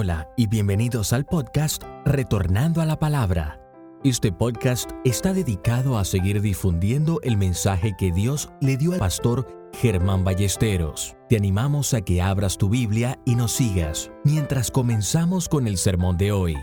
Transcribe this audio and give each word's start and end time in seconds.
Hola 0.00 0.32
y 0.36 0.46
bienvenidos 0.46 1.12
al 1.12 1.26
podcast 1.26 1.82
Retornando 2.04 2.80
a 2.80 2.86
la 2.86 3.00
Palabra. 3.00 3.60
Este 4.04 4.30
podcast 4.30 4.92
está 5.04 5.32
dedicado 5.32 5.98
a 5.98 6.04
seguir 6.04 6.40
difundiendo 6.40 7.18
el 7.24 7.36
mensaje 7.36 7.96
que 7.98 8.12
Dios 8.12 8.48
le 8.60 8.76
dio 8.76 8.92
al 8.92 9.00
pastor 9.00 9.48
Germán 9.72 10.22
Ballesteros. 10.22 11.16
Te 11.28 11.36
animamos 11.36 11.94
a 11.94 12.02
que 12.02 12.22
abras 12.22 12.58
tu 12.58 12.68
Biblia 12.68 13.18
y 13.26 13.34
nos 13.34 13.50
sigas 13.50 14.12
mientras 14.22 14.70
comenzamos 14.70 15.48
con 15.48 15.66
el 15.66 15.76
sermón 15.76 16.16
de 16.16 16.30
hoy. 16.30 16.54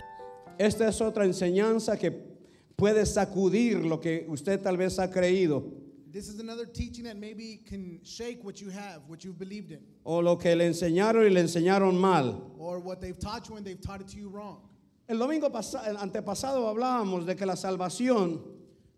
Esta 0.57 0.87
es 0.87 1.01
otra 1.01 1.25
enseñanza 1.25 1.97
que 1.97 2.11
puede 2.77 3.05
sacudir 3.05 3.83
lo 3.83 3.99
que 3.99 4.25
usted 4.29 4.61
tal 4.61 4.77
vez 4.77 4.97
ha 4.97 5.11
creído 5.11 5.74
This 6.15 6.29
is 6.29 6.39
another 6.39 6.65
teaching 6.65 7.03
that 7.03 7.17
maybe 7.17 7.59
can 7.67 7.99
shake 8.05 8.41
what 8.41 8.61
you 8.61 8.69
have, 8.69 9.01
what 9.07 9.25
you've 9.25 9.37
believed 9.37 9.73
in, 9.73 9.81
o 10.05 10.19
lo 10.19 10.37
que 10.37 10.55
le 10.55 10.63
enseñaron 10.63 11.25
y 11.25 11.29
le 11.29 11.41
enseñaron 11.41 11.93
mal. 11.93 12.53
or 12.57 12.79
what 12.79 13.01
they've 13.01 13.19
taught 13.19 13.49
you 13.49 13.57
and 13.57 13.65
they've 13.65 13.81
taught 13.81 13.99
it 13.99 14.07
to 14.07 14.17
you 14.17 14.29
wrong. 14.29 14.61
El 15.09 15.17
domingo 15.17 15.47
el 15.47 15.97
antepasado 15.97 16.73
hablábamos 16.73 17.25
de 17.25 17.35
que 17.35 17.45
la 17.45 17.55
salvación 17.55 18.39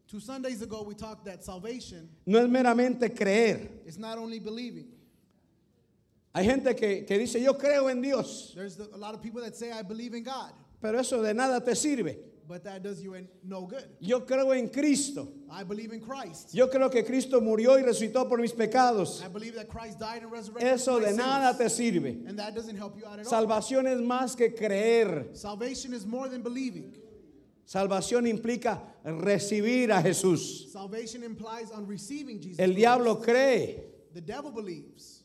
Two 0.08 0.20
Sundays 0.20 0.62
ago, 0.62 0.84
we 0.84 0.94
talked 0.94 1.26
that 1.26 1.44
salvation 1.44 2.08
no 2.28 2.38
es 2.38 2.48
meramente 2.48 3.10
creer. 3.10 3.68
is 3.88 3.98
not 3.98 4.20
only 4.20 4.38
believing. 4.38 4.86
Hay 6.36 6.46
gente 6.46 6.76
que, 6.76 7.04
que 7.04 7.18
dice 7.18 7.42
yo 7.42 7.56
creo 7.56 7.90
en 7.90 8.00
Dios, 8.00 8.54
There's 8.56 8.76
the, 8.76 8.94
a 8.94 8.98
lot 8.98 9.16
of 9.16 9.24
people 9.24 9.42
that 9.42 9.56
say, 9.56 9.72
I 9.72 9.82
believe 9.82 10.14
in 10.14 10.22
God, 10.22 10.52
pero 10.80 11.00
eso 11.00 11.24
de 11.24 11.34
nada 11.34 11.66
te 11.66 11.72
sirve. 11.72 12.16
But 12.48 12.64
that 12.64 12.82
does 12.82 13.02
you 13.02 13.16
no 13.44 13.66
good. 13.66 13.84
Yo 14.00 14.22
creo 14.22 14.58
en 14.58 14.70
Cristo. 14.70 15.28
I 15.52 15.64
believe 15.64 15.92
in 15.92 16.00
Christ. 16.00 16.54
Yo 16.54 16.68
creo 16.68 16.90
que 16.90 17.04
Cristo 17.04 17.42
murió 17.42 17.78
y 17.78 17.84
resucitó 17.84 18.28
por 18.28 18.38
mis 18.38 18.54
pecados. 18.54 19.24
I 19.24 19.28
believe 19.28 19.56
that 19.56 19.68
Christ 19.68 20.00
died 20.00 20.22
and 20.24 20.32
resurrected 20.32 20.68
Eso 20.74 21.00
de 21.00 21.14
nada 21.14 21.58
te 21.58 21.70
sins. 21.70 21.96
sirve. 21.96 22.28
And 22.28 22.40
that 22.40 22.56
doesn't 22.56 22.78
help 22.78 22.98
you 22.98 23.06
out 23.06 23.20
at 23.20 23.26
all. 23.26 23.32
Salvación 23.32 23.88
es 23.88 24.00
más 24.00 24.36
que 24.38 24.54
creer. 24.56 25.36
Salvation 25.36 25.94
is 25.94 26.06
more 26.06 26.30
than 26.30 26.42
believing. 26.42 26.94
Salvación 27.66 28.26
implica 28.28 28.82
recibir 29.04 29.92
a 29.92 30.02
Jesús. 30.02 30.72
Salvation 30.72 31.24
implies 31.24 31.70
on 31.72 31.86
receiving 31.86 32.40
Jesus. 32.40 32.60
El 32.60 32.74
diablo 32.74 33.22
cree. 33.22 33.84
The 34.14 34.22
devil 34.22 34.52
believes. 34.52 35.17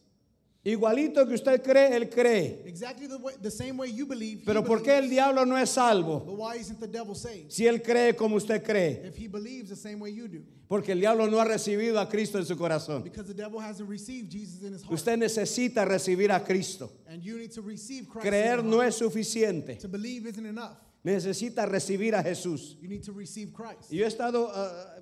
Igualito 0.65 1.27
que 1.27 1.35
usted 1.35 1.61
cree, 1.61 1.97
él 1.97 2.09
cree. 2.09 2.63
Exactly 2.67 3.09
the, 3.09 3.17
way, 3.17 3.35
the 3.43 3.51
same 3.51 3.77
way 3.77 3.93
you 3.93 4.07
believe. 4.07 4.45
Pero 4.47 4.63
¿por 4.63 4.81
qué 4.81 4.97
el 4.97 5.11
diablo 5.11 5.45
no 5.45 5.57
es 5.57 5.71
salvo? 5.71 6.21
But 6.21 6.37
why 6.37 6.55
isn't 6.57 6.79
the 6.79 6.87
devil 6.87 7.17
saved? 7.17 7.51
Si 7.51 7.67
él 7.67 7.83
cree 7.83 8.15
como 8.15 8.37
usted 8.37 8.63
cree. 8.63 9.03
If 9.05 9.17
he 9.17 9.27
believes 9.27 9.71
the 9.71 9.77
same 9.77 9.99
way 9.99 10.13
you 10.13 10.29
do. 10.29 10.39
Porque 10.69 10.93
el 10.93 11.01
diablo 11.01 11.27
no 11.27 11.41
ha 11.41 11.45
recibido 11.45 11.99
a 11.99 12.09
Cristo 12.09 12.39
en 12.39 12.47
su 12.47 12.57
corazón. 12.57 13.03
Because 13.03 13.27
the 13.27 13.35
devil 13.35 13.59
hasn't 13.59 13.89
received 13.89 14.31
Jesus 14.31 14.63
in 14.63 14.73
his 14.73 14.83
heart. 14.83 14.95
Usted 14.95 15.19
necesita 15.19 15.85
recibir 15.85 16.31
a 16.31 16.39
Cristo. 16.45 16.93
And 17.09 17.25
you 17.25 17.39
need 17.39 17.51
to 17.55 17.61
receive 17.61 18.09
Christ. 18.09 18.25
Creer 18.25 18.63
no 18.63 18.77
heart. 18.77 18.91
es 18.91 18.99
suficiente. 18.99 19.81
To 19.81 19.89
believe 19.89 20.29
isn't 20.29 20.47
enough. 20.47 20.79
Necesita 21.03 21.67
recibir 21.67 22.15
a 22.15 22.23
Jesús. 22.23 22.77
You 22.81 22.89
need 22.89 23.03
to 23.03 23.13
receive 23.13 23.53
Christ. 23.53 23.91
Y 23.91 23.97
yo 23.97 24.05
he 24.05 24.09
estado 24.09 24.49
ah, 24.55 24.95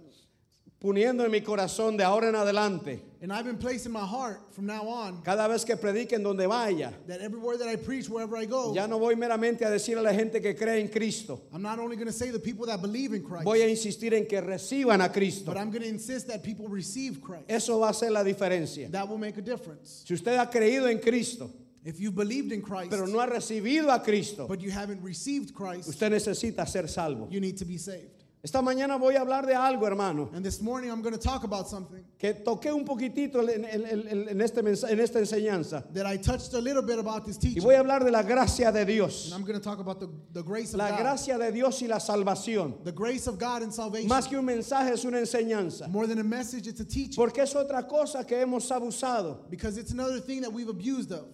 poniendo 0.81 1.25
en 1.25 1.31
mi 1.31 1.43
corazón 1.43 1.97
de 1.97 2.05
ahora 2.05 2.29
en 2.29 2.35
adelante, 2.35 3.03
And 3.23 3.31
I've 3.31 3.45
been 3.45 3.59
placing 3.59 3.93
my 3.93 4.07
heart 4.07 4.41
from 4.55 4.65
now 4.65 4.89
on 4.89 5.21
cada 5.23 5.47
vez 5.47 5.63
que 5.67 5.77
predique 5.77 6.15
en 6.15 6.23
donde 6.23 6.47
vaya, 6.49 6.95
that 7.07 7.21
everywhere 7.21 7.59
that 7.59 7.69
I 7.69 7.77
preach, 7.77 8.09
wherever 8.09 8.35
I 8.35 8.47
go, 8.47 8.73
ya 8.75 8.87
no 8.87 8.99
voy 8.99 9.15
meramente 9.15 9.63
a 9.67 9.69
decir 9.71 9.99
a 9.99 10.01
la 10.03 10.15
gente 10.15 10.41
que 10.41 10.55
cree 10.55 10.81
en 10.81 10.89
Cristo. 10.89 11.43
I'm 11.53 11.61
not 11.61 11.79
only 11.79 11.97
going 11.97 12.07
to 12.07 12.15
say 12.15 12.31
the 12.31 12.39
people 12.39 12.65
that 12.67 12.81
believe 12.81 13.13
in 13.13 13.23
Christ, 13.23 13.45
Voy 13.45 13.61
a 13.61 13.69
insistir 13.69 14.15
en 14.15 14.27
que 14.27 14.41
reciban 14.41 15.05
a 15.05 15.11
Cristo. 15.11 15.53
but 15.53 15.59
I'm 15.59 15.71
going 15.71 15.83
to 15.83 15.89
insist 15.89 16.29
that 16.29 16.43
people 16.43 16.67
receive 16.69 17.21
Christ. 17.21 17.45
Eso 17.49 17.79
va 17.79 17.91
a 17.91 17.95
ser 17.95 18.11
la 18.11 18.25
diferencia. 18.25 18.91
That 18.91 19.07
will 19.07 19.19
make 19.19 19.37
a 19.37 19.43
difference. 19.43 20.03
Si 20.07 20.15
usted 20.15 20.39
ha 20.39 20.47
creído 20.51 20.91
en 20.91 20.99
Cristo, 20.99 21.51
If 21.85 21.99
you've 21.99 22.15
believed 22.15 22.53
in 22.53 22.61
Christ, 22.63 22.91
pero 22.91 23.07
no 23.07 23.21
ha 23.21 23.27
recibido 23.27 23.91
a 23.91 24.03
Cristo, 24.03 24.47
but 24.47 24.61
you 24.61 24.71
haven't 24.71 25.03
received 25.03 25.55
Christ, 25.55 25.89
usted 25.89 26.11
necesita 26.13 26.67
ser 26.67 26.89
salvo. 26.89 27.27
you 27.31 27.41
need 27.41 27.57
to 27.59 27.65
be 27.67 27.77
saved. 27.79 28.20
Esta 28.43 28.63
mañana 28.63 28.97
voy 28.97 29.17
a 29.17 29.21
hablar 29.21 29.45
de 29.47 29.55
algo, 29.55 29.87
hermano, 29.87 30.31
And 30.33 30.43
this 30.43 30.63
morning 30.63 30.91
I'm 30.91 31.03
going 31.03 31.13
to 31.13 31.21
talk 31.21 31.45
about 31.45 31.69
something 31.69 32.03
que 32.19 32.33
toqué 32.33 32.73
un 32.73 32.87
poquitito 32.87 33.41
en, 33.47 33.67
en- 33.67 33.85
en- 33.85 34.29
en 34.31 34.41
este 34.41 34.61
en 34.61 34.99
esta 35.01 35.19
enseñanza. 35.19 35.85
that 35.93 36.07
I 36.07 36.17
touched 36.17 36.55
a 36.55 36.59
little 36.59 36.81
bit 36.81 36.99
about 36.99 37.27
this 37.27 37.37
Y 37.37 37.41
teaching. 37.51 37.63
voy 37.63 37.75
a 37.75 37.81
hablar 37.81 38.03
de 38.03 38.11
la 38.11 38.23
gracia 38.23 38.73
de 38.73 38.81
And 38.81 38.89
Dios. 38.89 39.31
I'm 39.35 39.43
going 39.45 39.59
to 39.59 39.63
talk 39.63 39.79
about 39.79 40.01
the, 40.01 40.09
the 40.33 40.43
grace 40.43 40.73
of 40.73 40.79
La 40.79 40.89
God. 40.89 41.01
gracia 41.01 41.37
de 41.37 41.53
Dios 41.53 41.83
y 41.83 41.87
la 41.89 41.99
salvación. 41.99 42.83
The 42.83 42.93
grace 42.93 43.27
of 43.27 43.39
God 43.39 43.63
and 43.63 43.75
salvation. 43.75 44.09
Más 44.09 44.27
que 44.27 44.39
un 44.39 44.47
mensaje 44.47 44.91
es 44.95 45.05
una 45.05 45.19
enseñanza. 45.19 45.87
More 45.91 46.07
than 46.07 46.19
a 46.19 46.25
message, 46.25 46.67
it's 46.67 46.81
a 46.81 46.85
teaching. 46.87 47.17
Porque 47.17 47.43
es 47.43 47.55
otra 47.55 47.87
cosa 47.87 48.25
que 48.25 48.37
hemos 48.39 48.67
abusado. 48.71 49.51
Because 49.51 49.77
it's 49.77 49.93
another 49.93 50.19
thing 50.19 50.41
that 50.41 50.51
we've 50.51 50.71
abused 50.71 51.13
of. 51.13 51.27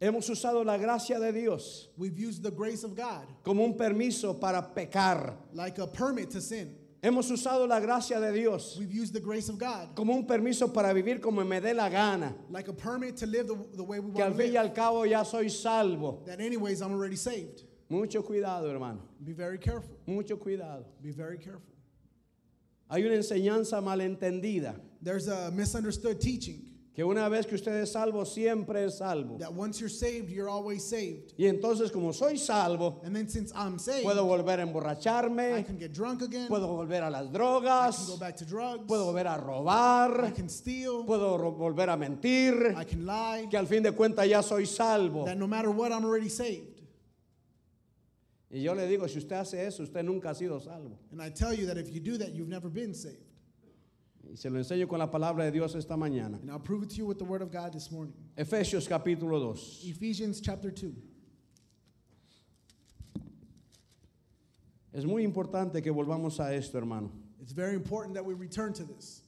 Hemos 0.00 0.28
usado 0.30 0.64
la 0.64 0.78
gracia 0.78 1.18
de 1.20 1.30
Dios 1.32 1.88
We've 1.98 2.18
used 2.18 2.42
the 2.42 2.50
grace 2.50 2.84
of 2.84 2.94
God 2.96 3.26
como 3.44 3.64
un 3.64 3.74
permiso 3.76 4.32
para 4.40 4.62
pecar. 4.74 5.34
like 5.52 5.78
a 5.78 5.86
permit 5.86 6.30
to 6.30 6.40
sin. 6.40 6.74
Hemos 7.02 7.30
usado 7.30 7.66
la 7.68 7.80
gracia 7.80 8.18
de 8.20 8.32
Dios 8.32 8.76
We've 8.78 8.92
used 8.92 9.12
the 9.12 9.20
grace 9.20 9.48
of 9.50 9.58
God 9.58 9.94
como 9.94 10.14
un 10.14 10.26
permiso 10.26 10.72
para 10.72 10.94
vivir 10.94 11.20
como 11.20 11.44
me 11.44 11.60
dé 11.60 11.74
la 11.74 11.88
gana. 11.90 12.34
like 12.50 12.68
a 12.68 12.72
permit 12.72 13.16
to 13.18 13.26
live 13.26 13.46
the, 13.46 13.56
the 13.74 13.82
way 13.84 14.00
we 14.00 14.10
Que 14.12 14.22
al 14.22 14.28
want 14.30 14.38
to 14.38 14.42
fin 14.44 14.54
y 14.54 14.58
live. 14.60 14.68
al 14.70 14.74
cabo 14.74 15.04
ya 15.04 15.22
soy 15.22 15.48
salvo. 15.48 16.22
That 16.26 16.40
anyways, 16.40 16.80
I'm 16.80 16.92
already 16.92 17.16
saved. 17.16 17.64
Mucho 17.90 18.22
cuidado, 18.22 18.70
hermano. 18.70 19.00
Be 19.24 19.32
very 19.32 19.58
careful. 19.58 19.96
Mucho 20.06 20.36
cuidado. 20.36 20.84
Be 21.02 21.10
very 21.10 21.36
careful. 21.38 21.62
Hay 22.90 23.02
una 23.04 23.16
enseñanza 23.16 23.82
malentendida. 23.82 24.76
There's 25.02 25.28
a 25.28 25.50
misunderstood 25.50 26.20
teaching 26.20 26.69
Que 26.92 27.04
una 27.04 27.28
vez 27.28 27.46
que 27.46 27.54
usted 27.54 27.72
es 27.82 27.92
salvo, 27.92 28.24
siempre 28.26 28.84
es 28.84 28.98
salvo. 28.98 29.38
that 29.38 29.52
once 29.54 29.78
you're 29.78 29.88
saved, 29.88 30.28
you're 30.28 30.48
always 30.50 30.82
saved. 30.82 31.32
Y 31.38 31.46
entonces 31.46 31.92
como 31.92 32.12
soy 32.12 32.36
salvo, 32.36 33.00
And 33.04 33.14
then 33.14 33.28
since 33.28 33.52
I'm 33.54 33.78
saved, 33.78 34.02
puedo 34.04 34.26
volver 34.26 34.58
a 34.58 34.62
I 34.62 34.66
emborracharme, 34.66 35.64
can 35.64 35.78
get 35.78 35.92
drunk 35.92 36.22
again. 36.22 36.48
puedo 36.48 36.66
volver 36.66 37.02
a 37.04 37.08
las 37.10 37.26
I 37.28 37.30
drogas, 37.32 37.96
can 37.96 38.06
go 38.06 38.16
back 38.18 38.36
to 38.38 38.44
drugs. 38.44 38.84
puedo 38.88 39.06
volver 39.06 39.26
a 39.28 39.34
I 39.34 39.38
robar, 39.38 40.34
can 40.34 40.48
steal. 40.48 41.04
puedo 41.06 41.38
ro- 41.38 41.52
volver 41.56 41.88
a 41.90 41.96
mentir, 41.96 42.74
I 42.76 42.84
can 42.84 43.06
lie. 43.06 43.46
que 43.48 43.56
al 43.56 43.66
fin 43.68 43.84
de 43.84 43.92
cuentas 43.92 44.28
ya 44.28 44.42
soy 44.42 44.66
salvo. 44.66 45.24
That 45.26 45.36
no 45.38 45.46
matter 45.46 45.70
what, 45.70 45.92
I'm 45.92 46.04
already 46.04 46.28
saved. 46.28 46.80
Y 48.52 48.62
yo 48.62 48.74
le 48.74 48.88
digo, 48.88 49.06
si 49.08 49.18
usted 49.18 49.36
hace 49.36 49.64
eso, 49.64 49.84
usted 49.84 50.02
nunca 50.02 50.30
ha 50.30 50.34
sido 50.34 50.58
salvo. 50.60 50.98
And 51.12 51.22
I 51.22 51.30
tell 51.30 51.54
you 51.54 51.66
that 51.66 51.78
if 51.78 51.88
you 51.94 52.00
do 52.00 52.18
that, 52.18 52.32
you've 52.34 52.48
never 52.48 52.68
been 52.68 52.94
saved. 52.94 53.29
Y 54.30 54.36
se 54.36 54.48
lo 54.48 54.58
enseño 54.58 54.86
con 54.86 54.98
la 54.98 55.10
palabra 55.10 55.44
de 55.44 55.50
Dios 55.50 55.74
esta 55.74 55.96
mañana. 55.96 56.40
And 56.40 56.50
I'll 56.50 56.60
prove 56.60 56.84
it 56.84 56.90
to 56.90 56.96
you 56.96 57.06
with 57.06 57.18
the 57.18 57.24
word 57.24 57.42
of 57.42 57.50
God 57.50 57.72
this 57.72 57.90
morning. 57.90 58.14
Efesios 58.36 58.88
capítulo 58.88 59.40
2. 59.40 59.90
Ephesians 59.90 60.40
chapter 60.40 60.70
2. 60.70 60.94
Es 64.92 65.04
muy 65.04 65.24
importante 65.24 65.82
que 65.82 65.92
volvamos 65.92 66.38
a 66.38 66.54
esto, 66.54 66.78
hermano. 66.78 67.10
It's 67.40 67.52
very 67.52 67.74
important 67.74 68.14
that 68.14 68.24
we 68.24 68.34
return 68.34 68.72
to 68.74 68.84
this. 68.84 69.22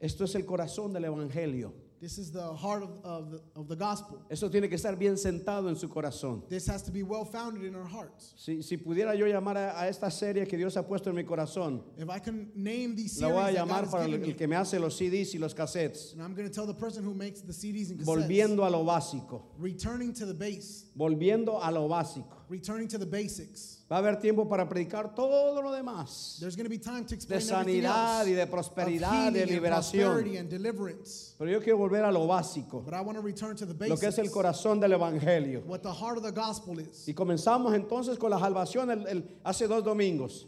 Esto 0.00 0.24
es 0.24 0.34
el 0.34 0.42
corazón 0.42 0.92
del 0.92 1.04
Evangelio. 1.04 1.72
This 2.02 2.18
is 2.18 2.32
the 2.32 2.52
heart 2.56 2.82
of, 2.82 2.90
of, 3.04 3.30
the, 3.30 3.40
of 3.54 3.68
the 3.68 3.76
gospel. 3.76 4.18
Esto 4.28 4.48
tiene 4.50 4.68
que 4.68 4.74
estar 4.76 4.96
bien 4.98 5.16
sentado 5.16 5.68
en 5.68 5.76
su 5.76 5.86
corazón. 5.86 6.42
This 6.48 6.66
has 6.66 6.82
to 6.82 6.90
be 6.90 7.04
well 7.04 7.24
founded 7.24 7.62
in 7.62 7.76
our 7.76 7.86
hearts. 7.86 8.34
Si, 8.36 8.60
si 8.60 8.76
pudiera 8.76 9.16
yo 9.16 9.24
llamar 9.26 9.56
a, 9.56 9.80
a 9.80 9.86
esta 9.88 10.10
serie 10.10 10.44
que 10.48 10.56
Dios 10.58 10.76
ha 10.76 10.82
puesto 10.82 11.10
en 11.10 11.14
mi 11.14 11.22
corazón, 11.22 11.80
If 11.96 12.10
I 12.10 12.18
can 12.18 12.50
name 12.56 12.96
these 12.96 13.20
la 13.22 13.28
series 13.28 13.32
voy 13.34 13.40
a 13.40 13.44
that 13.44 13.52
God 13.52 13.68
llamar 13.68 13.84
has 13.84 13.90
para 13.92 14.02
el, 14.02 14.08
given 14.10 14.22
el 14.24 14.26
me, 14.30 14.34
que 14.36 14.48
me 14.48 14.56
hace 14.56 14.80
los 14.80 14.96
CDs 14.98 15.32
y 15.36 15.38
los 15.38 15.54
cassettes. 15.54 16.12
and 16.14 16.20
I'm 16.22 16.34
going 16.34 16.48
to 16.48 16.52
tell 16.52 16.66
the 16.66 16.74
person 16.74 17.04
who 17.04 17.14
makes 17.14 17.40
the 17.40 17.52
CDs 17.52 17.90
and 17.90 18.00
cassettes, 18.00 18.04
Volviendo 18.04 18.66
a 18.66 18.68
lo 18.70 18.84
básico. 18.84 19.42
returning 19.58 20.12
to 20.14 20.26
the 20.26 20.34
base, 20.34 20.86
Volviendo 20.98 21.60
a 21.62 21.70
lo 21.70 21.86
básico. 21.88 22.41
Returning 22.48 22.88
to 22.88 22.98
the 22.98 23.06
basics. 23.06 23.78
Va 23.90 23.96
a 23.96 23.98
haber 23.98 24.16
tiempo 24.20 24.46
para 24.48 24.68
predicar 24.68 25.14
todo 25.14 25.60
lo 25.60 25.70
demás. 25.72 26.38
There's 26.40 26.56
going 26.56 26.64
to 26.64 26.70
be 26.70 26.78
time 26.78 27.04
to 27.04 27.10
De 27.10 27.14
explain 27.14 27.40
everything 27.42 27.82
sanidad 27.82 28.26
y 28.26 28.32
de 28.32 28.46
prosperidad, 28.46 29.32
de 29.32 29.46
liberación. 29.46 30.36
and 30.38 30.48
deliverance. 30.50 31.34
Pero 31.38 31.50
yo 31.50 31.60
quiero 31.60 31.78
volver 31.78 32.04
a 32.04 32.10
lo 32.12 32.26
básico. 32.26 32.80
But 32.84 32.94
I 32.94 33.00
want 33.00 33.16
to 33.18 33.22
return 33.22 33.56
to 33.56 33.66
the 33.66 33.88
Lo 33.88 33.96
que 33.96 34.08
es 34.08 34.18
el 34.18 34.24
basics, 34.28 34.34
corazón 34.34 34.80
del 34.80 34.92
Evangelio. 34.92 35.62
what 35.66 35.82
the 35.82 35.92
heart 35.92 36.16
of 36.16 36.22
the 36.22 36.32
gospel 36.32 36.78
is. 36.78 37.06
Y 37.06 37.12
comenzamos 37.14 37.74
entonces 37.74 38.18
con 38.18 38.30
la 38.30 38.38
salvación 38.38 38.90
el- 38.90 39.06
el- 39.06 39.24
hace 39.44 39.66
dos 39.66 39.82
domingos. 39.84 40.46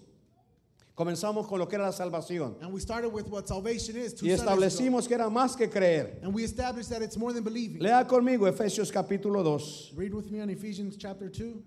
Comenzamos 0.97 1.49
con 1.49 1.59
lo 1.59 1.67
que 1.67 1.75
era 1.75 1.87
la 1.87 1.93
salvación. 1.93 2.57
And 2.63 2.73
we 2.73 2.81
started 2.81 3.09
with 3.13 3.27
what 3.29 3.49
salvation 3.49 3.97
is 3.97 4.15
Y 4.23 4.31
establecimos 4.31 5.09
que 5.09 5.15
era 5.17 5.29
más 5.29 5.57
que 5.57 5.69
creer. 5.69 6.21
And 6.23 6.33
we 6.33 6.45
established 6.45 6.89
that 6.91 7.03
it's 7.03 7.17
more 7.17 7.33
than 7.33 7.43
believing. 7.43 7.83
Lea 7.83 8.05
conmigo 8.07 8.47
Efesios 8.47 8.93
capítulo 8.93 9.43
2, 9.43 9.93
Read 9.97 10.15
with 10.15 10.31
me 10.31 10.41
on 10.41 10.51
Ephesians 10.51 10.97
chapter 10.97 11.29
2. 11.29 11.61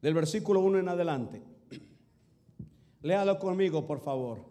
Del 0.00 0.14
versículo 0.14 0.60
1 0.60 0.78
en 0.78 0.88
adelante. 0.88 1.42
Léalo 3.02 3.38
conmigo, 3.38 3.86
por 3.86 4.00
favor. 4.00 4.44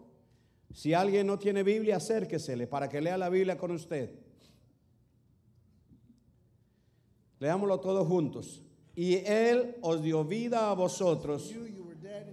Si 0.72 0.94
alguien 0.94 1.26
no 1.26 1.38
tiene 1.38 1.62
Biblia, 1.62 1.96
acérquesele 1.96 2.66
para 2.66 2.88
que 2.88 3.00
lea 3.00 3.18
la 3.18 3.28
Biblia 3.28 3.56
con 3.56 3.72
usted. 3.72 4.10
Leámoslo 7.38 7.80
todos 7.80 8.06
juntos. 8.06 8.62
Y 8.94 9.16
Él 9.16 9.76
os 9.80 10.02
dio 10.02 10.24
vida 10.24 10.70
a 10.70 10.74
vosotros 10.74 11.54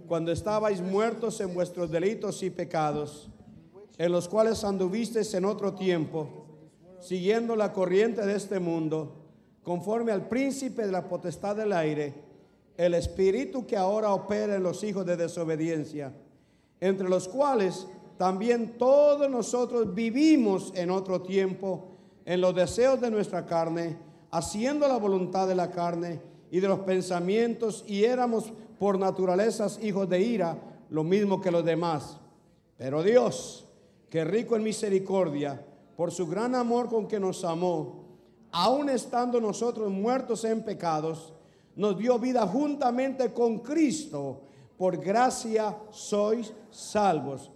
cuando 0.06 0.32
estabais 0.32 0.80
muertos 0.80 1.40
en 1.40 1.54
vuestros 1.54 1.90
delitos 1.90 2.42
y 2.42 2.50
pecados, 2.50 3.30
en 3.96 4.12
los 4.12 4.28
cuales 4.28 4.64
anduvisteis 4.64 5.32
en 5.34 5.44
otro 5.44 5.74
tiempo, 5.74 6.46
siguiendo 7.00 7.56
la 7.56 7.72
corriente 7.72 8.24
de 8.24 8.36
este 8.36 8.58
mundo, 8.58 9.26
conforme 9.62 10.12
al 10.12 10.28
príncipe 10.28 10.86
de 10.86 10.92
la 10.92 11.08
potestad 11.08 11.56
del 11.56 11.72
aire, 11.72 12.27
el 12.78 12.94
espíritu 12.94 13.66
que 13.66 13.76
ahora 13.76 14.14
opera 14.14 14.54
en 14.54 14.62
los 14.62 14.82
hijos 14.84 15.04
de 15.04 15.16
desobediencia, 15.16 16.14
entre 16.80 17.08
los 17.08 17.28
cuales 17.28 17.88
también 18.16 18.78
todos 18.78 19.28
nosotros 19.28 19.94
vivimos 19.94 20.72
en 20.76 20.90
otro 20.90 21.20
tiempo 21.20 21.88
en 22.24 22.40
los 22.40 22.54
deseos 22.54 23.00
de 23.00 23.10
nuestra 23.10 23.46
carne, 23.46 23.98
haciendo 24.30 24.86
la 24.86 24.96
voluntad 24.96 25.48
de 25.48 25.56
la 25.56 25.70
carne 25.70 26.20
y 26.50 26.60
de 26.60 26.68
los 26.68 26.80
pensamientos, 26.80 27.84
y 27.86 28.04
éramos 28.04 28.52
por 28.78 28.96
naturalezas 28.98 29.82
hijos 29.82 30.08
de 30.08 30.20
ira, 30.20 30.56
lo 30.88 31.02
mismo 31.02 31.40
que 31.40 31.50
los 31.50 31.64
demás. 31.64 32.18
Pero 32.76 33.02
Dios, 33.02 33.66
que 34.08 34.24
rico 34.24 34.54
en 34.54 34.62
misericordia, 34.62 35.64
por 35.96 36.12
su 36.12 36.28
gran 36.28 36.54
amor 36.54 36.88
con 36.88 37.08
que 37.08 37.18
nos 37.18 37.44
amó, 37.44 38.04
aun 38.52 38.88
estando 38.88 39.40
nosotros 39.40 39.90
muertos 39.90 40.44
en 40.44 40.62
pecados, 40.62 41.32
nos 41.78 41.96
dio 41.96 42.18
vida 42.18 42.44
juntamente 42.46 43.32
con 43.32 43.60
Cristo. 43.60 44.42
Por 44.76 44.98
gracia 44.98 45.76
sois 45.90 46.52
salvos. 46.70 47.50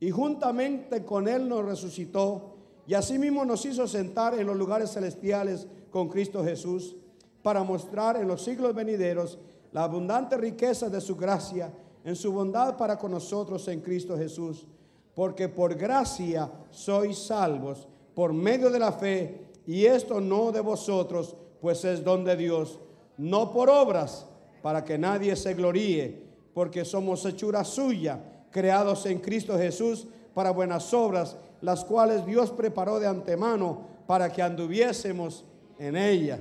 Y 0.00 0.10
juntamente 0.10 1.04
con 1.04 1.26
Él 1.28 1.48
nos 1.48 1.64
resucitó 1.64 2.56
y 2.86 2.94
asimismo 2.94 3.44
nos 3.44 3.64
hizo 3.64 3.86
sentar 3.86 4.34
en 4.34 4.46
los 4.46 4.56
lugares 4.56 4.92
celestiales 4.92 5.66
con 5.90 6.08
Cristo 6.08 6.44
Jesús 6.44 6.96
para 7.42 7.62
mostrar 7.62 8.16
en 8.16 8.28
los 8.28 8.42
siglos 8.42 8.74
venideros 8.74 9.38
la 9.72 9.84
abundante 9.84 10.36
riqueza 10.36 10.88
de 10.88 11.00
su 11.00 11.16
gracia 11.16 11.72
en 12.04 12.16
su 12.16 12.32
bondad 12.32 12.76
para 12.76 12.98
con 12.98 13.12
nosotros 13.12 13.66
en 13.68 13.80
Cristo 13.80 14.16
Jesús. 14.16 14.66
Porque 15.14 15.48
por 15.48 15.74
gracia 15.74 16.50
sois 16.70 17.16
salvos 17.16 17.86
por 18.14 18.32
medio 18.32 18.70
de 18.70 18.78
la 18.78 18.92
fe 18.92 19.50
y 19.66 19.84
esto 19.84 20.20
no 20.20 20.50
de 20.50 20.60
vosotros, 20.60 21.36
pues 21.60 21.84
es 21.84 22.02
don 22.02 22.24
de 22.24 22.36
Dios, 22.36 22.80
no 23.18 23.52
por 23.52 23.68
obras, 23.68 24.24
para 24.62 24.84
que 24.84 24.96
nadie 24.98 25.36
se 25.36 25.54
gloríe, 25.54 26.22
porque 26.54 26.84
somos 26.84 27.24
hechura 27.24 27.62
suya, 27.64 28.20
creados 28.50 29.04
en 29.06 29.18
Cristo 29.18 29.56
Jesús 29.58 30.06
para 30.34 30.50
buenas 30.50 30.92
obras, 30.94 31.36
las 31.60 31.84
cuales 31.84 32.24
Dios 32.24 32.50
preparó 32.50 32.98
de 32.98 33.06
antemano 33.06 33.86
para 34.06 34.32
que 34.32 34.40
anduviésemos 34.42 35.44
en 35.78 35.96
ella. 35.96 36.40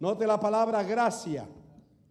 Note 0.00 0.26
la 0.26 0.38
palabra 0.38 0.82
gracia. 0.82 1.46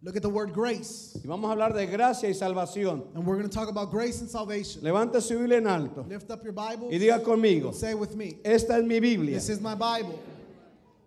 Look 0.02 0.16
at 0.16 0.22
the 0.22 0.28
word 0.28 0.52
grace. 0.52 1.18
Y 1.22 1.26
vamos 1.26 1.48
a 1.48 1.52
hablar 1.52 1.72
de 1.74 1.86
gracia 1.86 2.28
y 2.28 2.34
salvación. 2.34 3.04
And 3.14 3.26
we're 3.26 3.36
going 3.38 3.48
to 3.48 3.54
talk 3.54 3.68
about 3.68 3.90
grace 3.90 4.20
and 4.20 4.28
salvation. 4.30 4.82
Levante 4.82 5.20
su 5.20 5.38
Biblia 5.38 5.58
en 5.58 5.66
alto 5.66 6.04
Lift 6.08 6.30
up 6.30 6.44
your 6.44 6.52
Bible. 6.52 6.88
y 6.90 6.98
diga 6.98 7.22
conmigo, 7.22 7.72
Say 7.72 7.94
with 7.94 8.14
me. 8.14 8.38
esta 8.44 8.78
es 8.78 8.84
mi 8.84 9.00
Biblia, 9.00 9.34
This 9.36 9.48
is 9.48 9.60
my 9.60 9.74
Bible. 9.74 10.18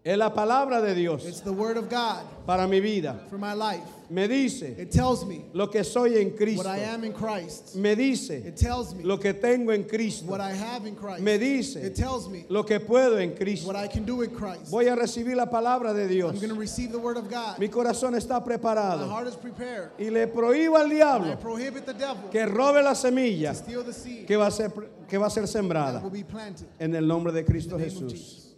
Es 0.04 0.18
la 0.18 0.34
palabra 0.34 0.82
de 0.82 0.92
It's 0.92 0.98
Dios 0.98 1.42
the 1.42 1.52
word 1.52 1.76
of 1.78 1.90
God 1.90 2.24
para 2.46 2.68
mi 2.68 2.80
vida. 2.80 3.20
for 3.30 3.38
my 3.38 3.54
life. 3.54 3.84
Me 4.10 4.28
dice 4.28 4.64
It 4.80 4.92
tells 4.92 5.24
me 5.26 5.46
lo 5.54 5.68
que 5.68 5.84
soy 5.84 6.18
en 6.18 6.32
Cristo. 6.36 6.64
what 6.64 6.66
I 6.68 6.80
am 6.80 7.04
in 7.04 7.14
Christ. 7.14 7.76
Me 7.76 7.94
dice 7.96 8.32
It 8.32 8.56
tells 8.56 8.96
me 8.96 9.04
lo 9.04 9.18
que 9.18 9.34
tengo 9.34 9.72
en 9.72 9.84
Cristo. 9.84 10.26
what 10.26 10.42
I 10.42 10.52
have 10.54 10.88
in 10.88 10.96
Christ. 10.96 11.22
Me 11.22 11.38
dice 11.38 11.76
It 11.76 11.96
tells 11.96 12.28
me 12.28 12.46
lo 12.50 12.64
que 12.64 12.80
puedo 12.80 13.18
en 13.22 13.36
Cristo. 13.36 13.68
what 13.68 13.76
I 13.76 13.88
can 13.88 14.06
do 14.06 14.22
in 14.24 14.32
Christ. 14.32 14.72
Voy 14.72 14.88
a 14.88 14.96
recibir 14.96 15.36
la 15.36 15.46
palabra 15.48 15.94
de 15.94 16.08
Dios. 16.08 16.32
I'm 16.34 16.40
going 16.40 16.50
to 16.54 16.60
receive 16.60 16.92
the 16.92 16.98
word 16.98 17.18
of 17.18 17.30
God. 17.30 17.60
Mi 17.60 17.68
corazón 17.68 18.16
está 18.16 18.40
My 18.40 18.46
preparado. 18.46 19.08
heart 19.08 19.28
is 19.28 19.36
prepared. 19.36 19.92
Y 20.00 20.10
le 20.10 20.26
prohíbo 20.28 20.78
al 20.78 20.88
I 20.88 20.96
diablo 20.96 21.36
prohibit 21.40 21.86
the 21.86 21.94
devil 21.94 22.30
que 22.32 22.46
robe 22.48 22.82
la 22.82 22.94
to 22.94 22.96
semilla 22.96 23.54
steal 23.54 23.84
the 23.84 23.94
seed 23.94 24.26
que 24.26 24.38
va 24.38 24.48
a 24.48 24.52
ser, 24.52 24.72
que 25.08 25.18
va 25.20 25.28
a 25.28 25.30
ser 25.30 25.46
sembrada 25.46 26.02
will 26.02 26.10
be 26.10 26.24
planted. 26.24 26.68
en 26.80 26.96
el 26.96 27.06
nombre 27.06 27.32
de 27.32 27.44
Cristo 27.44 27.78
Jesús. 27.78 28.12
Jesus. 28.12 28.56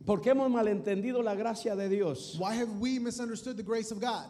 Amén. 0.00 0.06
Porque 0.06 0.30
hemos 0.30 0.50
malentendido 0.50 1.22
la 1.22 1.34
gracia 1.34 1.76
de 1.76 1.88
Dios. 1.88 2.36
Why 2.38 2.54
have 2.56 2.70
we 2.80 2.98
misunderstood 2.98 3.56
the 3.56 3.62
grace 3.62 3.90
of 3.92 4.00
God? 4.00 4.26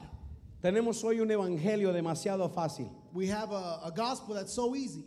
Tenemos 0.62 1.02
hoy 1.04 1.20
un 1.20 1.30
evangelio 1.30 1.92
demasiado 1.92 2.50
fácil. 2.52 2.90
We 3.14 3.28
have 3.28 3.50
a, 3.52 3.80
a 3.84 3.90
gospel 3.94 4.34
that's 4.34 4.52
so 4.52 4.74
easy. 4.74 5.04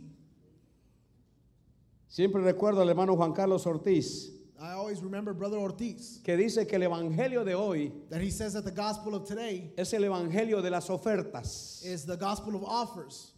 Siempre 2.08 2.40
recuerdo 2.42 2.80
al 2.80 2.88
hermano 2.88 3.16
Juan 3.16 3.32
Carlos 3.34 3.64
Ortiz 3.66 4.30
I 4.60 4.70
always 4.72 5.02
remember 5.02 5.34
Brother 5.34 5.58
Ortiz 5.58 6.20
que 6.24 6.36
dice 6.36 6.66
que 6.66 6.76
el 6.76 6.82
evangelio 6.82 7.44
de 7.44 7.54
hoy 7.54 7.92
that 8.08 8.20
he 8.20 8.30
says 8.30 8.52
that 8.54 8.64
the 8.64 8.70
gospel 8.70 9.14
of 9.14 9.26
today 9.26 9.72
es 9.76 9.92
el 9.92 10.02
evangelio 10.04 10.62
de 10.62 10.70
las 10.70 10.88
ofertas. 10.88 11.84
is 11.84 12.04
the 12.06 12.16
gospel 12.16 12.54
of 12.54 12.62
offers. 12.64 13.32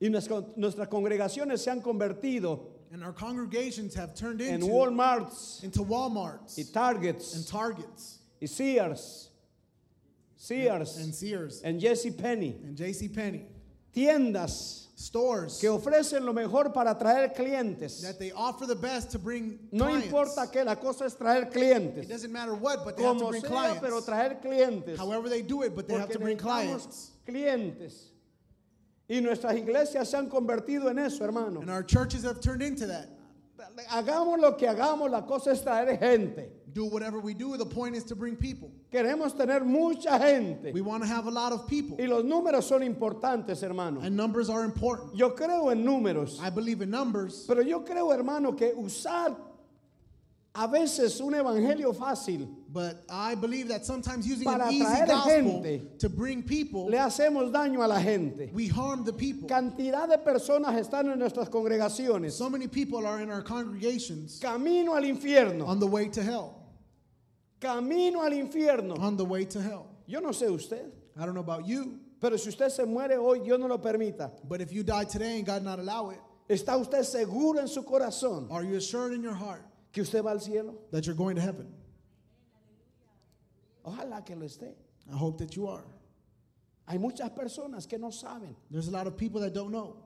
Y 0.00 0.08
nuestra- 0.08 0.44
nuestras 0.56 0.88
congregaciones 0.88 1.60
se 1.60 1.70
han 1.70 1.80
convertido 1.80 2.73
And 2.94 3.02
our 3.02 3.12
congregations 3.12 3.92
have 3.96 4.14
turned 4.14 4.40
into, 4.40 4.66
Walmarts 4.66 5.64
into 5.64 5.80
Walmarts 5.80 6.58
and 6.58 6.72
Targets 6.72 7.34
and 7.34 7.44
Targets 7.44 8.18
y 8.40 8.46
Sears, 8.46 9.30
Sears 10.36 10.96
and 10.98 11.12
Sears 11.12 11.60
and 11.64 11.80
Jesse 11.80 12.12
Penny, 12.12 12.54
and 12.62 12.76
J.C. 12.76 13.08
Penney 13.08 13.46
tiendas 13.92 14.86
stores 14.96 15.58
que 15.60 15.68
ofrecen 15.70 16.24
lo 16.24 16.32
mejor 16.32 16.72
para 16.72 16.94
atraer 16.94 17.34
clientes. 17.34 18.00
that 18.00 18.20
they 18.20 18.30
offer 18.30 18.64
the 18.64 18.76
best 18.76 19.10
to 19.10 19.18
bring 19.18 19.58
No 19.72 19.86
clients. 19.86 20.06
importa 20.06 20.46
que 20.52 20.62
la 20.64 20.76
cosa 20.76 21.06
es 21.06 21.16
traer 21.16 21.50
clientes. 21.52 22.04
It 22.04 22.08
doesn't 22.08 22.32
matter 22.32 22.54
what, 22.54 22.84
but 22.84 22.96
they 22.96 23.02
have 23.02 23.18
to 23.18 23.26
bring 23.28 23.42
sea, 23.42 23.48
clients. 23.48 23.80
pero 23.80 24.00
traer 24.02 24.40
clientes, 24.40 24.96
However 24.96 25.28
they 25.28 25.42
do 25.42 25.62
it, 25.62 25.74
but 25.74 25.88
they 25.88 25.94
have 25.94 26.10
to 26.10 26.20
bring 26.20 26.36
clients. 26.38 27.10
clientes. 27.26 28.10
Y 29.08 29.20
nuestras 29.20 29.54
iglesias 29.56 30.08
se 30.08 30.16
han 30.16 30.28
convertido 30.28 30.88
en 30.90 30.98
eso, 30.98 31.24
hermano. 31.24 31.60
And 31.60 31.70
our 31.70 31.82
churches 31.82 32.24
have 32.24 32.40
turned 32.40 32.62
into 32.62 32.86
that. 32.86 33.08
Hagamos 33.90 34.40
lo 34.40 34.52
que 34.56 34.66
hagamos, 34.68 35.10
la 35.10 35.22
cosa 35.22 35.50
es 35.50 35.62
traer 35.62 35.98
gente. 35.98 36.50
Do 36.72 36.86
whatever 36.86 37.20
we 37.20 37.34
do, 37.34 37.56
the 37.56 37.66
point 37.66 37.94
is 37.94 38.04
to 38.04 38.16
bring 38.16 38.34
people. 38.34 38.70
Queremos 38.92 39.36
tener 39.36 39.60
mucha 39.60 40.18
gente. 40.18 40.72
We 40.72 40.80
want 40.80 41.02
to 41.02 41.08
have 41.08 41.26
a 41.26 41.30
lot 41.30 41.52
of 41.52 41.68
people. 41.68 41.96
Y 41.98 42.06
los 42.06 42.24
números 42.24 42.64
son 42.64 42.82
importantes, 42.82 43.62
hermano. 43.62 44.00
And 44.00 44.16
numbers 44.16 44.50
are 44.50 44.64
important. 44.64 45.14
Yo 45.14 45.30
creo 45.30 45.70
en 45.70 45.84
números, 45.84 46.40
I 46.40 46.50
believe 46.50 46.82
in 46.82 46.90
numbers, 46.90 47.44
pero 47.46 47.62
yo 47.62 47.80
creo, 47.80 48.12
hermano, 48.12 48.52
que 48.56 48.72
usar 48.74 49.36
a 50.56 50.68
veces 50.68 51.20
un 51.20 51.34
evangelio 51.34 51.92
fácil 51.92 52.46
but 52.68 53.04
I 53.08 53.34
believe 53.34 53.68
that 53.68 53.84
sometimes 53.84 54.26
using 54.26 54.44
Para 54.44 54.66
an 54.66 54.72
easy 54.72 54.84
gospel 55.06 55.62
gente. 55.62 55.98
to 55.98 56.08
bring 56.08 56.42
people, 56.42 56.86
le 56.86 56.98
hacemos 56.98 57.52
daño 57.52 57.82
a 57.84 57.88
la 57.88 57.98
gente. 58.00 58.50
we 58.52 58.68
harm 58.68 59.04
the 59.04 59.12
people. 59.12 59.48
Cantidad 59.48 60.08
de 60.08 60.18
personas 60.18 60.74
están 60.78 61.10
en 61.12 61.18
nuestras 61.18 61.48
congregaciones. 61.48 62.32
So 62.32 62.48
many 62.48 62.68
people 62.68 63.04
are 63.06 63.20
in 63.20 63.30
our 63.30 63.42
congregations 63.42 64.38
Camino 64.40 64.94
al 64.94 65.02
infierno. 65.02 65.66
on 65.66 65.80
the 65.80 65.86
way 65.86 66.08
to 66.08 66.22
hell. 66.22 66.60
Camino 67.60 68.22
al 68.22 68.32
infierno. 68.32 68.98
On 68.98 69.16
the 69.16 69.24
way 69.24 69.44
to 69.46 69.60
hell. 69.60 69.86
Yo 70.06 70.20
no 70.20 70.30
sé 70.30 70.50
usted, 70.50 70.92
I 71.16 71.24
don't 71.24 71.34
know 71.34 71.40
about 71.40 71.66
you, 71.66 71.98
pero 72.20 72.36
si 72.36 72.50
usted 72.50 72.70
se 72.70 72.84
muere 72.84 73.16
hoy, 73.16 73.38
Dios 73.40 73.58
no 73.58 73.66
lo 73.66 73.78
permita. 73.78 74.30
but 74.46 74.60
if 74.60 74.72
you 74.72 74.82
die 74.82 75.04
today 75.04 75.36
and 75.38 75.46
God 75.46 75.62
not 75.62 75.78
allow 75.78 76.10
it, 76.10 76.18
¿Está 76.48 76.78
usted 76.78 77.02
seguro 77.04 77.58
en 77.58 77.68
su 77.68 77.82
corazón 77.82 78.50
are 78.50 78.62
you 78.62 78.76
assured 78.76 79.12
in 79.14 79.22
your 79.22 79.32
heart 79.32 79.64
que 79.94 80.02
usted 80.02 80.22
va 80.22 80.30
al 80.32 80.40
cielo? 80.40 80.74
that 80.90 81.06
you're 81.06 81.16
going 81.16 81.36
to 81.36 81.40
heaven? 81.42 81.72
Ojalá 83.84 84.24
que 84.24 84.34
lo 84.36 84.44
esté. 84.46 84.72
I 85.10 85.16
hope 85.16 85.38
that 85.38 85.56
you 85.56 85.66
are. 85.68 85.84
Hay 86.86 86.98
muchas 86.98 87.30
personas 87.30 87.88
que 87.88 87.98
no 87.98 88.08
saben. 88.08 88.54
There's 88.70 88.88
a 88.88 88.90
lot 88.90 89.06
of 89.06 89.16
people 89.16 89.40
that 89.40 89.54
don't 89.54 89.70
know. 89.72 89.96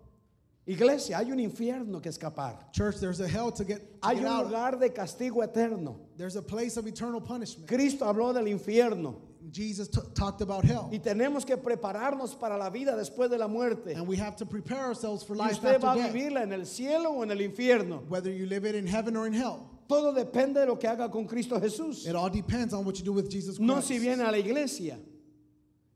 Iglesia, 0.66 1.16
hay 1.16 1.30
un 1.32 1.38
infierno 1.38 2.02
que 2.02 2.10
escapar. 2.10 2.56
Church, 2.72 2.96
there's 3.00 3.20
a 3.20 3.26
hell 3.28 3.50
to 3.50 3.64
get, 3.64 4.02
to 4.02 4.08
Hay 4.08 4.16
get 4.16 4.26
un 4.26 4.30
out. 4.32 4.46
lugar 4.46 4.72
de 4.72 4.90
castigo 4.90 5.42
eterno. 5.42 5.98
There's 6.16 6.36
a 6.36 6.42
place 6.42 6.76
of 6.76 6.86
eternal 6.86 7.20
punishment. 7.20 7.66
Cristo 7.68 8.04
habló 8.04 8.34
del 8.34 8.44
infierno 8.44 9.16
Jesus 9.50 9.88
talked 9.88 10.42
about 10.42 10.64
hell. 10.64 10.90
y 10.92 10.98
tenemos 10.98 11.46
que 11.46 11.56
prepararnos 11.56 12.38
para 12.38 12.58
la 12.58 12.68
vida 12.68 12.94
después 12.96 13.30
de 13.30 13.38
la 13.38 13.48
muerte. 13.48 13.94
And 13.94 14.06
we 14.06 14.16
have 14.16 14.36
to 14.36 14.44
prepare 14.46 14.84
ourselves 14.84 15.22
for 15.22 15.34
Y 15.34 15.46
life 15.46 15.52
usted 15.54 15.80
va 15.80 15.92
a 15.92 15.96
death, 15.96 16.12
vivirla 16.12 16.42
en 16.42 16.52
el 16.52 16.66
cielo 16.66 17.12
o 17.12 17.22
en 17.22 17.30
el 17.30 17.38
infierno. 17.38 18.06
whether 18.08 18.30
you 18.30 18.44
live 18.46 18.66
it 18.66 18.74
in 18.74 18.86
heaven 18.86 19.16
or 19.16 19.26
in 19.26 19.32
hell. 19.32 19.70
Todo 19.88 20.12
depende 20.12 20.60
de 20.60 20.66
lo 20.66 20.78
que 20.78 20.86
haga 20.86 21.10
con 21.10 21.26
Cristo 21.26 21.58
Jesús. 21.58 22.06
It 22.06 22.14
all 22.14 22.30
depends 22.30 22.74
on 22.74 22.84
what 22.84 22.96
you 22.98 23.04
do 23.04 23.12
with 23.14 23.30
Jesus 23.30 23.56
Christ. 23.56 23.60
No 23.60 23.80
si 23.80 23.98
viene 23.98 24.22
a 24.22 24.30
la 24.30 24.36
iglesia. 24.36 24.98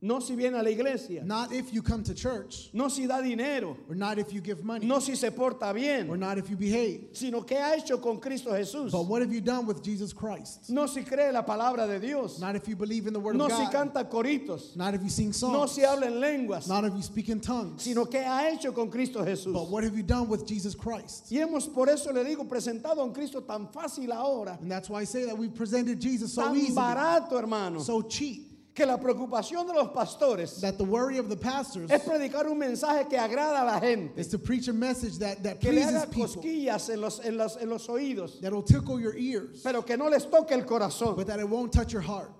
No 0.04 0.18
si 0.18 0.34
viene 0.34 0.58
a 0.58 0.62
la 0.62 0.68
iglesia. 0.70 1.22
Not 1.24 1.52
if 1.52 1.72
you 1.72 1.80
come 1.80 2.02
to 2.02 2.12
church, 2.12 2.70
No 2.72 2.88
si 2.88 3.06
da 3.06 3.20
dinero. 3.22 3.76
or 3.88 3.94
not 3.94 4.18
if 4.18 4.32
you 4.32 4.40
give 4.40 4.64
money, 4.64 4.84
No 4.84 4.98
si 4.98 5.14
se 5.14 5.30
porta 5.30 5.70
or 5.70 5.74
bien. 5.74 6.18
not 6.18 6.38
if 6.38 6.50
you 6.50 6.56
behave. 6.56 7.10
Sino 7.12 7.42
que 7.42 7.56
ha 7.56 7.74
hecho 7.76 7.98
con 7.98 8.18
Cristo 8.18 8.50
Jesús. 8.50 8.90
But 8.90 9.06
what 9.06 9.22
have 9.22 9.32
you 9.32 9.40
done 9.40 9.64
with 9.64 9.80
Jesus 9.82 10.12
Christ? 10.12 10.68
No 10.70 10.86
si 10.86 11.02
cree 11.04 11.30
la 11.30 11.42
palabra 11.42 11.86
de 11.86 12.00
Dios. 12.00 12.40
Not 12.40 12.56
if 12.56 12.66
you 12.66 12.74
believe 12.74 13.06
in 13.06 13.12
the 13.12 13.20
Word 13.20 13.36
No 13.36 13.46
of 13.46 13.52
si 13.52 13.64
God. 13.70 13.92
canta 13.92 14.04
coritos. 14.10 14.74
Not 14.76 14.94
if 14.94 15.02
you 15.04 15.08
sing 15.08 15.26
No 15.28 15.32
songs. 15.32 15.70
si 15.72 15.82
habla 15.82 16.06
en 16.06 16.20
lenguas. 16.20 16.66
Not 16.66 16.84
if 16.84 16.94
you 16.94 17.02
speak 17.02 17.28
in 17.28 17.38
tongues. 17.40 17.82
Sino 17.82 18.04
que 18.06 18.18
ha 18.20 18.48
hecho 18.50 18.72
con 18.72 18.90
Cristo 18.90 19.24
Jesús. 19.24 19.52
But 19.52 19.68
what 19.70 19.84
have 19.84 19.96
you 19.96 20.02
done 20.02 20.28
with 20.28 20.44
Jesus 20.48 20.74
Christ? 20.74 21.28
Y 21.30 21.36
hemos, 21.38 21.72
por 21.72 21.88
eso 21.88 22.12
le 22.12 22.24
digo, 22.24 22.44
presentado 22.48 22.98
a 22.98 23.04
un 23.04 23.12
Cristo 23.12 23.40
tan 23.42 23.68
fácil 23.68 24.10
ahora, 24.10 24.58
And 24.60 24.68
that's 24.70 24.90
why 24.90 25.02
I 25.02 25.04
say 25.04 25.26
that 25.26 25.38
we 25.38 25.48
presented 25.48 26.00
Jesus 26.00 26.32
so 26.32 26.42
tan 26.46 26.56
easily, 26.56 26.74
barato, 26.74 27.38
hermano, 27.38 27.78
so 27.80 28.02
cheap, 28.02 28.48
que 28.74 28.86
la 28.86 28.96
preocupación 28.96 29.66
de 29.66 29.74
los 29.74 29.88
pastores 29.88 30.60
that 30.60 30.78
the 30.78 30.84
worry 30.84 31.18
of 31.18 31.28
the 31.28 31.36
pastors 31.36 31.90
es 31.90 32.02
predicar 32.02 32.46
un 32.46 32.58
mensaje 32.58 33.08
que 33.08 33.18
agrada 33.18 33.60
a 33.60 33.64
la 33.64 33.80
gente, 33.80 34.18
is 34.18 34.28
to 34.28 34.38
preach 34.38 34.68
a 34.68 34.72
message 34.72 35.18
that, 35.18 35.42
that 35.42 35.60
que 35.60 35.70
le 35.70 35.82
pleases 35.82 36.02
haga 36.02 36.06
people, 36.10 36.26
cosquillas 36.26 36.88
en 36.88 37.00
los, 37.00 37.18
en 37.20 37.36
los, 37.36 37.56
en 37.56 37.68
los 37.68 37.86
oídos, 37.88 38.40
tickle 38.66 38.98
your 38.98 39.16
ears, 39.16 39.60
pero 39.62 39.82
que 39.82 39.96
no 39.96 40.08
les 40.08 40.24
toque 40.24 40.52
el 40.52 40.62
corazón. 40.62 41.16
but 41.16 41.26
that 41.26 41.38
it 41.38 41.48
won't 41.48 41.72
touch 41.72 41.92
your 41.92 42.02
heart. 42.02 42.30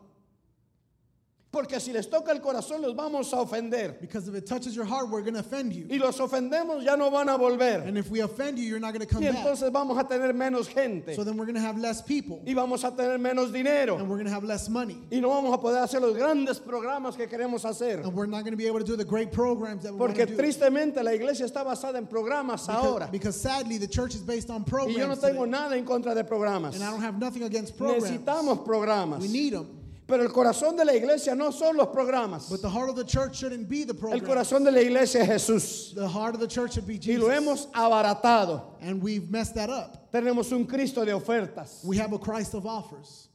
Porque 1.53 1.79
si 1.81 1.93
les 1.93 2.07
toca 2.09 2.33
el 2.33 2.41
corazón 2.41 2.81
los 2.81 2.95
vamos 2.95 3.31
a 3.35 3.37
ofender. 3.37 4.01
Because 4.01 4.27
if 4.27 4.35
it 4.35 4.47
touches 4.47 4.75
your 4.75 4.87
heart, 4.87 5.11
we're 5.11 5.21
going 5.21 5.35
to 5.35 5.41
offend 5.41 5.75
you. 5.75 5.87
Y 5.91 5.99
los 5.99 6.19
ofendemos 6.19 6.83
ya 6.83 6.97
no 6.97 7.11
van 7.11 7.29
a 7.29 7.37
volver. 7.37 7.87
And 7.87 7.99
if 7.99 8.11
we 8.11 8.21
offend 8.21 8.59
you, 8.59 8.65
you're 8.65 8.81
not 8.81 8.95
going 8.95 9.07
to 9.07 9.07
come 9.07 9.23
Y 9.23 9.31
back. 9.31 9.45
entonces 9.45 9.71
vamos 9.71 9.99
a 9.99 10.05
tener 10.05 10.33
menos 10.33 10.67
gente. 10.67 11.15
So 11.15 11.25
then 11.25 11.37
we're 11.37 11.45
going 11.45 11.57
to 11.57 11.61
have 11.61 11.77
less 11.79 12.01
people, 12.01 12.41
Y 12.47 12.55
vamos 12.55 12.85
a 12.85 12.91
tener 12.91 13.19
menos 13.19 13.53
dinero. 13.53 13.99
and 13.99 14.09
we're 14.09 14.17
going 14.17 14.25
to 14.29 14.33
have 14.33 14.45
less 14.45 14.71
money. 14.71 14.97
Y 15.13 15.21
no 15.21 15.29
vamos 15.29 15.53
a 15.53 15.59
poder 15.61 15.83
hacer 15.83 16.01
los 16.01 16.17
grandes 16.17 16.59
programas 16.59 17.17
que 17.19 17.27
queremos 17.27 17.67
hacer. 17.67 18.03
And 18.03 18.15
we're 18.15 18.25
not 18.25 18.45
going 18.45 18.53
to 18.53 18.57
be 18.57 18.67
able 18.67 18.79
to 18.79 18.87
do 18.87 18.97
the 18.97 19.05
great 19.05 19.31
programs 19.31 19.83
that 19.83 19.93
we 19.93 19.99
want 19.99 20.15
Porque 20.17 20.27
to 20.27 20.35
do. 20.35 20.43
tristemente 20.43 21.03
la 21.05 21.13
iglesia 21.13 21.45
está 21.45 21.63
basada 21.63 21.97
en 21.99 22.07
programas 22.07 22.67
ahora. 22.71 23.09
Because, 23.13 23.37
because 23.37 23.41
sadly, 23.43 23.77
the 23.77 23.87
church 23.87 24.15
is 24.15 24.23
based 24.23 24.49
on 24.49 24.63
Y 24.63 24.93
yo 24.95 25.07
no 25.07 25.17
programs. 25.17 25.19
tengo 25.21 25.45
today. 25.45 25.51
nada 25.51 25.77
en 25.77 25.85
contra 25.85 26.15
de 26.15 26.25
programas. 26.25 26.77
And 26.77 26.83
I 26.83 26.91
don't 26.91 27.03
have 27.03 27.19
nothing 27.19 27.43
against 27.43 27.77
programs. 27.77 28.05
Necesitamos 28.11 28.65
programas. 28.65 29.21
We 29.21 29.29
need 29.29 29.53
them. 29.53 29.81
Pero 30.07 30.23
el 30.25 30.31
corazón 30.31 30.77
de 30.77 30.85
la 30.85 30.93
iglesia 30.95 31.35
no 31.35 31.51
son 31.53 31.77
los 31.77 31.87
programas. 31.89 32.51
But 32.51 32.61
the 32.61 32.69
heart 32.69 32.91
of 32.91 32.97
the 32.97 33.05
church 33.05 33.37
shouldn't 33.39 33.69
be 33.69 33.85
the 33.85 33.95
El 33.95 33.99
program. 34.01 34.21
corazón 34.27 34.65
de 34.65 34.71
la 34.73 34.81
iglesia 34.81 35.21
es 35.23 35.29
Jesús. 35.49 35.95
The 35.95 36.09
heart 36.09 36.35
of 36.35 36.41
the 36.41 36.49
church 36.49 36.75
should 36.75 36.87
be 36.87 36.95
Y 36.95 36.99
Jesus. 37.01 37.23
lo 37.23 37.29
hemos 37.31 37.67
abaratado. 37.73 38.63
and 38.81 39.01
we've 39.03 39.31
messed 39.31 39.55
that 39.55 39.71
up. 39.71 40.11
Tenemos 40.13 40.51
un 40.53 40.67
Cristo 40.67 41.05
de 41.05 41.13
ofertas. 41.13 41.85
We 41.85 41.97
have 41.99 42.13
a 42.13 42.19
Christ 42.19 42.55
of 42.55 42.67
offers. 42.67 43.29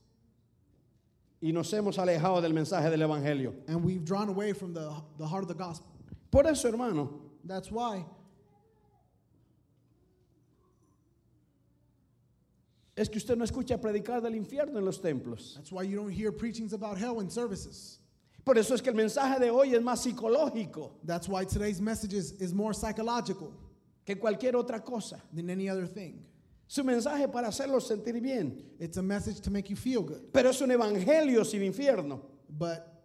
Y 1.42 1.52
nos 1.52 1.72
hemos 1.72 1.98
alejado 1.98 2.42
del 2.42 2.52
mensaje 2.52 2.90
del 2.90 3.00
Evangelio. 3.08 3.54
And 3.68 3.84
we've 3.84 4.04
drawn 4.04 4.28
away 4.30 4.54
from 4.54 4.74
the, 4.74 4.92
the 5.18 5.26
heart 5.28 5.44
of 5.44 5.48
the 5.48 5.54
gospel. 5.56 5.88
Por 6.32 6.46
eso, 6.48 6.68
hermano, 6.70 7.22
That's 7.46 7.72
why 7.72 8.04
es 12.98 13.10
que 13.10 13.18
usted 13.20 13.38
no 13.38 13.44
escucha 13.46 13.77
predicar 13.77 14.22
del 14.22 14.36
infierno 14.36 14.80
en 14.80 14.86
los 14.86 15.00
templos. 15.00 15.54
that's 15.56 15.72
why 15.72 15.84
you 15.84 15.96
don't 15.96 16.12
hear 16.12 16.32
preachings 16.32 16.74
about 16.74 16.98
hell 16.98 17.22
in 17.22 17.30
services. 17.30 18.00
Por 18.44 18.58
eso 18.58 18.74
es 18.74 18.82
que 18.82 18.89
el 18.89 18.96
mensaje 18.96 19.39
de 19.39 19.50
hoy 19.51 19.75
es 19.75 19.82
más 19.82 20.01
psicológico 20.01 20.92
That's 21.06 21.27
why 21.27 21.44
today's 21.46 21.80
message 21.82 22.13
is, 22.13 22.32
is 22.39 22.54
more 22.54 22.74
psychological 22.74 23.54
que 24.06 24.16
cualquier 24.16 24.54
otra 24.54 24.84
cosa. 24.84 25.22
than 25.34 25.50
any 25.50 25.70
other 25.70 25.86
thing. 25.86 26.24
Su 26.66 26.84
mensaje 26.84 27.32
para 27.32 27.48
hacerlos 27.50 27.88
sentir 27.88 28.22
bien. 28.22 28.63
It's 28.80 28.98
a 28.98 29.04
message 29.04 29.42
to 29.42 29.51
make 29.51 29.70
you 29.70 29.75
feel 29.75 30.01
good. 30.01 30.34
Pero 30.34 30.50
es 30.50 30.62
un 30.62 30.70
evangelio 30.72 31.46
sin 31.46 31.62
infierno. 31.62 32.22
But 32.50 32.97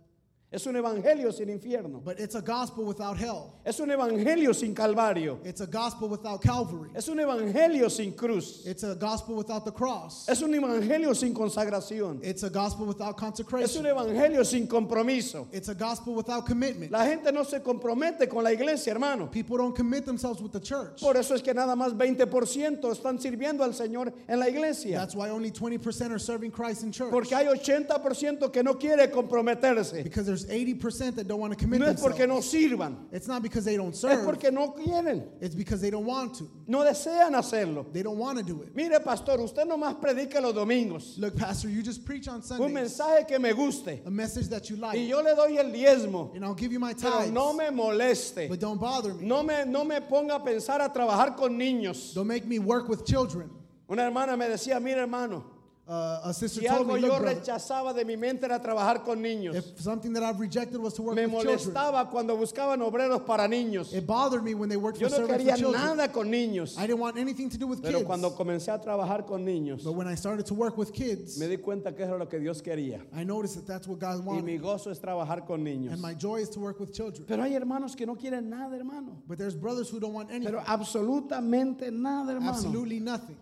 Es 0.52 0.66
un 0.66 0.76
evangelio 0.76 1.32
sin 1.32 1.48
infierno. 1.48 2.02
but 2.04 2.20
it's 2.20 2.34
a 2.34 2.42
gospel 2.42 2.84
without 2.84 3.16
hell. 3.16 3.54
Es 3.64 3.80
un 3.80 3.88
evangelio 3.88 4.54
sin 4.54 4.74
calvario. 4.74 5.38
It's 5.44 5.62
a 5.62 5.66
gospel 5.66 6.08
without 6.08 6.42
Calvary. 6.42 6.90
Es 6.94 7.08
un 7.08 7.16
evangelio 7.18 7.90
sin 7.90 8.12
cruz. 8.12 8.66
It's 8.66 8.82
a 8.82 8.94
gospel 8.94 9.34
without 9.34 9.64
the 9.64 9.72
cross. 9.72 10.26
Es 10.28 10.42
un 10.42 10.52
evangelio 10.52 11.14
sin 11.16 11.32
consagración. 11.34 12.20
It's 12.22 12.42
a 12.42 12.50
gospel 12.50 12.84
without 12.86 13.16
Es 13.16 13.22
un 13.22 13.28
consecration. 13.30 13.86
evangelio 13.86 14.44
sin 14.44 14.66
compromiso. 14.66 15.46
It's 15.52 15.68
a 15.68 15.74
gospel 15.74 16.14
without 16.14 16.44
commitment. 16.44 16.92
La 16.92 17.06
gente 17.06 17.32
no 17.32 17.44
se 17.44 17.60
compromete 17.60 18.28
con 18.28 18.44
la 18.44 18.50
iglesia, 18.50 18.92
hermano. 18.92 19.28
People 19.28 19.56
don't 19.56 19.74
commit 19.74 20.04
themselves 20.04 20.42
with 20.42 20.52
the 20.52 20.60
church. 20.60 21.00
Por 21.00 21.16
eso 21.16 21.34
es 21.34 21.40
que 21.40 21.54
nada 21.54 21.74
más 21.74 21.94
20% 21.94 22.90
están 22.92 23.18
sirviendo 23.18 23.62
al 23.62 23.72
Señor 23.72 24.12
en 24.28 24.38
la 24.38 24.48
iglesia. 24.48 24.98
That's 24.98 25.14
why 25.14 25.30
only 25.30 25.50
20% 25.50 26.10
are 26.10 26.18
serving 26.18 26.50
Christ 26.50 26.82
in 26.82 26.92
church. 26.92 27.10
Porque 27.10 27.34
hay 27.34 27.46
80% 27.46 28.52
que 28.52 28.62
no 28.62 28.74
quiere 28.74 29.10
comprometerse. 29.10 30.02
Because 30.04 30.26
there's 30.26 30.41
80% 30.46 31.16
that 31.16 31.26
don't 31.28 31.40
want 31.40 31.52
to 31.52 31.58
commit 31.58 31.80
No 31.80 31.86
es 31.86 32.00
porque 32.00 32.26
no 32.26 32.40
sirvan, 32.40 32.96
It's 33.12 33.26
not 33.28 33.42
because 33.42 33.64
they 33.64 33.76
don't 33.76 33.92
es 33.94 34.00
serve. 34.00 34.24
porque 34.24 34.50
no 34.52 34.72
quieren, 34.72 35.24
It's 35.40 35.54
because 35.54 35.80
they 35.80 35.90
don't 35.90 36.04
want 36.06 36.34
to. 36.38 36.48
no 36.66 36.80
desean 36.84 37.32
hacerlo. 37.34 37.86
They 37.92 38.02
don't 38.02 38.18
want 38.18 38.38
to 38.38 38.44
do 38.44 38.62
it. 38.62 38.74
Mire, 38.74 39.00
pastor, 39.00 39.38
usted 39.40 39.66
nomás 39.66 40.00
predica 40.00 40.40
los 40.40 40.52
domingos. 40.54 41.18
Look, 41.18 41.36
Pastor, 41.36 41.68
you 41.68 41.82
just 41.82 42.04
preach 42.04 42.28
on 42.28 42.36
Un 42.36 42.42
Sundays 42.42 42.72
mensaje 42.72 43.26
que 43.28 43.38
me 43.38 43.52
guste. 43.52 44.04
a 44.06 44.10
message 44.10 44.48
that 44.48 44.68
you 44.70 44.76
Y 44.76 44.80
like, 44.80 45.08
yo 45.08 45.20
le 45.20 45.34
doy 45.34 45.56
el 45.58 45.70
diezmo. 45.70 46.34
and 46.34 46.44
I'll 46.44 46.54
give 46.54 46.72
you 46.72 46.78
my 46.80 46.94
Pero 46.94 47.26
no 47.30 47.52
me 47.52 47.64
moleste. 47.66 48.48
But 48.48 48.60
don't 48.60 48.80
bother 48.80 49.14
me. 49.14 49.26
No 49.26 49.42
me, 49.42 49.64
no 49.66 49.84
me 49.84 50.00
ponga 50.00 50.36
a 50.36 50.40
pensar 50.40 50.80
a 50.80 50.88
trabajar 50.92 51.36
con 51.36 51.58
niños. 51.58 52.14
Don't 52.14 52.26
make 52.28 52.44
me 52.46 52.58
work 52.58 52.88
with 52.88 53.04
children. 53.04 53.50
Una 53.90 54.02
hermana 54.02 54.36
me 54.36 54.46
decía, 54.48 54.80
mira 54.80 55.00
hermano, 55.02 55.44
Uh, 55.92 56.20
a 56.30 56.32
sister 56.32 56.62
si 56.62 56.66
told 56.66 56.86
algo 56.88 56.94
me, 56.94 57.00
yo 57.02 57.08
brother, 57.18 57.36
rechazaba 57.36 57.92
de 57.92 58.02
mi 58.06 58.16
mente 58.16 58.46
era 58.46 58.58
trabajar 58.62 59.04
con 59.04 59.20
niños. 59.22 59.54
if 59.54 59.78
something 59.78 60.10
that 60.14 60.22
I've 60.22 60.40
rejected 60.40 60.80
was 60.80 60.94
to 60.94 61.02
work 61.02 61.16
Me 61.16 61.26
with 61.26 61.42
children, 61.42 61.58
molestaba 61.58 62.08
cuando 62.10 62.34
buscaban 62.34 62.80
obreros 62.80 63.26
para 63.26 63.46
niños. 63.46 63.92
it 63.92 64.06
bothered 64.06 64.42
me 64.42 64.54
when 64.54 64.70
they 64.70 64.78
worked 64.78 64.98
Yo 64.98 65.10
for 65.10 65.20
no 65.20 65.26
quería 65.26 65.54
nada 65.70 66.08
con 66.10 66.30
niños. 66.30 66.78
I 66.78 66.86
didn't 66.86 67.00
want 67.00 67.18
anything 67.18 67.50
to 67.50 67.58
do 67.58 67.66
with 67.66 67.82
Pero 67.82 67.98
kids. 67.98 68.06
cuando 68.06 68.30
comencé 68.34 68.72
a 68.72 68.80
trabajar 68.80 69.26
con 69.26 69.44
niños, 69.44 69.84
But 69.84 69.92
when 69.92 70.08
I 70.08 70.14
started 70.14 70.46
to 70.46 70.54
work 70.54 70.78
with 70.78 70.94
kids, 70.94 71.36
me 71.38 71.46
di 71.46 71.58
cuenta 71.58 71.94
que 71.94 72.04
eso 72.04 72.14
era 72.14 72.18
lo 72.18 72.26
que 72.26 72.38
Dios 72.38 72.62
quería. 72.62 73.02
I 73.14 73.24
noticed 73.24 73.56
that 73.56 73.66
that's 73.66 73.86
what 73.86 73.98
God 73.98 74.20
Y 74.26 74.40
mi 74.40 74.56
wanted. 74.58 74.62
gozo 74.62 74.90
es 74.90 74.98
trabajar 74.98 75.44
con 75.46 75.62
niños. 75.62 75.92
And 75.92 76.00
my 76.00 76.14
joy 76.14 76.36
is 76.40 76.48
to 76.50 76.60
work 76.60 76.80
with 76.80 76.94
children. 76.94 77.26
Pero 77.28 77.42
hay 77.42 77.52
hermanos 77.54 77.94
que 77.94 78.06
no 78.06 78.14
quieren 78.16 78.48
nada, 78.48 78.74
hermano. 78.76 79.20
But 79.28 79.36
there's 79.36 79.54
brothers 79.54 79.90
who 79.90 80.00
don't 80.00 80.14
want 80.14 80.30
anything. 80.30 80.52
Pero 80.54 80.62
absolutamente 80.66 81.90
nada, 81.92 82.32
hermano. 82.32 82.50
Absolutely 82.52 82.98
nothing. 83.00 83.36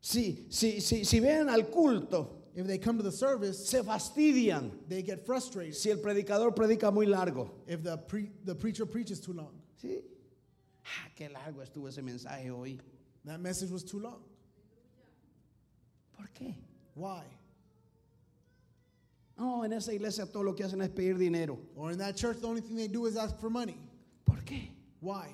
Si, 0.00 0.46
si, 0.50 0.80
si, 0.80 1.04
si 1.04 1.20
ven 1.20 1.48
al 1.48 1.62
culto, 1.64 2.36
If 2.52 2.66
they 2.66 2.78
come 2.78 2.96
to 2.96 3.02
the 3.04 3.12
service, 3.12 3.68
se 3.68 3.80
fastidian 3.80 4.72
they 4.88 5.02
get 5.02 5.24
frustrated 5.24 5.76
si 5.76 5.88
el 5.90 5.98
predicador 5.98 6.52
predica 6.52 6.92
muy 6.92 7.06
largo. 7.06 7.52
if 7.68 7.82
the, 7.84 7.96
pre- 7.96 8.30
the 8.44 8.54
preacher 8.56 8.84
preaches 8.84 9.20
too 9.20 9.32
long. 9.32 9.52
¿Sí? 9.80 10.02
Ah, 10.84 11.08
qué 11.16 11.28
largo 11.32 11.62
estuvo 11.62 11.86
ese 11.88 12.02
mensaje 12.02 12.50
hoy. 12.50 12.80
That 13.24 13.38
message 13.40 13.70
was 13.70 13.84
too 13.84 14.00
long. 14.00 14.20
¿Por 16.16 16.26
qué? 16.34 16.56
Why? 16.96 17.22
No, 19.38 19.62
en 19.62 19.72
esa 19.72 19.92
iglesia 19.92 20.26
todo 20.26 20.42
lo 20.42 20.52
que 20.52 20.64
hacen 20.64 20.82
es 20.82 20.88
pedir 20.88 21.16
dinero. 21.18 21.56
Or 21.76 21.92
in 21.92 21.98
that 21.98 22.16
church, 22.16 22.40
the 22.40 22.48
only 22.48 22.60
thing 22.60 22.74
they 22.76 22.88
do 22.88 23.06
is 23.06 23.16
ask 23.16 23.38
for 23.38 23.48
money. 23.48 23.78
¿Por 24.26 24.38
qué? 24.44 24.70
Why? 25.00 25.28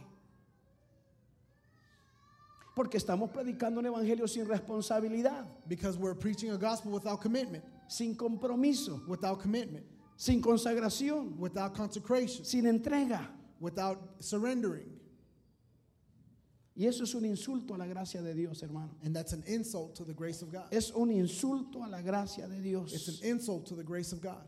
Porque 2.77 2.99
estamos 2.99 3.31
predicando 3.31 3.81
un 3.81 3.87
evangelio 3.87 4.29
sin 4.29 4.45
responsabilidad, 4.47 5.47
Because 5.67 5.97
we're 5.99 6.15
preaching 6.15 6.51
a 6.51 6.59
gospel 6.59 6.93
without 6.93 7.23
commitment, 7.23 7.65
sin 7.89 8.15
compromiso, 8.15 9.01
without 9.09 9.41
commitment, 9.41 9.85
sin 10.19 10.43
consagración, 10.43 11.37
without 11.39 11.75
consecration, 11.75 12.45
sin 12.45 12.65
entrega. 12.67 13.27
without 13.61 13.99
surrendering. 14.23 14.93
Y 16.79 16.85
eso 16.85 17.05
es 17.05 17.15
un 17.15 17.25
insulto 17.25 17.75
a 17.75 17.79
la 17.79 17.87
gracia 17.87 18.21
de 18.21 18.35
Dios, 18.35 18.61
hermano. 18.61 18.91
And 19.03 19.17
that's 19.17 19.33
an 19.33 19.43
insult 19.47 19.95
to 19.97 20.05
the 20.05 20.13
grace 20.13 20.43
of 20.43 20.53
God. 20.53 20.67
Es 20.71 20.91
un 20.95 21.09
insulto 21.09 21.83
a 21.83 21.89
la 21.89 22.03
gracia 22.03 22.47
de 22.47 22.57
It's 22.57 22.63
Dios. 22.63 23.21
an 23.23 23.31
insult 23.31 23.67
to 23.69 23.75
the 23.75 23.83
grace 23.83 24.13
of 24.13 24.21
God. 24.21 24.45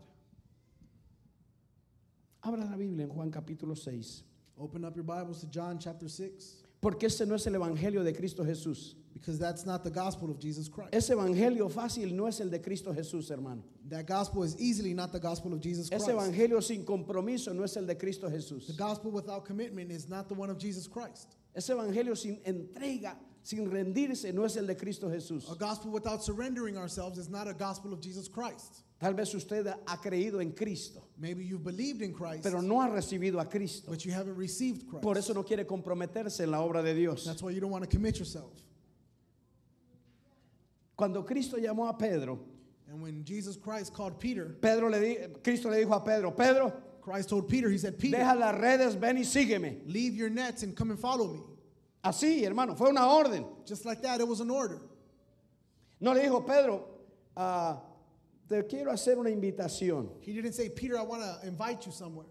Abra 2.43 2.63
la 2.63 2.77
Biblia 2.77 3.05
en 3.05 3.09
Juan 3.09 3.31
capítulo 3.31 3.75
6. 3.75 4.21
Open 4.59 4.85
up 4.85 4.95
your 4.95 5.03
Bibles 5.03 5.39
to 5.41 5.47
John 5.47 5.79
chapter 5.79 6.07
6, 6.07 6.57
Porque 6.81 7.07
ese 7.07 7.25
no 7.25 7.35
es 7.35 7.45
el 7.45 7.53
evangelio 7.55 8.03
de 8.03 8.13
Cristo 8.13 8.43
Jesús. 8.43 8.95
because 9.19 9.37
that's 9.37 9.65
not 9.65 9.83
the 9.83 9.89
gospel 9.89 10.31
of 10.31 10.39
Jesus 10.39 10.69
Christ. 10.69 10.93
Ese 10.93 11.09
evangelio 11.09 11.69
fácil 11.69 12.11
no 12.13 12.27
es 12.27 12.39
el 12.39 12.49
de 12.49 12.59
Cristo 12.59 12.93
Jesús, 12.93 13.29
hermano. 13.29 13.63
That 13.89 14.07
gospel 14.07 14.43
is 14.43 14.55
easily 14.59 14.93
not 14.93 15.11
the 15.11 15.19
gospel 15.19 15.53
of 15.53 15.59
Jesus 15.59 15.89
Ese 15.91 16.05
Christ. 16.05 16.17
evangelio 16.17 16.63
sin 16.63 16.85
compromiso 16.85 17.53
no 17.53 17.63
es 17.63 17.75
el 17.75 17.85
de 17.85 17.95
Cristo 17.95 18.29
Jesús. 18.29 18.67
The 18.67 18.73
gospel 18.73 19.11
without 19.11 19.45
commitment 19.45 19.91
is 19.91 20.07
not 20.07 20.29
the 20.29 20.35
one 20.35 20.49
of 20.49 20.57
Jesus 20.57 20.87
Christ. 20.87 21.35
Ese 21.53 21.69
evangelio 21.69 22.15
sin 22.15 22.39
entrega, 22.45 23.15
sin 23.49 23.69
rendirse, 23.71 24.31
no 24.31 24.43
es 24.45 24.55
el 24.57 24.67
de 24.67 24.75
Cristo 24.75 25.09
Jesús. 25.09 25.49
A 25.51 25.55
gospel 25.55 25.91
without 25.91 26.23
surrendering 26.23 26.77
ourselves 26.77 27.17
is 27.17 27.29
not 27.29 27.47
a 27.47 27.53
gospel 27.53 27.91
of 27.93 27.99
Jesus 27.99 28.27
Christ. 28.27 28.83
Tal 28.99 29.13
vez 29.13 29.33
usted 29.33 29.65
ha 29.65 29.97
creído 29.97 30.39
en 30.39 30.51
Cristo, 30.51 31.01
Maybe 31.17 31.43
you've 31.45 31.63
believed 31.63 32.01
in 32.03 32.13
Christ, 32.13 32.43
pero 32.43 32.61
no 32.61 32.79
ha 32.81 32.89
recibido 32.89 33.39
a 33.41 33.45
Cristo. 33.45 33.89
but 33.89 34.05
you 34.05 34.11
haven't 34.11 34.35
received 34.35 34.87
Christ. 34.87 35.01
Por 35.01 35.17
eso 35.17 35.33
no 35.33 35.41
quiere 35.43 35.65
comprometerse 35.65 36.41
en 36.41 36.51
la 36.51 36.59
obra 36.59 36.83
de 36.83 36.93
Dios. 36.93 37.25
That's 37.25 37.41
why 37.41 37.49
you 37.51 37.59
don't 37.59 37.71
want 37.71 37.83
to 37.83 37.89
commit 37.89 38.19
yourself. 38.19 38.51
Cuando 40.95 41.23
Cristo 41.23 41.57
llamó 41.57 41.89
a 41.89 41.97
Pedro, 41.97 42.39
And 42.91 43.01
when 43.01 43.23
Jesus 43.23 43.55
Christ 43.55 43.93
called 43.93 44.19
Peter, 44.19 44.45
Pedro 44.61 44.89
le 44.89 44.99
di- 44.99 45.17
Cristo 45.43 45.69
le 45.69 45.77
dijo 45.77 45.95
a 45.95 46.03
Pedro, 46.03 46.31
Pedro, 46.31 46.73
Christ 47.01 47.29
told 47.29 47.47
Peter, 47.47 47.69
He 47.69 47.77
said, 47.77 47.97
Peter, 47.97 48.17
deja 48.17 48.35
las 48.35 48.59
redes, 48.59 48.95
ven 48.95 49.15
y 49.17 49.21
sígueme. 49.23 49.79
leave 49.85 50.13
your 50.15 50.29
nets 50.29 50.63
and 50.63 50.75
come 50.75 50.89
and 50.91 50.99
follow 50.99 51.27
me. 51.33 51.39
Así, 52.03 52.43
hermano, 52.43 52.75
fue 52.75 52.89
una 52.89 53.05
orden. 53.11 53.45
Just 53.65 53.85
like 53.85 54.01
that, 54.01 54.21
it 54.21 54.27
was 54.27 54.39
an 54.39 54.49
order. 54.49 54.79
No 55.99 56.13
le 56.13 56.21
dijo, 56.21 56.45
Pedro, 56.45 56.85
ah, 57.35 57.81
te 58.47 58.63
quiero 58.63 58.91
hacer 58.91 59.17
una 59.17 59.29
invitación. 59.29 60.09
He 60.21 60.33
didn't 60.33 60.53
say, 60.53 60.69
Peter, 60.69 60.97
I 60.97 61.01
want 61.01 61.21
to 61.21 61.47
invite 61.47 61.85
you 61.85 61.91
somewhere. 61.91 62.27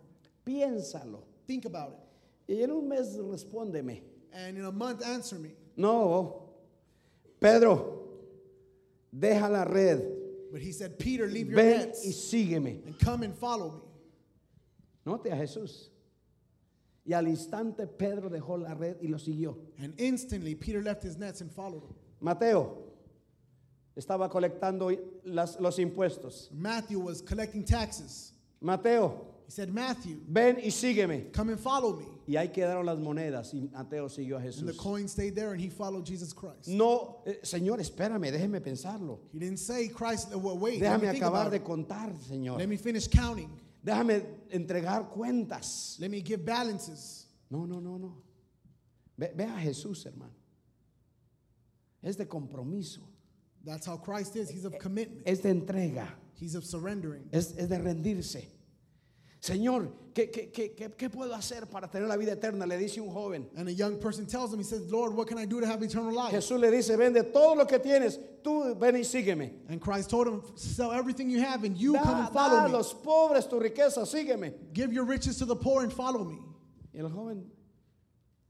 Piénsalo. 0.46 1.22
Think 1.46 1.66
about 1.66 1.92
it. 2.48 2.54
Y 2.54 2.62
en 2.62 2.70
un 2.70 2.88
mes 2.88 3.16
respóndeme. 3.18 4.00
And 4.32 4.56
in 4.56 4.64
a 4.64 4.72
month, 4.72 5.04
answer 5.06 5.36
me. 5.38 5.50
No, 5.76 6.48
Pedro, 7.40 8.08
deja 9.16 9.48
la 9.48 9.64
red 9.64 10.02
But 10.50 10.62
he 10.62 10.72
said, 10.72 10.98
Peter, 10.98 11.26
leave 11.26 11.48
your 11.50 11.56
ven 11.56 11.88
nets 11.88 12.04
y 12.06 12.12
sígueme. 12.12 12.84
and 12.86 12.98
come 12.98 13.22
and 13.22 13.36
follow 13.36 13.70
me. 13.72 13.80
Note 15.04 15.26
a 15.26 15.36
Jesús. 15.36 15.88
Y 17.08 17.14
al 17.14 17.26
instante 17.26 17.86
Pedro 17.86 18.28
dejó 18.28 18.58
la 18.58 18.74
red 18.74 18.96
y 19.00 19.08
lo 19.08 19.16
siguió. 19.18 19.56
And 19.82 19.94
instantly 19.98 20.54
Peter 20.54 20.82
left 20.82 21.02
his 21.02 21.16
nets 21.16 21.40
and 21.40 21.50
followed 21.50 21.82
him. 21.84 21.94
Mateo 22.20 22.84
estaba 23.96 24.28
colectando 24.28 24.90
las- 25.24 25.58
los 25.58 25.78
impuestos. 25.78 26.50
Matthew 26.52 27.00
was 27.00 27.22
collecting 27.22 27.64
taxes. 27.64 28.32
Mateo, 28.60 29.24
He 29.46 29.50
said, 29.52 29.72
Matthew, 29.72 30.18
ven 30.28 30.56
y 30.58 30.68
sígueme. 30.68 31.32
come 31.32 31.48
and 31.48 31.58
follow 31.58 31.96
me. 31.96 32.04
Y 32.26 32.34
ahí 32.36 32.52
quedaron 32.52 32.84
las 32.84 32.98
monedas 32.98 33.54
y 33.54 33.70
Mateo 33.72 34.08
siguió 34.10 34.36
a 34.36 34.40
And 34.42 34.52
the 34.52 34.72
Jesús. 34.74 34.76
coin 34.76 35.08
stayed 35.08 35.34
there 35.34 35.52
and 35.52 35.60
he 35.60 35.70
followed 35.70 36.04
Jesus 36.04 36.34
Christ. 36.34 36.68
No, 36.68 37.22
eh, 37.24 37.36
Señor, 37.42 37.80
espérame, 37.80 38.30
déjeme 38.30 38.60
pensarlo. 38.60 39.20
He 39.32 39.38
didn't 39.38 39.58
say, 39.60 39.88
Christ, 39.88 40.34
uh, 40.34 40.38
well, 40.38 40.58
wait, 40.58 40.82
let 40.82 41.00
me 41.00 41.06
Déjame 41.06 41.12
think 41.12 41.22
acabar 41.24 41.46
about 41.46 41.50
de 41.52 41.56
it. 41.56 41.64
contar, 41.64 42.12
Señor. 42.30 42.58
Let 42.58 42.68
me 42.68 42.76
finish 42.76 43.08
counting. 43.08 43.48
Déjame 43.84 44.22
entregar 44.50 45.08
cuentas. 45.10 45.96
Let 46.00 46.10
me 46.10 46.20
give 46.20 46.44
balances. 46.44 47.26
No, 47.50 47.64
no, 47.66 47.80
no, 47.80 47.96
no. 47.98 48.22
Ve, 49.16 49.32
ve 49.34 49.44
a 49.44 49.58
Jesús, 49.58 50.04
hermano. 50.06 50.34
Es 52.02 52.16
de 52.16 52.26
compromiso, 52.26 53.00
That's 53.64 53.86
how 53.86 53.96
Christ 53.96 54.36
is. 54.36 54.48
He's 54.50 54.64
of 54.64 54.78
commitment. 54.78 55.22
es 55.26 55.40
de 55.42 55.50
entrega, 55.50 56.06
He's 56.36 56.54
of 56.54 56.64
surrendering. 56.64 57.28
es, 57.32 57.52
es 57.56 57.68
de 57.68 57.78
rendirse. 57.78 58.46
Señor, 59.40 59.92
¿qué, 60.14 60.30
qué, 60.32 60.50
qué, 60.52 60.74
qué- 60.74 60.90
qué 60.96 61.08
puedo 61.10 61.32
hacer 61.34 61.66
para 61.70 61.88
tener 61.88 62.08
la 62.08 62.16
vida 62.16 62.32
eterna? 62.32 62.66
Le 62.66 62.76
dice 62.76 62.98
un 63.00 63.10
joven. 63.10 63.48
And 63.56 63.68
a 63.68 63.72
young 63.72 63.98
person 64.00 64.26
tells 64.26 64.52
him, 64.52 64.58
he 64.58 64.64
says, 64.64 64.90
Lord, 64.90 65.14
what 65.14 65.28
can 65.28 65.38
I 65.38 65.44
do 65.46 65.60
to 65.60 65.66
have 65.66 65.80
eternal 65.82 66.12
life? 66.12 66.32
Jesús 66.32 66.58
le 66.60 66.70
dice, 66.70 66.96
vende 66.96 67.22
todo 67.32 67.54
lo 67.54 67.64
que 67.66 67.78
tienes, 67.78 68.18
tú 68.48 68.74
ven 68.78 68.94
y 68.96 69.00
sígueme. 69.00 69.50
And 69.68 69.80
Christ 69.80 70.10
told 70.10 70.26
him, 70.26 70.42
sell 70.56 70.92
everything 70.92 71.28
you 71.30 71.40
have 71.40 71.64
and 71.64 71.76
you 71.76 71.92
Da, 71.92 72.02
come 72.02 72.16
and 72.18 72.26
da 72.26 72.32
follow 72.32 72.56
a 72.64 72.68
me. 72.68 72.72
los 72.72 72.94
pobres 72.94 73.48
tu 73.48 73.58
riqueza, 73.60 74.06
sígueme. 74.06 74.52
Give 74.72 74.92
your 74.92 75.04
riches 75.04 75.38
to 75.38 75.44
the 75.44 75.56
poor 75.56 75.82
and 75.82 75.92
follow 75.92 76.24
me. 76.24 76.38
Y 76.94 77.00
el 77.00 77.08
joven 77.10 77.44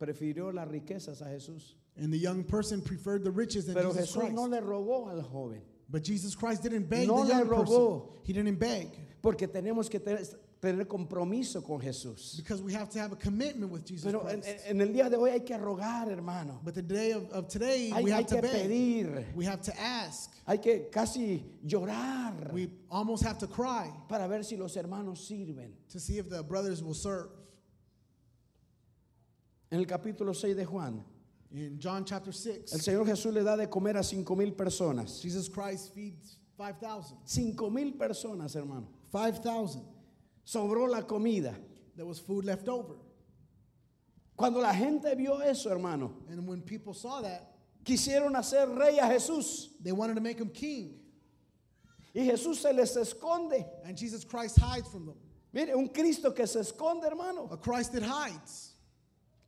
prefirió 0.00 0.52
las 0.54 0.68
riquezas 0.68 1.20
a 1.22 1.26
Jesús. 1.26 1.74
And 1.96 2.12
the 2.12 2.18
young 2.18 2.44
person 2.44 2.80
preferred 2.80 3.24
the 3.24 3.30
riches 3.30 3.66
than 3.66 3.74
Pero 3.74 3.92
Jesus 3.92 4.14
Jesús 4.14 4.20
Christ. 4.20 4.34
no 4.34 4.44
le 4.44 4.60
rogó 4.60 5.10
al 5.10 5.20
joven. 5.22 5.60
But 5.90 6.04
Jesus 6.04 6.34
Christ 6.34 6.62
didn't 6.62 6.88
beg 6.88 7.08
No 7.08 7.24
the 7.24 7.34
le 7.34 7.38
young 7.40 7.48
person. 7.48 8.02
He 8.22 8.32
didn't 8.32 8.58
beg. 8.58 8.88
Porque 9.20 9.48
tenemos 9.48 9.90
que 9.90 9.98
tener, 9.98 10.20
tener 10.60 10.86
compromiso 10.86 11.62
con 11.64 11.80
Jesús. 11.80 12.36
Because 12.36 12.60
we 12.62 12.72
have 12.72 12.88
to 12.90 12.98
have 12.98 13.12
a 13.12 13.16
commitment 13.16 13.70
with 13.70 13.84
Jesus 13.86 14.04
Pero 14.10 14.26
en, 14.26 14.40
Christ. 14.40 14.66
en 14.66 14.80
el 14.80 14.88
día 14.88 15.08
de 15.08 15.16
hoy 15.16 15.30
hay 15.30 15.40
que 15.40 15.56
rogar, 15.56 16.08
hermano. 16.10 16.60
But 16.64 16.74
the 16.74 16.82
day 16.82 17.12
of, 17.12 17.30
of 17.30 17.48
today, 17.48 17.90
Hay, 17.90 18.02
we 18.02 18.10
hay 18.10 18.16
have 18.22 18.26
to 18.26 18.34
que 18.36 18.42
beg. 18.42 18.68
pedir. 18.68 19.24
We 19.34 19.44
have 19.44 19.62
to 19.62 19.72
ask. 19.80 20.30
Hay 20.46 20.58
que 20.58 20.88
casi 20.90 21.44
llorar 21.66 22.52
We 22.52 22.70
almost 22.90 23.22
have 23.24 23.38
to 23.38 23.46
cry 23.46 23.90
para 24.08 24.26
ver 24.26 24.42
si 24.42 24.56
los 24.56 24.74
hermanos 24.76 25.26
sirven. 25.28 25.72
to 25.90 26.00
see 26.00 26.18
if 26.18 26.28
the 26.28 26.42
brothers 26.42 26.82
will 26.82 26.94
serve. 26.94 27.28
En 29.70 29.78
el 29.80 29.86
capítulo 29.86 30.34
6 30.34 30.56
de 30.56 30.64
Juan, 30.64 31.04
In 31.50 31.78
John 31.80 32.04
chapter 32.04 32.30
el 32.30 32.34
6, 32.34 32.70
Señor 32.82 33.06
Jesús 33.06 33.32
le 33.32 33.42
da 33.42 33.56
de 33.56 33.66
comer 33.68 33.96
a 33.96 34.02
cinco 34.02 34.34
mil 34.36 34.52
personas. 34.52 35.22
Jesus 35.22 35.48
Christ 35.48 35.94
feeds 35.94 36.36
5,000. 36.58 37.16
Cinco 37.24 37.70
mil 37.70 37.92
personas, 37.94 38.54
hermano. 38.56 38.88
5,000. 39.12 39.82
Sobró 40.48 40.88
la 40.88 41.02
comida. 41.02 41.54
There 41.94 42.06
was 42.06 42.18
food 42.18 42.44
left 42.44 42.68
over. 42.68 42.94
Cuando 44.34 44.60
la 44.60 44.72
gente 44.72 45.14
vio 45.14 45.38
eso, 45.40 45.68
hermano, 45.68 46.14
And 46.30 46.46
when 46.46 46.62
people 46.62 46.94
saw 46.94 47.20
that, 47.20 47.54
quisieron 47.84 48.34
hacer 48.34 48.66
rey 48.78 48.98
a 48.98 49.02
Jesús. 49.02 49.68
they 49.82 49.92
wanted 49.92 50.14
to 50.14 50.20
make 50.20 50.38
him 50.38 50.48
king. 50.48 51.00
Y 52.14 52.22
Jesús 52.22 52.56
se 52.56 52.72
les 52.72 52.96
esconde. 52.96 53.64
And 53.84 53.98
Jesus 53.98 54.24
Christ 54.24 54.58
hides 54.58 54.88
from 54.88 55.06
them. 55.06 55.16
Mire, 55.52 55.76
un 55.76 55.88
Cristo 55.88 56.30
que 56.30 56.46
se 56.46 56.60
esconde, 56.60 57.04
hermano. 57.04 57.48
A 57.50 57.56
Christ 57.56 57.92
that 57.92 58.02
hides. 58.02 58.67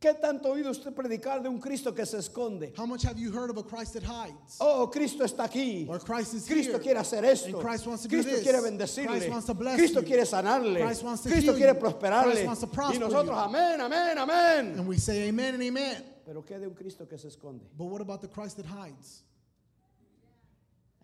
¿Qué 0.01 0.15
tanto 0.15 0.47
ha 0.47 0.53
oído 0.53 0.71
usted 0.71 0.91
predicar 0.95 1.43
de 1.43 1.47
un 1.47 1.59
Cristo 1.59 1.93
que 1.93 2.03
se 2.07 2.17
esconde? 2.17 2.73
How 2.75 2.87
much 2.87 3.03
have 3.03 3.19
you 3.19 3.31
heard 3.31 3.51
of 3.51 3.57
a 3.57 3.63
Christ 3.63 3.93
that 3.93 4.01
hides? 4.01 4.57
Oh, 4.59 4.87
Cristo 4.87 5.23
está 5.23 5.43
aquí. 5.43 5.87
Or 5.87 5.99
Christ 5.99 6.33
is 6.33 6.47
Cristo 6.47 6.71
here. 6.71 6.81
quiere 6.81 6.99
hacer 6.99 7.23
esto. 7.23 7.49
And 7.49 7.59
Christ 7.59 7.85
wants 7.85 8.01
to 8.01 8.07
do 8.07 8.15
Cristo 8.15 8.31
this. 8.31 8.43
quiere 8.43 8.61
bendecirle. 8.63 9.05
Christ 9.05 9.29
wants 9.29 9.45
to 9.45 9.53
bless 9.53 9.75
Cristo 9.75 9.99
you. 9.99 10.07
quiere 10.07 10.23
sanarle. 10.23 10.81
Christ 10.81 11.03
wants 11.03 11.21
to 11.21 11.29
Cristo 11.29 11.53
quiere 11.53 11.75
prosperarle. 11.75 12.31
Christ 12.31 12.45
wants 12.47 12.61
to 12.61 12.65
y 12.65 12.73
prosper 12.73 12.99
nosotros, 12.99 13.27
you. 13.27 13.55
amén, 13.55 13.79
amén, 13.79 14.17
amén. 14.17 14.79
And 14.79 14.87
we 14.87 14.97
say 14.97 15.29
amen 15.29 15.53
and 15.53 15.61
amen. 15.61 16.03
Pero 16.25 16.41
¿qué 16.41 16.59
de 16.59 16.65
un 16.65 16.73
Cristo 16.73 17.05
que 17.05 17.19
se 17.19 17.27
esconde? 17.27 17.61
But 17.77 17.85
what 17.85 18.01
about 18.01 18.21
the 18.21 18.27
Christ 18.27 18.57
that 18.57 18.65
hides? 18.65 19.21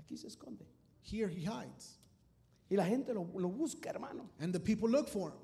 Aquí 0.02 0.18
se 0.18 0.26
esconde. 0.26 0.66
Here 1.04 1.28
he 1.28 1.42
hides. 1.42 2.00
Y 2.68 2.76
la 2.76 2.86
gente 2.86 3.14
lo, 3.14 3.30
lo 3.36 3.50
busca, 3.50 3.92
hermano. 3.92 4.28
And 4.40 4.52
the 4.52 4.60
people 4.60 4.90
look 4.90 5.08
for 5.08 5.30
him. 5.30 5.38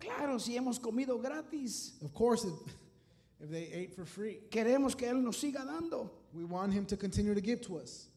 Claro, 0.00 0.38
si 0.38 0.56
hemos 0.56 0.80
comido 0.80 1.22
gratis, 1.22 1.92
Of 2.04 2.12
course, 2.12 2.44
if, 2.44 2.52
if 3.40 3.50
they 3.50 3.70
ate 3.72 3.94
for 3.94 4.04
free, 4.04 4.40
queremos 4.50 4.96
que 4.96 5.06
Él 5.08 5.22
nos 5.22 5.36
siga 5.40 5.64
dando. 5.64 6.10
we 6.34 6.44
want 6.44 6.72
him 6.72 6.84
to 6.86 6.96
continue 6.96 7.34
to 7.34 7.40
give 7.40 7.60
to 7.62 7.78
us. 7.78 8.08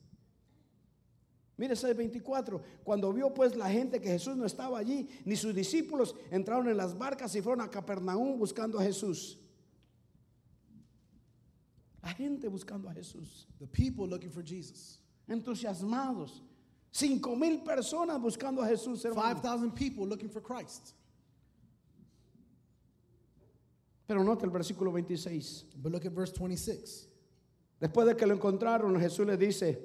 Mire 1.58 1.76
6:24, 1.76 2.62
cuando 2.84 3.12
vio 3.12 3.30
pues 3.30 3.56
la 3.56 3.68
gente 3.70 4.00
que 4.00 4.10
Jesús 4.10 4.36
no 4.36 4.46
estaba 4.46 4.80
allí, 4.80 5.08
ni 5.26 5.36
sus 5.36 5.54
discípulos 5.54 6.16
entraron 6.32 6.68
en 6.70 6.76
las 6.78 6.94
barcas 6.98 7.36
y 7.36 7.42
fueron 7.42 7.62
a 7.62 7.70
Capernaum 7.70 8.40
buscando 8.40 8.80
a 8.80 8.84
Jesús. 8.84 9.38
La 12.02 12.10
gente 12.10 12.48
buscando 12.48 12.90
a 12.90 12.94
Jesús, 12.94 13.46
The 13.60 13.68
people 13.68 14.08
looking 14.08 14.32
for 14.32 14.42
Jesus. 14.44 14.98
entusiasmados. 15.30 16.42
Cinco 16.92 17.36
mil 17.36 17.60
personas 17.64 18.20
buscando 18.20 18.62
a 18.62 18.68
Jesús, 18.68 19.06
hermano. 19.06 19.40
5,000 19.40 19.72
people 19.72 20.06
looking 20.08 20.30
for 20.30 20.42
Christ. 20.42 20.94
Pero 24.12 24.26
nota 24.26 24.44
el 24.44 24.52
versículo 24.52 24.92
26. 24.92 25.68
But 25.78 25.94
look 25.94 26.06
at 26.06 26.12
verse 26.12 26.34
26. 26.38 27.08
Después 27.80 28.06
de 28.06 28.18
que 28.18 28.26
lo 28.26 28.34
encontraron, 28.34 29.00
Jesús 29.00 29.26
les 29.26 29.40
dice, 29.40 29.82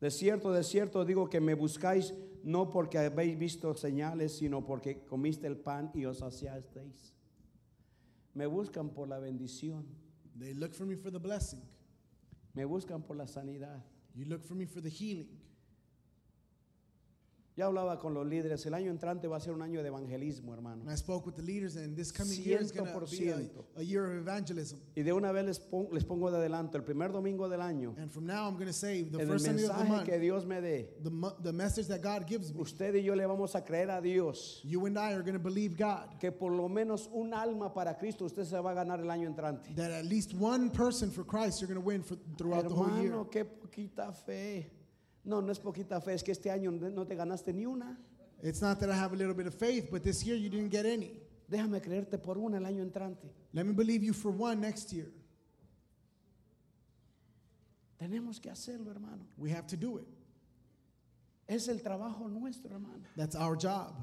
de 0.00 0.10
cierto, 0.10 0.50
de 0.50 0.64
cierto 0.64 1.04
digo 1.04 1.30
que 1.30 1.40
me 1.40 1.54
buscáis 1.54 2.12
no 2.42 2.68
porque 2.68 2.98
habéis 2.98 3.38
visto 3.38 3.72
señales, 3.76 4.32
sino 4.38 4.64
porque 4.66 5.04
comiste 5.04 5.46
el 5.46 5.56
pan 5.56 5.92
y 5.94 6.04
os 6.04 6.18
saciasteis. 6.18 7.14
Me 8.34 8.46
buscan 8.46 8.88
por 8.88 9.06
la 9.06 9.20
bendición, 9.20 9.86
They 10.36 10.52
look 10.52 10.72
for 10.74 10.84
me 10.84 10.96
for 10.96 11.12
the 11.12 11.20
blessing. 11.20 11.62
me 12.54 12.64
buscan 12.64 13.04
por 13.04 13.14
la 13.16 13.28
sanidad. 13.28 13.84
You 14.16 14.24
look 14.24 14.42
for 14.42 14.56
me 14.56 14.66
for 14.66 14.82
the 14.82 14.90
healing. 14.90 15.30
Ya 17.56 17.66
hablaba 17.66 18.00
con 18.00 18.14
los 18.14 18.26
líderes, 18.26 18.66
el 18.66 18.74
año 18.74 18.90
entrante 18.90 19.28
va 19.28 19.36
a 19.36 19.40
ser 19.40 19.52
un 19.52 19.62
año 19.62 19.80
de 19.80 19.88
evangelismo, 19.88 20.52
hermano. 20.52 20.82
And 20.82 20.90
I 20.90 20.96
spoke 20.96 21.24
with 21.24 21.36
the 21.36 21.42
leaders, 21.42 21.76
and 21.76 21.96
this 21.96 22.10
coming 22.10 22.36
year 22.42 22.60
is 22.60 22.72
going 22.72 22.86
to 22.86 23.06
be 23.08 23.28
a, 23.28 23.36
100%. 23.36 23.50
a 23.76 23.82
year 23.84 24.04
of 24.06 24.18
evangelism. 24.18 24.80
Y 24.96 25.02
de 25.02 25.12
una 25.12 25.30
vez 25.30 25.44
les, 25.44 25.58
pon- 25.60 25.86
les 25.92 26.02
pongo 26.02 26.32
de 26.32 26.38
adelanto, 26.38 26.74
el 26.76 26.82
primer 26.82 27.12
domingo 27.12 27.48
del 27.48 27.60
año, 27.60 27.94
And 27.96 28.10
from 28.10 28.26
now, 28.26 28.48
I'm 28.48 28.54
going 28.54 28.66
to 28.66 28.72
say 28.72 29.02
the 29.02 29.20
el 29.20 29.28
first 29.28 29.44
Sunday 29.44 29.66
of 29.66 29.78
the 29.78 29.84
month, 29.84 30.08
que 30.08 30.18
Dios 30.18 30.44
me 30.44 30.56
dé, 30.56 30.88
the, 31.04 31.10
mo- 31.10 31.36
the 31.40 31.52
message 31.52 31.86
that 31.86 32.02
God 32.02 32.26
gives 32.26 32.52
me, 32.52 32.60
usted 32.60 32.96
y 32.96 33.02
yo 33.02 33.14
le 33.14 33.24
vamos 33.24 33.54
a 33.54 33.60
creer 33.60 33.88
a 33.96 34.02
Dios 34.02 34.60
you 34.64 34.84
and 34.86 34.98
I 34.98 35.12
are 35.12 35.22
going 35.22 35.34
to 35.34 35.38
believe 35.38 35.76
God. 35.76 36.18
que 36.18 36.32
por 36.32 36.50
lo 36.50 36.68
menos 36.68 37.08
un 37.12 37.32
alma 37.32 37.72
para 37.72 37.94
Cristo 37.94 38.24
usted 38.24 38.42
se 38.42 38.58
va 38.60 38.72
a 38.72 38.74
ganar 38.74 38.98
el 38.98 39.08
año 39.08 39.28
entrante. 39.28 39.72
That 39.76 39.92
at 39.92 40.06
least 40.06 40.34
one 40.34 40.70
person 40.70 41.08
for 41.08 41.22
Christ 41.22 41.60
you're 41.60 41.68
going 41.68 41.80
to 41.80 41.86
win 41.86 42.02
for, 42.02 42.16
throughout 42.36 42.68
the 42.68 42.74
whole 42.74 42.88
year. 43.00 43.12
Hermano, 43.12 43.26
qué 43.30 43.44
poquita 43.44 44.12
fe. 44.12 44.72
No, 45.24 45.40
no 45.40 45.50
es 45.50 45.58
poquita 45.58 46.00
fe, 46.00 46.14
es 46.14 46.22
que 46.22 46.32
este 46.32 46.50
año 46.50 46.70
no 46.70 47.06
te 47.06 47.14
ganaste 47.14 47.52
ni 47.52 47.64
una. 47.64 47.98
It's 48.42 48.60
not 48.60 48.78
that 48.80 48.90
I 48.90 48.94
have 48.94 49.14
a 49.14 49.16
little 49.16 49.34
bit 49.34 49.46
of 49.46 49.54
faith, 49.54 49.88
but 49.90 50.02
this 50.02 50.22
year 50.24 50.36
you 50.36 50.50
didn't 50.50 50.70
get 50.70 50.84
any. 50.84 51.18
Déjame 51.50 51.80
creerte 51.80 52.18
por 52.22 52.36
una 52.36 52.58
el 52.58 52.64
año 52.64 52.82
entrante. 52.82 53.30
Let 53.52 53.64
me 53.64 53.72
believe 53.72 54.02
you 54.02 54.12
for 54.12 54.30
one 54.30 54.60
next 54.60 54.92
year. 54.92 55.10
Tenemos 57.98 58.40
que 58.40 58.50
hacerlo, 58.50 58.90
hermano. 58.90 59.24
We 59.38 59.50
have 59.50 59.66
to 59.68 59.76
do 59.76 59.98
it. 59.98 60.06
Es 61.48 61.68
el 61.68 61.80
trabajo 61.80 62.28
nuestro, 62.28 62.70
hermano. 62.70 63.04
That's 63.16 63.34
our 63.36 63.56
job. 63.56 63.94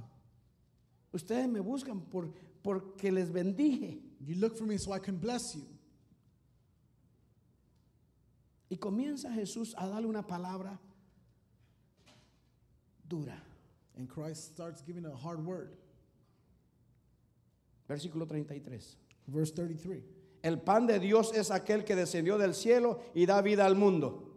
Ustedes 1.13 1.47
me 1.47 1.59
buscan 1.59 2.01
por 2.09 2.29
porque 2.63 3.11
les 3.11 3.29
bendije 3.29 3.99
You 4.23 4.35
look 4.35 4.55
for 4.55 4.65
me 4.65 4.77
so 4.77 4.93
I 4.93 4.99
can 4.99 5.17
bless 5.17 5.55
you. 5.55 5.65
y 8.69 8.77
comienza 8.77 9.29
Jesús 9.33 9.75
a 9.77 9.85
darle 9.87 10.07
una 10.07 10.25
palabra 10.25 10.79
dura. 13.11 13.37
And 13.97 14.07
Christ 14.07 14.45
starts 14.53 14.81
giving 14.81 15.05
a 15.05 15.15
hard 15.15 15.45
word. 15.45 15.75
Versículo 17.87 18.25
33. 18.25 18.95
Verse 19.27 19.51
33. 19.51 20.01
El 20.43 20.59
pan 20.59 20.87
de 20.87 20.99
Dios 20.99 21.33
es 21.35 21.51
aquel 21.51 21.83
que 21.83 21.95
descendió 21.95 22.37
del 22.37 22.55
cielo 22.55 22.99
y 23.13 23.25
da 23.25 23.41
vida 23.41 23.65
al 23.65 23.75
mundo. 23.75 24.31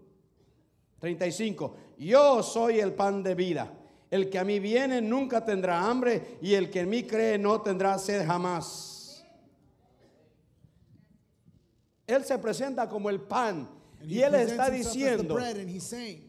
35. 1.01 1.77
Yo 1.99 2.43
soy 2.43 2.81
el 2.81 2.93
pan 2.93 3.23
de 3.23 3.35
vida. 3.35 3.73
El 4.11 4.29
que 4.29 4.39
a 4.39 4.45
mí 4.45 4.59
viene 4.59 5.01
nunca 5.01 5.45
tendrá 5.45 5.89
hambre 5.89 6.39
y 6.43 6.55
el 6.55 6.71
que 6.71 6.81
en 6.81 6.91
mí 6.91 7.05
cree 7.05 7.39
no 7.39 7.63
tendrá 7.63 7.99
sed 7.99 8.27
jamás. 8.27 9.25
Él 12.07 12.25
se 12.25 12.39
presenta 12.39 12.89
como 12.89 13.09
el 13.09 13.21
pan 13.21 13.69
y 14.03 14.21
él 14.21 14.35
está 14.35 14.69
diciendo, 14.69 15.39
saying, 15.81 16.24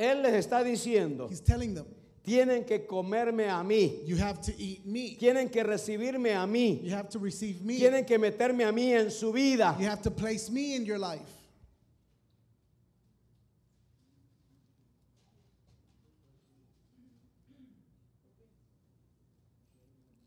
Él 0.00 0.22
les 0.22 0.32
está 0.32 0.64
diciendo, 0.64 1.28
He's 1.30 1.42
telling 1.42 1.74
them, 1.74 1.84
tienen 2.22 2.64
que 2.64 2.86
comerme 2.86 3.50
a 3.50 3.62
mí, 3.62 4.02
you 4.06 4.16
have 4.16 4.40
to 4.40 4.52
eat 4.58 4.86
me. 4.86 5.16
tienen 5.18 5.50
que 5.50 5.62
recibirme 5.62 6.34
a 6.34 6.46
mí, 6.46 6.80
You 6.82 6.94
have 6.94 7.10
to 7.10 7.18
receive 7.18 7.62
me. 7.62 7.76
tienen 7.76 8.06
que 8.06 8.18
meterme 8.18 8.64
a 8.64 8.72
mí 8.72 8.94
en 8.94 9.10
su 9.10 9.30
vida. 9.30 9.76
You 9.78 9.86
have 9.86 10.00
to 10.02 10.10
place 10.10 10.48
me 10.50 10.74
in 10.74 10.86
your 10.86 10.98
life. 10.98 11.28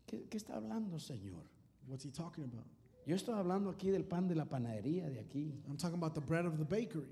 ¿Qué, 0.06 0.26
qué 0.28 0.36
está 0.36 0.56
hablando, 0.56 0.98
Señor? 0.98 1.42
What's 1.86 2.04
he 2.04 2.10
talking 2.10 2.44
about? 2.44 2.66
Yo 3.06 3.16
estoy 3.16 3.34
hablando 3.34 3.70
aquí 3.70 3.90
del 3.90 4.04
pan 4.04 4.28
de 4.28 4.34
la 4.34 4.44
panadería 4.46 5.08
de 5.10 5.20
aquí. 5.20 5.52
I'm 5.68 5.76
talking 5.76 5.98
about 5.98 6.14
the 6.14 6.20
bread 6.20 6.46
of 6.46 6.58
the 6.58 6.64
bakery. 6.64 7.08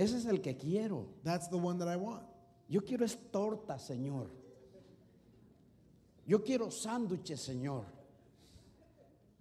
Ese 0.00 0.16
es 0.16 0.26
el 0.26 0.40
que 0.40 0.56
quiero. 0.56 1.06
That's 1.24 1.48
the 1.48 1.58
one 1.58 1.78
that 1.78 1.88
I 1.88 1.96
want. 1.96 2.22
Yo 2.68 2.80
quiero 2.80 3.04
es 3.04 3.16
torta, 3.30 3.78
Señor. 3.78 4.28
Yo 6.26 6.38
quiero 6.38 6.70
sándwiches, 6.70 7.40
Señor. 7.40 7.84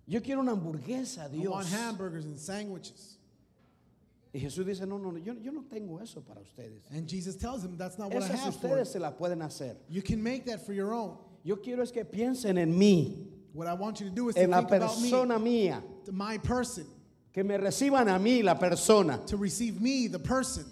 Yo 0.06 0.22
quiero 0.22 0.42
una 0.42 0.52
hamburguesa, 0.52 1.30
I 1.32 1.48
want 1.48 1.68
Dios. 1.68 1.74
hamburgers 1.74 2.26
and 2.26 2.38
sandwiches. 2.38 3.18
Y 4.34 4.40
Jesús 4.40 4.66
dice, 4.66 4.86
no, 4.86 4.98
no, 4.98 5.12
no, 5.12 5.18
yo, 5.20 5.34
yo 5.34 5.52
no 5.52 5.64
tengo 5.64 6.00
eso 6.02 6.22
para 6.22 6.42
ustedes. 6.42 6.82
And 6.92 7.08
Jesus 7.08 7.36
tells 7.36 7.64
him 7.64 7.78
that's 7.78 7.98
not 7.98 8.14
what 8.14 8.24
I 8.24 8.28
Esas 8.28 8.40
have 8.40 8.56
for 8.56 8.68
ustedes 8.68 8.92
se 8.92 9.00
la 9.00 9.12
pueden 9.12 9.40
hacer. 9.42 9.76
You 9.88 10.02
can 10.02 10.22
make 10.22 10.46
that 10.46 10.66
for 10.66 10.74
your 10.74 10.94
own. 10.94 11.18
Yo 11.44 11.56
quiero 11.56 11.84
es 11.84 11.92
que 11.92 12.04
piensen 12.04 12.58
en 12.58 12.78
mí, 12.78 13.28
What 13.54 13.68
I 13.68 13.74
want 13.74 14.00
you 14.00 14.10
to 14.10 14.14
do 14.14 14.30
is 14.30 14.36
to 14.36 14.42
en 14.42 14.52
la 14.52 14.60
think 14.60 14.72
about 14.72 15.02
me, 15.02 15.10
persona 15.10 15.40
mía, 15.40 15.84
to 16.06 16.12
my 16.12 16.38
person, 16.38 16.86
que 17.32 17.44
me 17.44 17.58
reciban 17.58 18.10
a 18.10 18.18
mí, 18.20 18.42
la 18.44 18.58
persona. 18.58 19.24
to 19.26 19.38
receive 19.38 19.80
me, 19.80 20.08
the 20.10 20.20
person. 20.20 20.66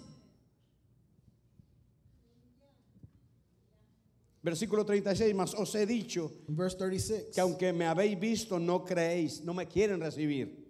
Versículo 4.42 4.84
36, 4.84 5.34
más 5.34 5.54
os 5.54 5.74
he 5.74 5.84
dicho 5.84 6.30
In 6.48 6.56
verse 6.56 6.76
36. 6.78 7.34
que 7.34 7.40
aunque 7.40 7.72
me 7.72 7.86
habéis 7.86 8.18
visto, 8.18 8.58
no 8.58 8.84
creéis, 8.84 9.42
no 9.44 9.52
me 9.52 9.66
quieren 9.66 10.00
recibir. 10.00 10.66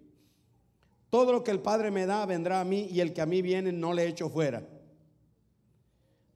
Todo 1.09 1.31
lo 1.31 1.43
que 1.43 1.51
el 1.51 1.59
Padre 1.59 1.89
me 1.91 2.05
da 2.05 2.25
vendrá 2.25 2.59
a 2.61 2.65
mí 2.65 2.87
y 2.91 2.99
el 2.99 3.13
que 3.13 3.21
a 3.21 3.25
mí 3.25 3.41
viene 3.41 3.71
no 3.71 3.93
le 3.93 4.07
echo 4.07 4.29
fuera. 4.29 4.67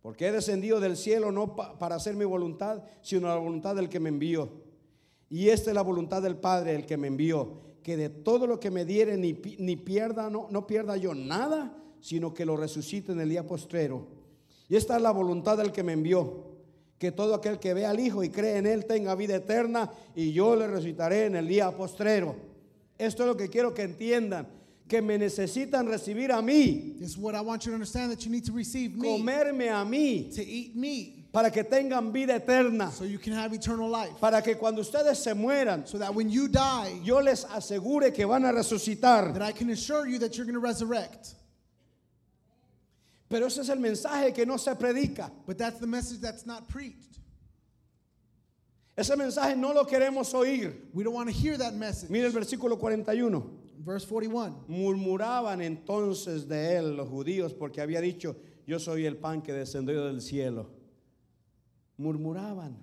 Porque 0.01 0.27
he 0.27 0.31
descendido 0.31 0.79
del 0.79 0.97
cielo 0.97 1.31
no 1.31 1.55
pa- 1.55 1.77
para 1.79 1.95
hacer 1.95 2.15
mi 2.15 2.25
voluntad, 2.25 2.83
sino 3.01 3.27
la 3.27 3.35
voluntad 3.35 3.75
del 3.75 3.89
que 3.89 3.99
me 3.99 4.09
envió. 4.09 4.49
Y 5.29 5.49
esta 5.49 5.71
es 5.71 5.75
la 5.75 5.81
voluntad 5.81 6.21
del 6.21 6.37
Padre, 6.37 6.75
el 6.75 6.85
que 6.85 6.97
me 6.97 7.07
envió, 7.07 7.61
que 7.83 7.97
de 7.97 8.09
todo 8.09 8.47
lo 8.47 8.59
que 8.59 8.71
me 8.71 8.85
diere 8.85 9.17
ni, 9.17 9.33
ni 9.59 9.75
pierda, 9.75 10.29
no, 10.29 10.47
no 10.49 10.65
pierda 10.65 10.95
yo 10.97 11.13
nada, 11.13 11.77
sino 11.99 12.33
que 12.33 12.45
lo 12.45 12.57
resucite 12.57 13.11
en 13.11 13.19
el 13.19 13.29
día 13.29 13.45
postrero. 13.45 14.07
Y 14.69 14.75
esta 14.75 14.95
es 14.95 15.01
la 15.01 15.11
voluntad 15.11 15.57
del 15.57 15.71
que 15.71 15.83
me 15.83 15.93
envió, 15.93 16.47
que 16.97 17.11
todo 17.11 17.35
aquel 17.35 17.59
que 17.59 17.73
ve 17.73 17.85
al 17.85 17.99
Hijo 17.99 18.23
y 18.23 18.29
cree 18.29 18.57
en 18.57 18.65
Él 18.65 18.85
tenga 18.85 19.15
vida 19.15 19.35
eterna, 19.35 19.91
y 20.15 20.31
yo 20.31 20.55
le 20.55 20.67
resucitaré 20.67 21.25
en 21.25 21.35
el 21.35 21.47
día 21.47 21.75
postrero. 21.75 22.35
Esto 22.97 23.23
es 23.23 23.27
lo 23.27 23.37
que 23.37 23.49
quiero 23.49 23.73
que 23.73 23.83
entiendan, 23.83 24.47
que 24.87 25.01
me 25.01 25.17
necesitan 25.17 25.87
recibir 25.87 26.31
a 26.31 26.41
mí, 26.41 26.95
This 26.99 27.11
is 27.11 27.17
what 27.17 27.35
I 27.35 27.41
want 27.41 27.63
you 27.63 27.71
to 27.71 27.75
understand 27.75 28.11
that 28.11 28.23
you 28.23 28.31
need 28.31 28.45
to 28.45 28.53
receive 28.53 28.95
me, 28.95 29.07
comerme 29.07 29.69
a 29.69 29.83
mí, 29.83 30.29
to 30.33 30.41
eat 30.41 30.75
me, 30.75 31.22
para 31.33 31.49
que 31.49 31.63
tengan 31.63 32.13
vida 32.13 32.35
eterna, 32.35 32.91
so 32.91 33.03
you 33.05 33.17
can 33.17 33.33
have 33.33 33.51
eternal 33.53 33.89
life. 33.89 34.13
para 34.21 34.41
que 34.43 34.55
cuando 34.55 34.81
ustedes 34.81 35.17
se 35.17 35.33
mueran, 35.33 35.85
So 35.87 35.97
that 35.97 36.13
when 36.13 36.29
you 36.29 36.47
die, 36.47 36.99
yo 37.03 37.17
les 37.19 37.43
asegure 37.45 38.13
que 38.13 38.25
van 38.27 38.45
a 38.45 38.53
resucitar. 38.53 39.33
that 39.33 39.41
I 39.41 39.51
can 39.51 39.69
assure 39.71 40.07
you 40.07 40.19
that 40.19 40.37
you're 40.37 40.45
going 40.45 40.53
to 40.53 40.59
resurrect. 40.61 41.33
Pero 43.29 43.47
ese 43.47 43.57
es 43.61 43.69
el 43.69 43.77
mensaje 43.79 44.31
que 44.33 44.45
no 44.45 44.57
se 44.57 44.75
predica. 44.75 45.31
But 45.47 45.57
that's 45.57 45.79
the 45.79 45.87
message 45.87 46.21
that's 46.21 46.45
not 46.45 46.69
preached. 46.69 47.17
Ese 48.95 49.15
mensaje 49.17 49.57
no 49.57 49.73
lo 49.73 49.85
queremos 49.85 50.31
oír. 50.35 50.75
We 50.93 51.03
don't 51.03 51.15
want 51.15 51.29
to 51.29 51.33
hear 51.35 51.57
that 51.57 51.73
message. 51.73 52.11
Mira 52.11 52.27
el 52.27 52.31
versículo 52.31 52.77
41. 52.79 53.59
Verse 53.79 54.05
41. 54.05 54.65
Murmuraban 54.69 55.61
entonces 55.63 56.47
de 56.47 56.77
él 56.77 56.95
los 56.95 57.09
judíos 57.09 57.53
porque 57.57 57.81
había 57.81 58.01
dicho, 58.01 58.35
yo 58.67 58.77
soy 58.77 59.07
el 59.07 59.17
pan 59.17 59.41
que 59.41 59.51
descendió 59.51 60.05
del 60.05 60.21
cielo. 60.21 60.69
Murmuraban. 61.97 62.75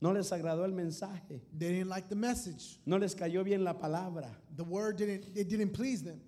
No 0.00 0.12
les 0.12 0.30
agradó 0.32 0.64
el 0.64 0.72
mensaje. 0.72 1.40
They 1.56 1.72
didn't 1.72 1.88
like 1.88 2.08
the 2.08 2.16
message. 2.16 2.78
No 2.84 2.98
les 2.98 3.14
cayó 3.14 3.42
bien 3.42 3.64
la 3.64 3.72
palabra. 3.72 4.28
The 4.54 4.64
word 4.64 4.98
didn't 4.98 5.24
it 5.34 5.48
didn't 5.48 5.70
please 5.72 6.02
them. 6.02 6.20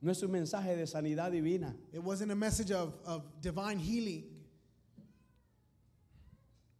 No 0.00 0.10
es 0.10 0.22
un 0.22 0.32
mensaje 0.32 0.74
de 0.76 0.86
sanidad 0.86 1.30
divina. 1.32 1.74
It 1.92 2.02
wasn't 2.02 2.32
a 2.32 2.34
message 2.34 2.72
of, 2.72 2.94
of 3.04 3.22
divine 3.40 3.78
healing. 3.78 4.24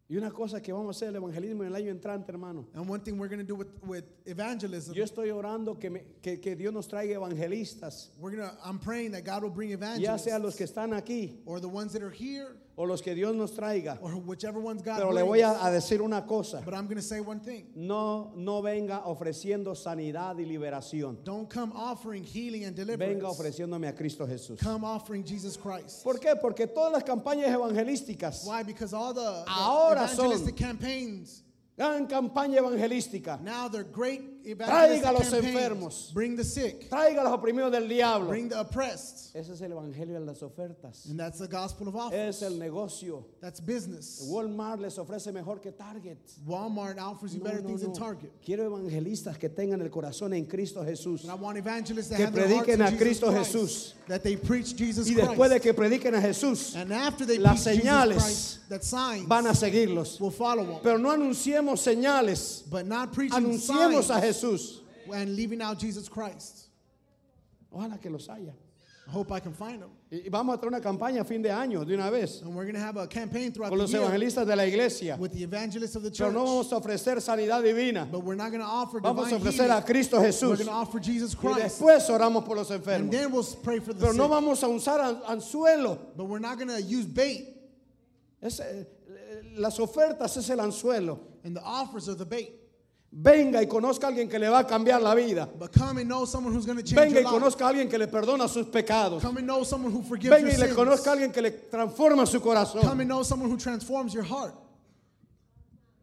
Y 0.09 0.17
una 0.17 0.31
cosa 0.31 0.61
que 0.61 0.75
vamos 0.75 0.97
a 0.97 0.99
hacer 0.99 1.09
el 1.09 1.17
evangelismo 1.17 1.63
en 1.63 1.69
el 1.69 1.75
año 1.75 1.91
entrante, 1.91 2.31
hermano. 2.33 2.67
And 2.75 2.87
one 2.87 3.01
thing 3.01 3.17
we're 3.17 3.29
going 3.29 3.39
to 3.39 3.47
do 3.47 3.55
with, 3.55 3.69
with 3.83 4.05
evangelism, 4.27 4.95
Yo 4.95 5.05
estoy 5.05 5.31
orando 5.31 5.79
que, 5.79 5.89
me- 5.89 6.03
que, 6.21 6.39
que 6.39 6.55
Dios 6.55 6.73
nos 6.75 6.87
traiga 6.87 7.15
evangelistas, 7.15 8.09
we're 8.19 8.31
gonna 8.31 8.53
I'm 8.63 8.79
praying 8.79 9.13
that 9.13 9.25
God 9.25 9.43
will 9.43 9.51
bring 9.51 9.71
ya 9.71 9.77
evangelists 9.77 10.25
sea 10.25 10.39
los 10.39 10.57
que 10.57 10.67
están 10.67 10.93
aquí 10.93 11.39
or 11.47 11.61
the 11.61 11.69
ones 11.69 11.93
that 11.95 12.03
are 12.03 12.11
here 12.11 12.57
o 12.77 12.85
los 12.85 13.03
que 13.03 13.15
Dios 13.15 13.35
nos 13.35 13.53
traiga. 13.53 13.99
or 14.01 14.13
whichever 14.17 14.59
ones 14.61 14.83
God 14.83 14.97
Pero 14.97 15.13
le 15.13 15.23
voy 15.23 15.41
a, 15.43 15.65
a 15.65 15.71
decir 15.71 16.01
una 16.01 16.23
cosa. 16.27 16.63
But 16.65 16.75
I'm 16.75 16.85
going 16.87 16.97
to 16.97 17.03
say 17.03 17.21
one 17.21 17.41
thing. 17.41 17.67
No, 17.75 18.33
no 18.35 18.63
venga 18.63 19.03
ofreciendo 19.05 19.75
sanidad 19.77 20.39
y 20.39 20.45
liberación. 20.45 21.23
Don't 21.25 21.49
come 21.49 21.73
offering 21.75 22.25
healing 22.25 22.65
and 22.65 22.77
Venga 22.77 23.29
ofreciéndome 23.29 23.89
a 23.89 23.93
Cristo 23.95 24.27
Jesús. 24.27 24.59
Come 24.59 24.85
offering 24.85 25.25
Jesus 25.25 25.57
Christ. 25.57 26.03
¿Por 26.03 26.19
qué? 26.19 26.35
Porque 26.41 26.67
todas 26.67 26.93
las 26.93 27.03
campañas 27.05 27.49
evangelísticas, 27.49 28.45
Why? 28.47 28.63
Because 28.63 28.95
all 28.95 29.13
the, 29.13 29.21
the 29.45 29.51
Ahora 29.51 30.05
evangelistic 30.05 30.59
son- 30.59 30.69
campaigns 30.69 31.43
gran 31.77 32.07
campaña 32.07 32.59
evangelística, 32.59 33.41
now 33.43 33.69
they're 33.69 33.85
great 33.85 34.23
Traiga 34.43 35.09
a 35.09 35.13
los 35.13 35.33
enfermos. 35.33 36.13
Bring 36.13 36.37
the 36.37 36.45
sick, 36.45 36.89
traiga 36.91 37.21
a 37.21 37.25
los 37.25 37.33
oprimidos 37.33 37.71
del 37.73 37.89
diablo. 37.89 38.29
bring 38.29 38.49
the 38.49 38.59
oppressed, 38.59 39.31
Ese 39.35 39.51
es 39.51 39.61
el 39.63 39.71
evangelio 39.73 40.15
de 40.19 40.27
las 40.27 40.41
ofertas. 40.43 41.07
and 41.09 41.19
that's 41.19 41.39
the 41.39 41.49
gospel 41.49 41.89
of 41.89 41.97
offers. 41.97 42.19
Es 42.19 42.43
el 42.43 42.59
negocio. 42.59 43.25
That's 43.41 43.61
business. 43.61 44.27
Walmart 44.29 44.81
les 44.81 44.97
ofrece 44.99 45.33
mejor 45.33 45.59
que 45.61 45.71
Target. 45.71 46.19
Walmart 46.47 46.99
offers 46.99 47.35
you 47.35 47.39
No, 47.41 47.45
better 47.45 47.63
no, 47.63 47.69
things 47.69 47.83
than 47.83 47.93
no. 47.93 47.99
Target. 47.99 48.31
Quiero 48.45 48.65
evangelistas 48.69 49.39
que 49.39 49.49
tengan 49.49 49.81
el 49.81 49.89
corazón 49.91 50.35
en 50.35 50.45
Cristo 50.47 50.83
Jesús. 50.85 51.25
I 51.29 51.35
want 51.35 51.57
evangelists 51.57 52.09
that 52.09 52.17
Que 52.17 52.25
have 52.27 52.35
their 52.35 52.47
prediquen 52.47 52.75
in 52.75 52.83
a 52.83 52.97
Cristo 52.97 53.31
Christ, 53.31 53.53
Jesús. 53.53 53.93
that 54.09 54.23
they 54.23 54.37
preach 54.37 54.77
Jesus 54.77 55.09
Y 55.09 55.15
después 55.15 55.51
de 55.51 55.61
que 55.61 55.73
prediquen 55.73 56.15
a 56.15 56.21
Jesús, 56.21 56.75
And 56.75 56.93
after 56.93 57.25
they 57.25 57.39
las 57.39 57.63
preach 57.65 57.79
señales 57.83 58.15
Jesus 58.15 58.59
Christ, 58.59 58.69
that 58.71 58.85
signs 58.85 59.27
van 59.27 59.47
a 59.47 59.51
seguirlos. 59.55 60.21
will 60.21 60.31
follow 60.31 60.65
them. 60.65 60.79
Pero 60.83 60.97
no 60.99 61.11
anunciemos 61.11 61.79
señales, 61.81 62.63
But 62.71 62.87
not 62.87 63.13
preaching 63.13 63.37
anunciemos 63.39 64.05
signs 64.05 64.11
a 64.11 64.21
Jesús. 64.21 64.32
And 65.13 65.35
leaving 65.37 65.61
out 65.63 65.79
Jesus 65.79 66.09
Christ. 66.09 66.69
Ojalá 67.75 68.01
que 68.01 68.11
los 68.11 68.29
haya. 68.29 68.53
I 69.05 69.11
hope 69.11 69.33
I 69.33 69.41
can 69.41 69.53
find 69.53 69.83
them. 69.83 69.91
Y 70.13 70.19
y 70.27 70.29
vamos 70.31 70.55
a 70.55 70.59
traer 70.61 70.69
una 70.69 70.81
campaña 70.81 71.23
a 71.23 71.25
fin 71.25 71.43
de 71.43 71.49
año, 71.51 71.85
de 71.85 71.95
una 71.95 72.09
vez, 72.09 72.41
And 72.43 72.55
we're 72.55 72.63
going 72.65 72.75
to 72.77 72.81
have 72.81 72.97
a 72.97 73.07
campaign 73.09 73.51
throughout 73.51 73.71
con 73.71 73.79
the 73.79 73.83
los 73.83 73.93
year 73.93 74.01
evangelistas 74.03 74.47
de 74.47 74.55
la 74.55 74.63
iglesia. 74.63 75.17
with 75.19 75.33
the 75.33 75.43
evangelists 75.43 75.97
of 75.97 76.05
the 76.05 76.11
Pero 76.11 76.29
church. 76.29 76.35
no 76.35 76.45
vamos 76.45 76.71
a 76.73 76.77
ofrecer 76.77 77.17
sanidad 77.17 77.63
divina. 77.65 78.07
But 78.11 78.21
we're 78.23 78.37
not 78.37 78.51
going 78.53 78.61
to 78.61 78.67
offer 78.67 79.01
Vamos 79.01 79.33
a 79.33 79.37
ofrecer 79.37 79.65
a 79.65 79.81
healing. 79.81 79.83
Cristo 79.83 80.21
We're 80.21 80.37
going 80.55 80.67
to 80.67 80.71
offer 80.71 81.01
Jesus 81.01 81.35
Y 81.35 81.41
Christ. 81.41 81.81
después 81.81 82.09
oramos 82.11 82.45
por 82.45 82.55
los 82.57 82.71
And 82.71 83.11
then 83.11 83.33
we'll 83.33 83.43
pray 83.65 83.81
for 83.81 83.93
the 83.93 84.01
Pero 84.01 84.13
no 84.13 84.25
sick. 84.25 84.31
vamos 84.31 84.63
a 84.63 84.67
usar 84.69 85.01
an- 85.01 85.23
anzuelo. 85.39 85.99
But 86.17 86.27
we're 86.27 86.39
not 86.39 86.57
going 86.59 86.69
to 86.69 86.81
use 86.81 87.05
bait. 87.07 87.49
Es, 88.41 88.61
eh, 88.61 88.85
las 89.57 89.79
ofertas 89.79 90.37
es 90.37 90.49
el 90.49 90.59
anzuelo. 90.59 91.19
And 91.43 91.57
the 91.57 91.63
offers 91.63 92.09
are 92.09 92.15
the 92.15 92.25
bait. 92.27 92.53
Venga 93.15 93.63
y 93.63 93.67
conozca 93.67 94.07
a 94.07 94.09
alguien 94.09 94.27
que 94.27 94.39
le 94.39 94.49
va 94.49 94.61
a 94.61 94.67
cambiar 94.67 95.03
la 95.03 95.15
vida. 95.15 95.47
But 95.59 95.71
come 95.73 95.99
and 96.01 96.09
know 96.09 96.25
someone 96.25 96.55
who's 96.55 96.65
going 96.65 96.79
to 96.79 96.83
change 96.83 97.13
Venga 97.13 97.21
y 97.21 97.25
conozca 97.25 97.67
a 97.67 97.69
alguien 97.69 97.91
que 97.91 97.99
le 97.99 98.07
perdona 98.07 98.49
sus 98.49 98.67
pecados. 98.69 99.21
Come 99.21 99.39
and 99.39 99.47
know 99.47 99.65
someone 99.65 99.93
who 99.93 100.03
forgives 100.03 100.31
Venga 100.35 100.51
y 100.55 100.57
le 100.57 100.75
conozca 100.75 101.11
a 101.11 101.13
alguien 101.13 101.31
que 101.31 101.43
le 101.43 101.51
transforma 101.51 102.27
su 102.27 102.41
Come 102.41 102.55
corazón. 102.55 103.01
and 103.01 103.09
know 103.09 103.23
someone 103.23 103.51
who 103.51 103.59
transforms 103.59 104.15
your 104.15 104.25
heart. 104.25 104.55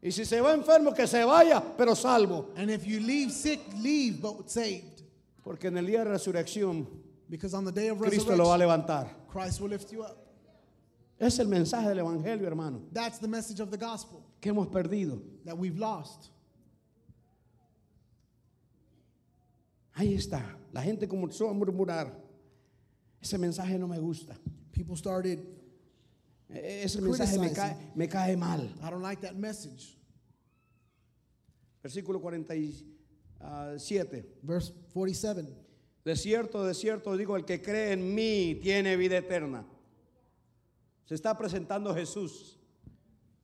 Y 0.04 0.12
si 0.12 0.24
se 0.24 0.39
va 0.39 0.54
enfermo, 0.54 0.93
que 0.93 1.08
se 1.08 1.24
vaya, 1.26 1.62
pero 1.76 1.95
salvo. 1.95 2.52
And 2.56 2.69
if 2.69 2.86
you 2.86 3.00
leave 3.00 3.32
sick, 3.32 3.60
leave 3.82 4.22
but 4.22 4.50
saved. 4.50 5.02
Porque 5.43 5.65
en 5.65 5.78
el 5.78 5.88
día 5.88 6.04
de 6.04 6.12
resurrección, 6.12 6.86
Because 7.28 7.56
on 7.56 7.65
the 7.65 7.72
day 7.72 7.89
of 7.89 8.00
Cristo 8.00 8.36
lo 8.36 8.45
va 8.45 8.56
a 8.56 8.58
levantar. 8.60 9.08
Christ 9.30 9.62
will 9.62 9.69
lift 9.69 9.91
you 9.91 10.04
up. 10.04 10.15
Es 11.19 11.39
el 11.39 11.48
mensaje 11.48 11.88
del 11.89 11.98
Evangelio, 12.00 12.45
hermano, 12.45 12.82
That's 12.93 13.17
the 13.17 13.28
message 13.28 13.60
of 13.60 13.72
the 13.72 13.78
gospel 13.78 14.24
que 14.39 14.52
hemos 14.52 14.67
perdido. 14.67 15.19
that 15.45 15.58
we've 15.58 15.78
lost. 15.78 16.30
Ahí 19.99 20.13
está. 20.13 20.57
La 20.71 20.81
gente 20.81 21.09
comenzó 21.09 21.49
a 21.49 21.53
murmurar. 21.53 22.17
Ese 23.21 23.38
mensaje 23.38 23.77
no 23.77 23.85
me 23.85 23.99
gusta. 23.99 24.33
People 24.71 24.95
started, 24.95 25.39
E- 26.49 26.83
Ese 26.85 27.01
mensaje 27.01 27.38
me 27.38 27.51
cae, 27.51 27.75
me 27.95 28.07
cae 28.07 28.38
mal. 28.38 28.62
I 28.81 28.89
don't 28.89 29.01
like 29.01 29.21
that 29.27 29.35
message. 29.35 29.97
Versículo 31.83 32.21
47. 32.21 34.38
Verse 34.41 34.71
47. 34.93 35.45
De 36.05 36.15
cierto, 36.15 36.65
de 36.65 36.73
cierto 36.73 37.17
digo, 37.17 37.35
el 37.35 37.43
que 37.43 37.62
cree 37.62 37.91
en 37.91 38.15
mí 38.15 38.57
tiene 38.62 38.95
vida 38.95 39.17
eterna. 39.17 39.65
Se 41.03 41.15
está 41.15 41.38
presentando 41.38 41.93
Jesús. 41.93 42.57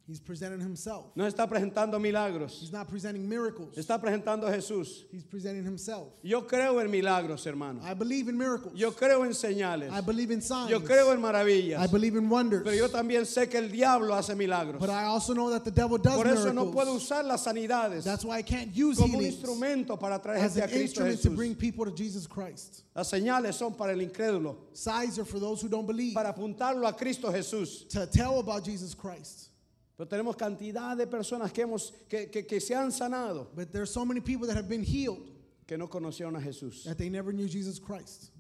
He's 0.08 0.20
presenting 0.20 0.60
himself. 0.60 1.06
No 1.16 1.26
está 1.26 1.48
presentando 1.50 2.00
milagros. 2.00 2.60
He's 2.62 2.72
not 2.72 2.88
presenting 2.88 3.28
miracles. 3.28 3.76
Está 3.76 4.00
presentando 4.00 4.44
Jesús. 4.44 5.06
He's 5.12 5.24
presenting 5.24 5.64
himself. 5.64 6.14
Yo 6.22 6.44
creo 6.44 6.80
en 6.80 6.92
milagros, 6.92 7.44
hermano. 7.48 7.82
I 7.84 7.96
believe 7.96 8.30
in 8.30 8.38
miracles. 8.38 8.76
Yo 8.76 8.92
creo 8.92 9.26
en 9.26 9.32
señales. 9.32 9.92
I 9.92 10.02
believe 10.02 10.30
in 10.30 10.42
signs. 10.42 10.70
Yo 10.70 10.80
creo 10.82 11.12
en 11.12 11.20
maravillas. 11.20 11.80
I 11.80 11.88
believe 11.88 12.16
in 12.16 12.30
wonders. 12.30 12.64
Pero 12.64 12.76
yo 12.76 12.88
también 12.88 13.26
sé 13.26 13.50
que 13.50 13.58
el 13.58 13.72
diablo 13.72 14.14
hace 14.14 14.36
milagros. 14.36 14.80
But 14.80 14.92
I 14.92 15.06
also 15.06 15.34
know 15.34 15.50
that 15.50 15.64
the 15.64 15.72
devil 15.72 15.98
does 15.98 16.16
Por 16.16 16.28
eso 16.28 16.54
no 16.54 16.72
puedo 16.72 16.94
usar 16.94 17.26
las 17.26 17.44
sanidades 17.44 18.04
That's 18.04 18.24
why 18.24 18.38
I 18.38 18.44
can't 18.44 18.76
use 18.76 19.00
como 19.00 19.18
un 19.18 19.26
instrumento 19.26 19.98
para 19.98 20.20
traer 20.20 20.38
as 20.38 20.54
gente 20.54 20.62
a 20.62 20.64
an 20.66 20.70
Cristo 20.70 21.04
instrument 21.04 21.22
to 21.24 21.30
bring 21.32 21.56
people 21.56 21.84
to 21.84 21.92
Jesus 21.92 22.28
Christ. 22.28 22.84
Las 22.96 23.10
señales 23.12 23.56
son 23.56 23.74
para 23.74 23.94
el 23.94 24.02
incrédulo, 24.02 24.58
Signs 24.74 25.18
are 25.18 25.26
for 25.26 25.40
those 25.40 25.64
who 25.64 25.68
don't 25.68 25.88
believe. 25.88 26.14
para 26.14 26.32
apuntarlo 26.32 26.88
a 26.88 26.94
Cristo 26.94 27.32
Jesús. 27.32 27.88
To 27.90 28.06
tell 28.06 28.38
about 28.38 28.64
Jesus 28.64 28.94
Christ. 28.94 29.50
Pero 29.98 30.08
tenemos 30.10 30.36
cantidad 30.36 30.98
de 30.98 31.08
personas 31.08 31.52
que, 31.54 31.62
hemos, 31.62 31.94
que, 32.10 32.30
que- 32.30 32.46
que 32.46 32.60
se 32.60 32.76
han 32.76 32.92
sanado 32.92 33.50
But 33.56 33.72
there's 33.72 33.90
so 33.92 34.06
many 34.06 34.20
people 34.20 34.46
that 34.48 34.58
have 34.58 34.68
been 34.68 34.84
healed 34.84 35.32
que 35.66 35.78
no 35.78 35.88
conocieron 35.88 36.36
a 36.36 36.42
Jesús. 36.42 36.84
that 36.84 36.98
they 36.98 37.10
never 37.10 37.32
knew 37.34 37.48
Jesus 37.48 37.80
Christ. 37.80 38.32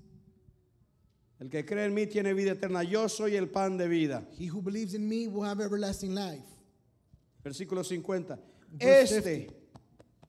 El 1.39 1.49
que 1.49 1.63
cree 1.65 1.85
en 1.85 1.93
mí 1.93 2.07
tiene 2.07 2.33
vida 2.33 2.51
eterna. 2.51 2.83
Yo 2.83 3.07
soy 3.09 3.35
el 3.35 3.47
pan 3.49 3.77
de 3.77 3.87
vida. 3.87 4.25
He 4.37 4.47
who 4.47 4.61
believes 4.61 4.93
in 4.93 5.07
me 5.07 5.27
will 5.27 5.43
have 5.43 5.59
everlasting 5.61 6.13
life. 6.15 6.43
Versículo 7.43 7.83
50. 7.83 8.37
Verse 8.79 9.17
Este 9.17 9.47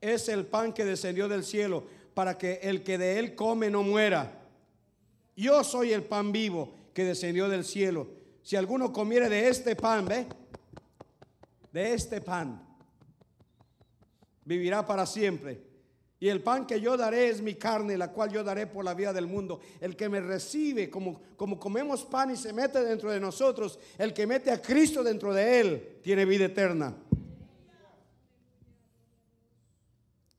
es 0.01 0.29
el 0.29 0.47
pan 0.47 0.73
que 0.73 0.85
descendió 0.85 1.29
del 1.29 1.45
cielo 1.45 1.85
para 2.15 2.37
que 2.37 2.59
el 2.63 2.83
que 2.83 2.99
de 2.99 3.19
él 3.19 3.35
come 3.37 3.71
no 3.71 3.83
muera. 3.83 4.33
Yo 5.37 5.63
soy 5.63 5.93
el 5.93 6.03
pan 6.03 6.33
vivo 6.33 6.75
que 6.95 7.05
descendió 7.05 7.49
del 7.49 7.65
cielo. 7.65 8.09
Si 8.43 8.57
alguno 8.57 8.93
comiere 8.93 9.29
de 9.29 9.49
este 9.49 9.77
pan, 9.77 10.07
¿ve? 10.07 10.27
De 11.77 11.93
este 11.93 12.23
pan, 12.23 12.67
vivirá 14.47 14.87
para 14.87 15.05
siempre. 15.05 15.63
Y 16.19 16.29
el 16.29 16.43
pan 16.43 16.67
que 16.67 16.81
yo 16.81 16.97
daré 16.97 17.29
es 17.29 17.43
mi 17.43 17.57
carne, 17.57 17.99
la 17.99 18.13
cual 18.13 18.33
yo 18.33 18.43
daré 18.43 18.67
por 18.67 18.83
la 18.83 18.95
vida 18.95 19.13
del 19.13 19.27
mundo. 19.27 19.61
El 19.79 19.95
que 19.95 20.09
me 20.09 20.23
recibe, 20.23 20.89
como, 20.89 21.21
como 21.37 21.61
comemos 21.61 22.07
pan 22.07 22.31
y 22.31 22.37
se 22.37 22.55
mete 22.55 22.83
dentro 22.83 23.11
de 23.11 23.21
nosotros, 23.21 23.79
el 23.99 24.15
que 24.15 24.27
mete 24.27 24.51
a 24.51 24.63
Cristo 24.63 25.05
dentro 25.05 25.35
de 25.35 25.61
él, 25.61 26.01
tiene 26.03 26.25
vida 26.25 26.47
eterna. 26.47 26.97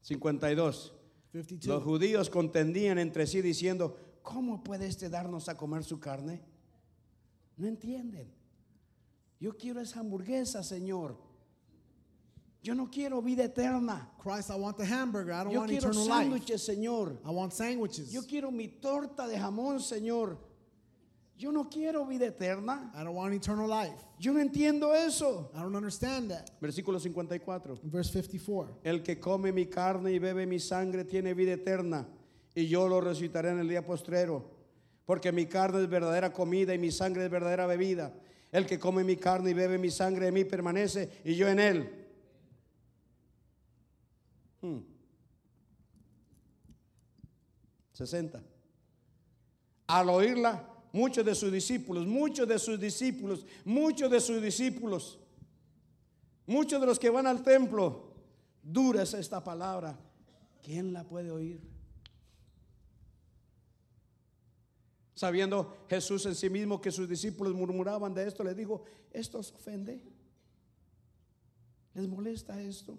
52. 0.01 0.93
52. 1.33 1.65
Los 1.67 1.83
judíos 1.83 2.31
contendían 2.31 2.97
entre 2.97 3.27
sí 3.27 3.43
diciendo, 3.43 3.95
¿cómo 4.23 4.63
puede 4.63 4.87
este 4.87 5.07
darnos 5.07 5.49
a 5.49 5.55
comer 5.55 5.83
su 5.83 5.99
carne? 5.99 6.41
No 7.57 7.67
entienden. 7.67 8.33
Yo 9.39 9.55
quiero 9.55 9.81
esa 9.81 9.99
hamburguesa, 9.99 10.63
Señor. 10.63 11.26
Yo 12.67 12.75
no 12.75 12.89
quiero 12.91 13.21
vida 13.21 13.45
eterna. 13.45 14.09
Christ, 14.17 14.51
I 14.51 14.55
want 14.55 14.75
the 14.75 14.83
hamburger. 14.83 15.31
I 15.31 15.45
don't 15.45 15.53
Yo 15.53 15.59
want 15.59 15.71
quiero 15.71 15.89
eternal 15.89 16.05
life. 16.05 16.57
Señor. 16.57 17.17
I 17.23 17.29
want 17.29 17.53
sandwiches. 17.53 18.11
Yo 18.11 18.23
quiero 18.23 18.51
mi 18.51 18.67
torta 18.67 19.25
de 19.25 19.37
jamón, 19.37 19.79
Señor. 19.79 20.37
Yo 21.37 21.51
no 21.51 21.69
quiero 21.69 22.05
vida 22.05 22.25
eterna. 22.25 22.91
I 22.93 23.05
don't 23.05 23.15
want 23.15 23.33
eternal 23.33 23.69
life. 23.69 23.95
Yo 24.19 24.33
no 24.33 24.41
entiendo 24.41 24.93
eso. 24.93 25.49
I 25.55 25.61
don't 25.61 25.77
understand 25.77 26.29
that. 26.31 26.51
Versículo 26.59 26.99
54. 26.99 27.79
Verse 27.83 28.11
54. 28.11 28.79
El 28.83 29.01
que 29.01 29.17
come 29.17 29.53
mi 29.53 29.67
carne 29.67 30.11
y 30.11 30.19
bebe 30.19 30.45
mi 30.45 30.59
sangre 30.59 31.05
tiene 31.05 31.33
vida 31.33 31.53
eterna, 31.53 32.05
y 32.53 32.67
yo 32.67 32.85
lo 32.89 32.99
resucitaré 32.99 33.51
en 33.51 33.59
el 33.59 33.69
día 33.69 33.85
postrero. 33.85 34.43
Porque 35.05 35.31
mi 35.31 35.45
carne 35.45 35.83
es 35.83 35.89
verdadera 35.89 36.33
comida 36.33 36.73
y 36.73 36.77
mi 36.77 36.91
sangre 36.91 37.23
es 37.23 37.31
verdadera 37.31 37.65
bebida. 37.65 38.13
El 38.51 38.65
que 38.65 38.77
come 38.77 39.05
mi 39.05 39.15
carne 39.15 39.51
y 39.51 39.53
bebe 39.53 39.77
mi 39.77 39.89
sangre 39.89 40.25
de 40.25 40.31
mí 40.33 40.43
permanece 40.43 41.21
y 41.23 41.35
yo 41.35 41.47
en 41.47 41.59
él. 41.61 42.06
Hmm. 44.61 44.79
60. 47.93 48.43
Al 49.87 50.09
oírla, 50.09 50.67
muchos 50.91 51.25
de 51.25 51.33
sus 51.33 51.51
discípulos, 51.51 52.05
muchos 52.05 52.47
de 52.47 52.59
sus 52.59 52.79
discípulos, 52.79 53.45
muchos 53.65 54.11
de 54.11 54.19
sus 54.19 54.41
discípulos 54.41 55.19
Muchos 56.47 56.79
de 56.79 56.87
los 56.87 56.97
que 56.97 57.09
van 57.09 57.27
al 57.27 57.43
templo, 57.43 58.13
dura 58.63 59.03
es 59.03 59.13
esta 59.13 59.43
palabra. 59.43 59.99
¿Quién 60.63 60.93
la 60.93 61.03
puede 61.03 61.29
oír? 61.29 61.61
Sabiendo 65.13 65.75
Jesús 65.89 66.25
en 66.25 66.35
sí 66.35 66.49
mismo 66.49 66.79
que 66.79 66.91
sus 66.91 67.09
discípulos 67.09 67.53
murmuraban 67.53 68.13
de 68.13 68.25
esto, 68.25 68.45
le 68.45 68.55
dijo, 68.55 68.83
¿esto 69.11 69.39
os 69.39 69.51
ofende? 69.51 70.01
¿Les 71.93 72.07
molesta 72.07 72.61
esto? 72.61 72.97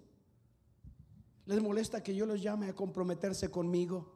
¿Les 1.48 1.62
molesta 1.62 2.02
que 2.02 2.14
yo 2.14 2.26
los 2.26 2.42
llame 2.42 2.68
a 2.68 2.74
comprometerse 2.74 3.50
conmigo? 3.50 4.12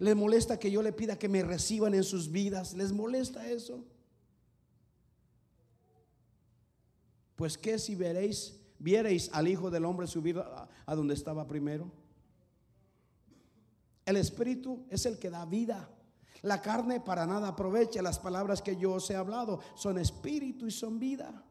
¿Les 0.00 0.16
molesta 0.16 0.58
que 0.58 0.72
yo 0.72 0.82
le 0.82 0.92
pida 0.92 1.16
que 1.16 1.28
me 1.28 1.44
reciban 1.44 1.94
en 1.94 2.02
sus 2.02 2.32
vidas? 2.32 2.74
¿Les 2.74 2.92
molesta 2.92 3.48
eso? 3.48 3.84
Pues 7.36 7.56
qué 7.56 7.78
si 7.78 7.94
veréis, 7.94 8.60
viereis 8.80 9.30
al 9.32 9.46
Hijo 9.46 9.70
del 9.70 9.84
Hombre 9.84 10.08
subir 10.08 10.36
a 10.36 10.94
donde 10.96 11.14
estaba 11.14 11.46
primero. 11.46 11.92
El 14.04 14.16
Espíritu 14.16 14.84
es 14.90 15.06
el 15.06 15.20
que 15.20 15.30
da 15.30 15.46
vida. 15.46 15.88
La 16.42 16.60
carne 16.60 17.00
para 17.00 17.24
nada 17.24 17.46
aprovecha. 17.46 18.02
Las 18.02 18.18
palabras 18.18 18.60
que 18.60 18.76
yo 18.76 18.94
os 18.94 19.08
he 19.10 19.14
hablado 19.14 19.60
son 19.76 19.96
espíritu 19.96 20.66
y 20.66 20.72
son 20.72 20.98
vida. 20.98 21.44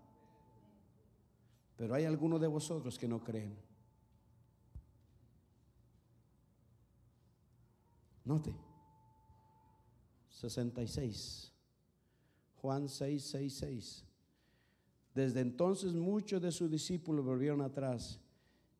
Pero 1.77 1.95
hay 1.95 2.03
algunos 2.03 2.41
de 2.41 2.47
vosotros 2.47 2.99
que 2.99 3.07
no 3.07 3.23
creen. 3.23 3.70
Note. 8.25 8.53
66. 10.29 11.51
Juan 12.61 12.87
6, 12.87 13.23
6, 13.23 13.53
6. 13.53 14.05
Desde 15.13 15.41
entonces 15.41 15.93
muchos 15.93 16.41
de 16.41 16.51
sus 16.51 16.69
discípulos 16.69 17.25
volvieron 17.25 17.61
atrás 17.61 18.19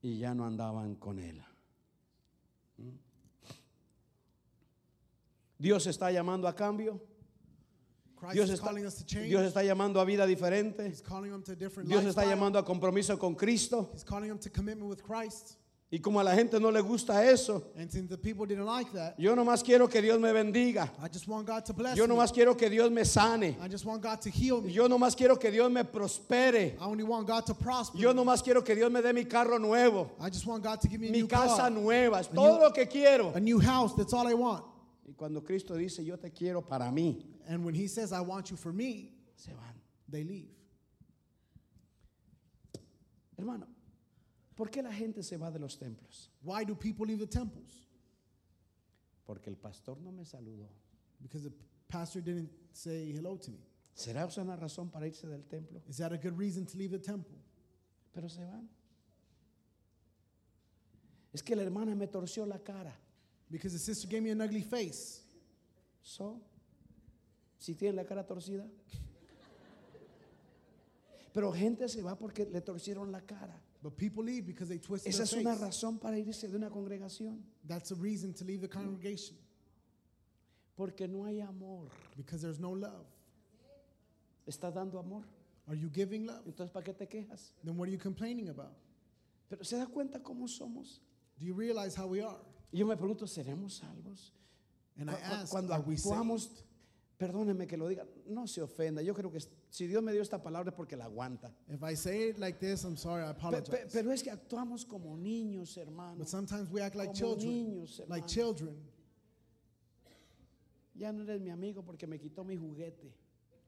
y 0.02 0.18
ya 0.20 0.34
no 0.34 0.46
andaban 0.46 0.96
con 0.96 1.20
él. 1.20 1.44
¿Mm? 2.78 2.90
Dios 5.58 5.86
está 5.88 6.12
llamando 6.12 6.48
a 6.48 6.56
cambio. 6.56 7.00
Dios 8.34 8.50
está. 8.50 8.72
Dios 8.74 9.44
está 9.44 9.64
llamando 9.64 10.00
a 10.00 10.06
vida 10.06 10.26
diferente. 10.26 10.94
Dios 11.84 12.06
está 12.06 12.26
llamando 12.26 12.60
a 12.60 12.66
compromiso 12.66 13.18
con 13.18 13.36
Cristo. 13.36 13.92
Y 15.94 16.00
como 16.00 16.22
a 16.22 16.24
la 16.24 16.34
gente 16.34 16.58
no 16.58 16.70
le 16.72 16.80
gusta 16.80 17.22
eso, 17.30 17.66
And 17.78 17.92
since 17.92 18.08
the 18.08 18.18
people 18.18 18.46
didn't 18.46 18.66
like 18.66 18.90
that, 18.94 19.14
yo 19.20 19.36
nomás 19.36 19.62
quiero 19.62 19.90
que 19.90 20.02
Dios 20.02 20.18
me 20.22 20.30
bendiga. 20.32 20.90
I 21.04 21.10
just 21.10 21.28
want 21.28 21.46
God 21.46 21.66
to 21.66 21.74
bless 21.74 21.98
Yo 21.98 22.08
me. 22.08 22.16
nomás 22.16 22.32
quiero 22.32 22.56
que 22.56 22.70
Dios 22.70 22.90
me 22.90 23.04
sane. 23.04 23.58
I 23.62 23.68
just 23.68 23.84
want 23.84 24.02
God 24.02 24.22
to 24.22 24.30
heal 24.30 24.62
me. 24.62 24.72
Yo 24.72 24.88
nomás 24.88 25.18
quiero 25.18 25.36
que 25.38 25.52
Dios 25.52 25.70
me 25.70 25.84
prospere. 25.84 26.78
I 26.80 26.86
only 26.86 27.04
want 27.04 27.28
God 27.28 27.46
to 27.48 27.54
prosper 27.54 28.00
Yo 28.00 28.14
me. 28.14 28.22
nomás 28.24 28.42
quiero 28.42 28.62
que 28.64 28.74
Dios 28.74 28.90
me 28.90 29.02
dé 29.02 29.12
mi 29.14 29.26
carro 29.26 29.58
nuevo, 29.58 30.12
I 30.22 30.30
just 30.30 30.46
want 30.46 30.64
God 30.64 30.80
to 30.80 30.88
give 30.88 31.02
me 31.02 31.10
a 31.10 31.12
mi 31.12 31.18
new 31.24 31.28
casa 31.28 31.64
car, 31.64 31.70
nueva. 31.72 32.22
Es 32.22 32.28
A 32.30 32.36
todo 32.36 32.54
new- 32.56 32.62
lo 32.64 32.72
que 32.72 32.86
quiero. 32.86 33.34
a 33.36 33.40
new 33.42 33.60
house. 33.60 33.94
That's 33.94 34.14
all 34.14 34.26
I 34.28 34.34
want. 34.34 34.64
Y 35.06 35.12
cuando 35.14 35.42
Cristo 35.44 35.74
dice, 35.76 36.06
yo 36.06 36.16
te 36.16 36.30
quiero 36.32 36.62
para 36.62 36.90
mí, 36.90 37.22
And 37.50 37.66
when 37.66 37.76
He 37.76 37.88
says, 37.88 38.14
I 38.14 38.22
want 38.22 38.50
you 38.50 38.56
for 38.56 38.72
me, 38.72 39.12
se 39.36 39.52
van. 39.52 39.76
they 40.08 40.24
leave. 40.24 40.48
Hermano, 43.38 43.66
¿por 44.62 44.70
qué 44.70 44.84
la 44.84 44.94
gente 44.94 45.24
se 45.24 45.38
va 45.38 45.50
de 45.50 45.58
los 45.58 45.76
templos? 45.76 46.30
Why 46.44 46.64
do 46.64 46.76
people 46.76 47.04
leave 47.04 47.20
the 47.20 47.26
temples? 47.26 47.88
Porque 49.26 49.50
el 49.50 49.56
pastor 49.56 50.00
no 50.00 50.12
me 50.12 50.24
saludó. 50.24 50.70
Because 51.20 51.50
the 51.50 51.56
pastor 51.88 52.22
didn't 52.22 52.52
say 52.72 53.12
hello 53.12 53.40
to 53.40 53.50
me. 53.50 53.58
¿Será 53.96 54.28
esa 54.28 54.44
una 54.44 54.56
razón 54.56 54.92
para 54.92 55.08
irse 55.08 55.28
del 55.28 55.48
templo? 55.48 55.82
Is 55.90 55.98
that 55.98 56.14
a 56.14 56.18
good 56.18 56.38
reason 56.38 56.68
to 56.68 56.78
leave 56.78 56.92
the 56.92 57.00
temple? 57.00 57.40
Pero 58.14 58.30
se 58.30 58.46
van. 58.46 58.70
Es 61.34 61.42
que 61.42 61.56
la 61.56 61.64
hermana 61.64 61.96
me 61.96 62.06
torció 62.06 62.46
la 62.46 62.60
cara. 62.60 62.96
Because 63.50 63.74
the 63.74 63.80
sister 63.80 64.08
gave 64.08 64.22
me 64.22 64.30
an 64.30 64.42
ugly 64.42 64.62
face. 64.62 65.24
So, 66.04 66.40
si 67.58 67.74
tiene 67.74 67.96
la 67.96 68.06
cara 68.06 68.28
torcida. 68.28 68.70
Pero 71.34 71.52
gente 71.52 71.90
se 71.90 72.04
va 72.04 72.16
porque 72.16 72.46
le 72.46 72.62
torcieron 72.62 73.12
la 73.12 73.22
cara. 73.22 73.60
But 73.84 73.98
people 73.98 74.24
leave 74.24 74.46
because 74.46 74.70
they 74.70 74.78
twisted 74.78 75.10
Esa 75.10 75.24
es 75.24 75.34
una 75.34 75.56
razón 75.56 76.00
para 76.00 76.18
irse 76.18 76.48
de 76.48 76.56
una 76.56 76.70
congregación. 76.70 77.40
That's 77.68 77.92
a 77.92 77.96
reason 77.96 78.34
to 78.34 78.46
leave 78.46 78.62
the 78.62 78.68
congregation. 78.68 79.36
Porque 80.76 81.08
no 81.08 81.26
hay 81.26 81.42
amor. 81.42 81.88
Because 82.16 82.42
there's 82.42 82.60
no 82.60 82.72
love. 82.72 83.08
¿Estás 84.48 84.74
dando 84.74 85.00
amor? 85.00 85.24
Are 85.68 85.76
you 85.76 85.90
giving 85.90 86.26
love? 86.28 86.46
Entonces, 86.46 86.72
¿para 86.72 86.84
qué 86.84 86.94
te 86.98 87.08
quejas? 87.08 87.54
Then 87.64 87.76
what 87.78 87.88
are 87.88 87.92
you 87.92 87.98
complaining 87.98 88.50
about? 88.50 88.76
Pero 89.50 89.64
¿se 89.64 89.78
da 89.78 89.88
cuenta 89.88 90.22
cómo 90.22 90.48
somos? 90.48 91.00
Do 91.40 91.46
you 91.46 91.54
realize 91.54 91.96
how 91.96 92.08
we 92.08 92.22
are? 92.22 92.40
Y 92.72 92.78
yo 92.78 92.86
me 92.86 92.96
pregunto, 92.96 93.26
¿seremos 93.26 93.82
salvos? 93.82 94.32
And 94.98 95.10
I 95.10 95.14
ask, 95.14 95.52
Cuando 95.52 95.74
are 95.74 95.82
actuamos, 95.82 96.50
perdóneme 97.18 97.68
que 97.68 97.78
lo 97.78 97.88
diga, 97.88 98.06
no 98.28 98.46
se 98.48 98.62
ofenda. 98.62 99.02
Yo 99.02 99.14
creo 99.14 99.32
que 99.32 99.40
si 99.72 99.88
Dios 99.88 100.04
me 100.04 100.12
dio 100.12 100.22
esta 100.22 100.38
palabra 100.44 100.70
es 100.70 100.76
porque 100.76 100.96
la 100.98 101.06
aguanta. 101.06 101.50
If 101.70 101.82
I 101.82 101.96
say 101.96 102.30
it 102.30 102.38
like 102.38 102.60
this, 102.60 102.84
I'm 102.84 102.98
sorry, 102.98 103.24
I 103.24 103.32
Pe- 103.34 103.40
pe- 103.40 103.48
apologize. 103.48 103.90
pero 103.94 104.12
es 104.12 104.22
que 104.22 104.30
actuamos 104.30 104.86
como 104.86 105.16
niños, 105.18 105.78
hermano. 105.78 106.18
But 106.18 106.28
sometimes 106.28 106.70
we 106.70 106.82
act 106.82 106.96
like 106.96 107.14
Como 107.14 107.36
children. 107.36 107.50
niños, 107.50 108.02
Like 108.10 108.28
children. 108.28 108.76
Ya 110.96 111.12
no 111.12 111.24
eres 111.24 111.40
mi 111.42 111.50
amigo 111.50 111.84
porque 111.84 112.06
me 112.08 112.20
quitó 112.20 112.44
mi 112.46 112.56
juguete. 112.58 113.14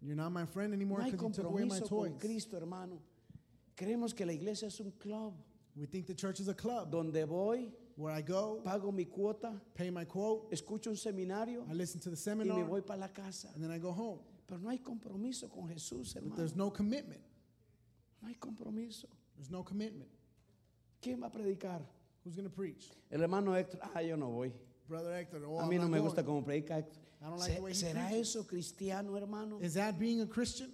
You're 0.02 0.16
not 0.16 0.32
my 0.34 0.46
friend 0.46 0.74
anymore 0.74 1.00
No 1.00 1.06
hay 1.06 1.12
because 1.12 1.38
you 1.38 1.44
took 1.44 1.52
away 1.52 1.64
my 1.64 1.80
compromiso 1.80 1.88
toys. 1.90 2.12
con 2.12 2.20
Cristo, 2.20 2.58
hermano. 2.58 3.02
Creemos 3.76 4.14
que 4.14 4.26
la 4.26 4.34
iglesia 4.34 4.68
es 4.68 4.80
un 4.80 4.92
club 4.92 5.34
We 5.76 5.88
think 5.88 6.06
the 6.06 6.14
church 6.14 6.40
is 6.40 6.48
a 6.50 6.54
club 6.54 6.92
donde 6.92 7.26
voy, 7.26 7.72
where 7.96 8.14
I 8.14 8.22
go, 8.22 8.62
pago 8.64 8.92
mi 8.92 9.06
cuota, 9.06 9.60
pay 9.74 9.90
my 9.90 10.06
quote, 10.06 10.52
escucho 10.52 10.88
un 10.92 10.96
seminario 10.98 11.66
I 11.68 11.74
listen 11.74 12.00
to 12.02 12.12
the 12.12 12.16
y 12.16 12.36
me 12.36 12.44
seminar, 12.46 12.68
voy 12.68 12.82
para 12.82 13.00
la 13.00 13.08
casa. 13.08 13.48
and 13.56 13.64
then 13.64 13.72
I 13.72 13.80
go 13.80 13.92
home. 13.92 14.20
Pero 14.54 14.62
no 14.62 14.70
hay 14.70 14.78
compromiso 14.78 15.50
con 15.50 15.68
Jesús, 15.68 16.14
But 16.14 16.22
hermano. 16.22 16.36
there's 16.36 16.56
no 16.56 16.70
commitment. 16.72 17.22
No 18.22 18.28
hay 18.28 18.36
compromiso. 18.36 19.08
There's 19.36 19.50
no 19.50 19.64
commitment. 19.64 20.12
¿Quién 21.02 21.20
va 21.24 21.28
a 21.28 21.32
predicar? 21.32 21.82
Who's 22.24 22.36
going 22.36 22.48
to 22.48 22.54
preach? 22.56 22.92
El 23.12 23.22
hermano 23.22 23.54
Héctor, 23.56 23.80
ah, 23.96 24.00
yo 24.02 24.16
no 24.16 24.30
voy. 24.30 24.52
Brother 24.88 25.16
Hector. 25.16 25.44
Oh, 25.48 25.60
A 25.60 25.66
mí 25.68 25.78
no 25.80 25.88
me 25.88 25.98
going. 25.98 26.04
gusta 26.04 26.24
como 26.24 26.44
predica 26.44 26.78
Héctor. 26.78 27.02
I 27.20 27.26
don't 27.30 27.40
like 27.40 27.56
the 27.56 27.62
way 27.64 27.72
he 27.72 27.76
¿Será 27.76 28.08
preaches. 28.10 28.30
eso 28.30 28.44
cristiano, 28.46 29.16
hermano? 29.18 29.58
Is 29.60 29.74
that 29.74 29.98
being 29.98 30.22
a 30.22 30.28
Christian? 30.28 30.72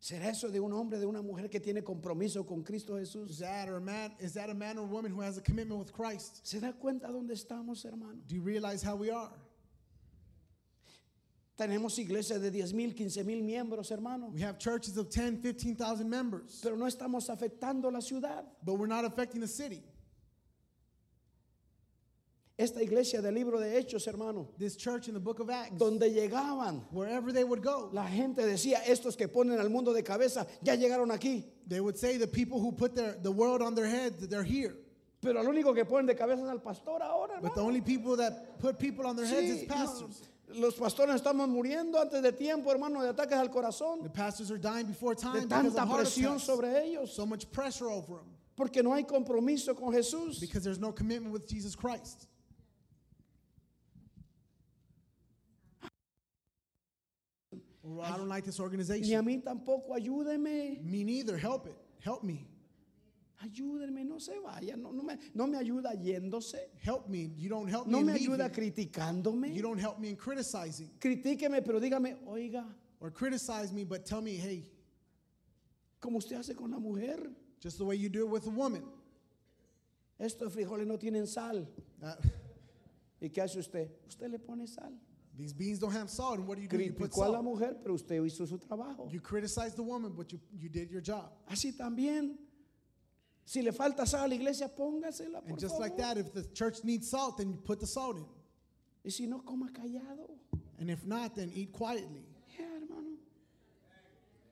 ¿Será 0.00 0.28
eso 0.30 0.48
de 0.50 0.58
un 0.60 0.72
hombre, 0.72 0.98
de 0.98 1.04
una 1.06 1.20
mujer 1.20 1.50
que 1.50 1.60
tiene 1.60 1.82
compromiso 1.84 2.46
con 2.46 2.62
Cristo 2.62 2.96
Is 2.96 3.12
Jesús? 3.12 3.38
that 3.40 3.68
or 3.68 3.76
a 3.76 3.80
man? 3.80 4.10
Is 4.20 4.32
that 4.34 4.48
a 4.48 4.54
man 4.54 4.78
or 4.78 4.86
woman 4.86 5.10
who 5.12 5.20
has 5.20 5.36
a 5.36 5.42
commitment 5.42 5.78
with 5.78 5.92
Christ? 5.92 6.46
¿Se 6.46 6.60
da 6.60 6.72
cuenta 6.72 7.08
dónde 7.08 7.32
estamos, 7.34 7.84
hermano? 7.84 8.14
Do 8.26 8.34
you 8.34 8.40
realize 8.42 8.82
how 8.82 8.96
we 8.96 9.10
are? 9.10 9.30
Tenemos 11.58 11.98
iglesias 11.98 12.40
de 12.42 12.50
10 12.50 12.74
mil, 12.74 12.92
15 12.94 13.24
mil 13.24 13.42
miembros, 13.42 13.90
hermano. 13.90 14.30
We 14.32 14.40
have 14.42 14.58
churches 14.58 14.96
of 14.98 15.08
10, 15.08 15.38
15,000 15.40 16.08
members, 16.08 16.60
Pero 16.62 16.76
no 16.76 16.84
estamos 16.86 17.30
afectando 17.30 17.90
la 17.90 18.00
ciudad. 18.00 18.44
but 18.62 18.74
we're 18.74 18.86
not 18.86 19.04
affecting 19.06 19.40
the 19.40 19.48
city. 19.48 19.82
Esta 22.58 22.80
iglesia 22.82 23.20
del 23.20 23.34
libro 23.34 23.58
de 23.60 23.66
Hechos, 23.78 24.06
hermano, 24.06 24.48
This 24.58 24.76
church 24.76 25.08
in 25.08 25.14
the 25.14 25.20
book 25.20 25.40
of 25.40 25.50
Acts, 25.50 25.76
donde 25.78 26.02
llegaban, 26.10 26.82
wherever 26.90 27.30
they 27.30 27.44
would 27.44 27.62
go, 27.62 27.90
la 27.92 28.06
gente 28.06 28.42
decía, 28.42 28.76
estos 28.86 29.14
que 29.16 29.28
ponen 29.28 29.60
al 29.60 29.68
mundo 29.68 29.92
de 29.92 30.02
cabeza 30.02 30.46
ya 30.62 30.74
llegaron 30.74 31.10
aquí. 31.10 31.44
they 31.66 31.80
would 31.80 31.98
say 31.98 32.16
the 32.16 32.26
people 32.26 32.58
who 32.58 32.72
put 32.72 32.94
their, 32.94 33.12
the 33.22 33.30
world 33.30 33.60
on 33.60 33.74
their 33.74 33.86
head, 33.86 34.18
that 34.20 34.30
they're 34.30 34.42
here. 34.42 34.74
Pero 35.20 35.38
al 35.40 35.46
único 35.46 35.74
que 35.74 35.84
ponen 35.84 36.06
de 36.06 36.14
cabeza 36.14 36.42
es 36.44 36.48
al 36.48 36.60
pastor 36.60 37.02
ahora, 37.02 37.34
But 37.42 37.54
the 37.54 37.60
hermano. 37.60 37.66
only 37.68 37.80
people 37.82 38.16
that 38.16 38.58
put 38.58 38.78
people 38.78 39.06
on 39.06 39.16
their 39.16 39.26
heads 39.26 39.48
is 39.50 39.60
Sí, 39.62 39.68
pastors. 39.68 40.22
no, 40.22 40.28
los 40.58 40.74
pastores 40.74 41.14
estamos 41.16 41.48
muriendo 41.48 42.00
antes 42.00 42.22
de 42.22 42.32
tiempo, 42.32 42.70
hermano, 42.70 43.02
de 43.02 43.08
ataques 43.08 43.38
al 43.38 43.50
corazón, 43.50 44.02
The 44.02 44.08
pastors 44.10 44.50
are 44.50 44.58
dying 44.58 44.86
before 44.86 45.14
de 45.14 45.20
time 45.22 45.46
because 45.46 45.74
tanta 45.74 45.82
of 45.82 45.88
presión 46.00 46.38
sobre 46.40 46.82
ellos, 46.84 47.12
So 47.14 47.26
much 47.26 47.50
pressure 47.52 47.88
over 47.90 48.16
them 48.16 48.26
porque 48.56 48.82
no 48.82 48.92
hay 48.94 49.04
compromiso 49.04 49.74
con 49.76 49.92
Jesús. 49.92 50.40
because 50.40 50.64
there's 50.64 50.78
no 50.80 50.90
commitment 50.92 51.32
with 51.32 51.46
Jesus 51.46 51.74
Christ. 51.76 52.26
Or 57.82 58.02
I 58.04 58.16
don't 58.16 58.28
like 58.28 58.44
this 58.44 58.58
Ni 58.58 58.62
a 58.62 58.66
organization. 58.66 59.24
mí 59.24 59.42
tampoco, 59.42 59.94
ayúdeme, 59.94 60.82
Me 60.82 61.04
neither. 61.04 61.36
Help 61.36 61.66
it. 61.66 61.76
Help 62.00 62.24
me. 62.24 62.46
Ayúdenme, 63.42 64.04
no 64.04 64.18
se 64.18 64.38
vaya, 64.38 64.76
no, 64.76 64.92
no 64.92 65.02
me, 65.02 65.18
no 65.34 65.46
me 65.46 65.58
ayuda 65.58 65.94
yéndose, 65.94 66.70
Help 66.82 67.08
me. 67.08 67.32
You 67.36 67.48
don't 67.48 67.68
help 67.68 67.86
no 67.86 68.00
me 68.00 68.12
me 68.12 68.24
in 68.24 68.30
ayuda 68.30 68.50
criticándome. 68.50 69.54
You 69.54 69.62
don't 69.62 69.78
help 69.78 69.98
me 69.98 70.08
in 70.08 70.16
criticizing. 70.16 70.90
Critíqueme, 70.98 71.64
pero 71.64 71.80
dígame, 71.80 72.16
oiga, 72.26 72.64
Or 73.00 73.10
criticize 73.10 73.72
me, 73.72 73.84
but 73.84 74.06
tell 74.06 74.22
me, 74.22 74.36
hey, 74.36 74.64
como 76.00 76.18
usted 76.18 76.36
hace 76.36 76.54
con 76.54 76.70
la 76.70 76.78
mujer, 76.78 77.30
just 77.60 77.78
the 77.78 77.84
way 77.84 77.94
you 77.96 78.08
do 78.08 78.20
it 78.26 78.30
with 78.30 78.46
a 78.46 78.50
woman. 78.50 78.82
estos 80.18 80.52
frijoles 80.52 80.86
no 80.86 80.96
tienen 80.96 81.26
sal. 81.26 81.66
Uh, 82.02 82.14
¿Y 83.20 83.28
qué 83.28 83.42
hace 83.42 83.58
usted? 83.58 83.90
Usted 84.08 84.30
le 84.30 84.38
pone 84.38 84.66
sal. 84.66 84.92
these 85.36 85.52
beans 85.52 85.78
don't 85.78 85.92
have 85.92 86.08
salt, 86.08 86.38
and 86.38 86.46
what 86.48 86.56
do 86.56 86.62
you 86.62 86.68
do? 86.68 86.78
You 86.78 86.92
put 86.92 87.10
Criticó 87.10 87.26
a 87.26 87.28
la 87.28 87.32
salt. 87.34 87.44
mujer, 87.44 87.76
pero 87.82 87.94
usted 87.94 88.22
hizo 88.22 88.46
su 88.46 88.56
trabajo. 88.58 89.10
You 89.12 89.20
criticize 89.20 89.74
the 89.74 89.82
woman, 89.82 90.12
but 90.12 90.32
you, 90.32 90.40
you 90.58 90.68
did 90.70 90.90
your 90.90 91.02
job. 91.02 91.30
Así 91.50 91.76
también, 91.76 92.36
si 93.46 93.62
le 93.62 93.70
falta 93.72 94.04
sal 94.06 94.24
a 94.24 94.28
la 94.28 94.34
iglesia, 94.34 94.68
póngasela, 94.68 95.40
por 95.40 95.50
And 95.50 95.58
just 95.58 95.78
like 95.78 95.96
favor. 95.96 96.14
that, 96.14 96.18
if 96.18 96.32
the 96.34 96.42
church 96.52 96.82
needs 96.84 97.08
salt, 97.08 97.38
then 97.38 97.48
you 97.50 97.56
put 97.56 97.78
the 97.80 97.86
salt 97.86 98.16
in. 98.18 98.26
Y 99.04 99.10
si 99.10 99.26
no, 99.26 99.38
coma 99.40 99.68
callado. 99.72 100.28
And 100.78 100.90
if 100.90 101.06
not, 101.06 101.34
then 101.36 101.50
eat 101.54 101.72
quietly. 101.72 102.26
Ya, 102.58 102.64
hermano. 102.64 103.16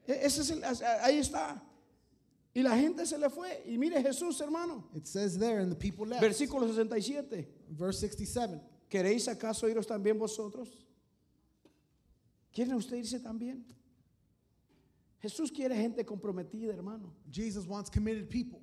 E- 0.07 0.24
Ese 0.24 0.38
es 0.38 0.50
el- 0.50 0.62
ahí 0.62 1.18
está. 1.18 1.61
Y 2.54 2.62
la 2.62 2.76
gente 2.76 3.04
se 3.04 3.18
le 3.18 3.28
fue. 3.30 3.62
Y 3.66 3.76
mire 3.76 4.00
Jesús, 4.00 4.40
hermano. 4.40 4.85
It 4.94 5.09
says 5.09 5.37
there, 5.37 5.59
and 5.59 5.72
the 5.72 5.76
people 5.76 6.07
left. 6.07 6.22
Versículo 6.22 6.68
67. 6.68 7.48
Verse 7.68 7.98
67. 7.98 8.61
¿Queréis 8.88 9.26
acaso 9.26 9.68
iros 9.68 9.87
también 9.88 10.18
vosotros? 10.20 10.68
¿Quiere 12.52 12.76
usted 12.76 12.96
irse 12.98 13.18
también? 13.20 13.64
Jesús 15.20 15.50
quiere 15.50 15.74
gente 15.74 16.04
comprometida, 16.04 16.72
hermano. 16.72 17.12
Jesus 17.28 17.66
wants 17.66 17.90
committed 17.90 18.28
people. 18.30 18.61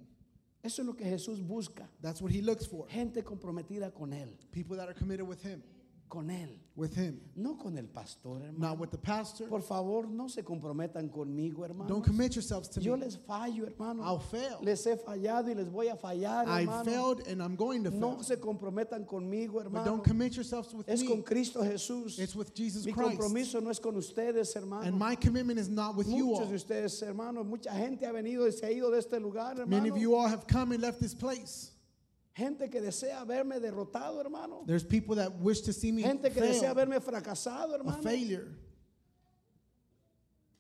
Eso 0.64 0.82
es 0.84 0.86
lo 0.86 0.96
que 0.96 1.06
Jesús 1.06 1.42
busca. 1.42 1.90
That's 2.02 2.22
what 2.22 2.32
he 2.32 2.42
looks 2.42 2.68
for. 2.68 2.88
Gente 2.88 3.24
comprometida 3.24 3.92
con 3.92 4.14
Él. 4.14 4.38
People 4.52 4.78
that 4.78 4.88
are 4.88 4.94
committed 4.94 5.28
with 5.28 5.42
him. 5.44 5.64
Con 6.12 6.30
Él. 6.30 6.50
With 6.76 6.94
him. 6.96 7.22
No 7.38 7.56
con 7.56 7.78
el 7.78 7.86
pastor, 7.88 8.42
Not 8.58 8.78
with 8.80 8.92
the 8.92 8.98
pastor. 8.98 9.48
Por 9.48 9.62
favor, 9.62 10.08
no 10.10 10.28
se 10.28 10.42
comprometan 10.42 11.10
conmigo, 11.10 11.64
hermano. 11.64 11.88
Don't 11.88 12.04
commit 12.04 12.36
yourselves 12.36 12.68
to 12.70 12.82
Yo 12.82 12.96
me. 12.98 13.06
les 13.06 13.16
fallo, 13.16 13.66
hermano. 13.66 14.04
I'll 14.04 14.20
fail. 14.20 14.58
Les 14.62 14.84
he 14.86 14.96
fallado 14.98 15.48
y 15.50 15.54
les 15.54 15.70
voy 15.70 15.88
a 15.90 15.96
fallar, 15.96 16.48
I 16.48 16.62
hermano. 16.64 16.84
failed 16.84 17.28
and 17.28 17.42
I'm 17.42 17.56
going 17.56 17.84
to 17.86 17.92
No 17.92 18.16
fail. 18.16 18.24
se 18.24 18.36
comprometan 18.38 19.06
conmigo, 19.06 19.64
But 19.72 19.86
don't 19.86 20.04
commit 20.04 20.36
yourselves 20.36 20.74
with 20.74 20.90
Es 20.90 21.02
con 21.04 21.18
me. 21.20 21.24
Cristo 21.24 21.62
Jesús. 21.62 22.20
It's 22.20 22.36
with 22.36 22.54
Jesus 22.54 22.86
Mi 22.86 22.92
Christ. 22.92 23.18
compromiso 23.18 23.62
no 23.62 23.70
es 23.70 23.80
con 23.80 23.96
ustedes, 23.96 24.54
hermano. 24.54 24.84
And 24.86 24.98
my 25.00 25.16
commitment 25.16 25.60
is 25.60 25.70
not 25.70 25.96
with 25.96 26.08
you 26.10 26.34
all. 26.34 26.46
de 26.46 26.56
ustedes, 26.56 27.02
hermano, 27.02 27.44
mucha 27.46 27.72
gente 27.72 28.06
ha 28.06 28.12
venido 28.12 28.46
y 28.46 28.52
se 28.52 28.66
ha 28.66 28.72
ido 28.72 28.92
de 28.92 28.98
este 29.00 29.18
lugar, 29.20 29.52
hermano. 29.58 29.68
Many 29.68 29.90
of 29.90 29.98
you 29.98 30.14
all 30.16 30.28
have 30.28 30.46
come 30.48 30.74
and 30.74 30.82
left 30.82 31.00
this 31.00 31.14
place. 31.14 31.72
Gente 32.34 32.70
que 32.70 32.80
desea 32.80 33.24
verme 33.26 33.60
derrotado, 33.60 34.22
hermano. 34.22 34.64
There's 34.66 34.84
people 34.86 35.16
that 35.16 35.34
wish 35.40 35.62
to 35.62 35.74
see 35.74 35.92
me 35.92 36.02
Gente 36.02 36.30
que 36.30 36.42
desea 36.42 36.74
fail, 36.74 36.76
verme 36.76 37.00
fracasado, 37.02 37.74
a 37.74 37.76
hermano. 37.76 38.02
failure. 38.02 38.48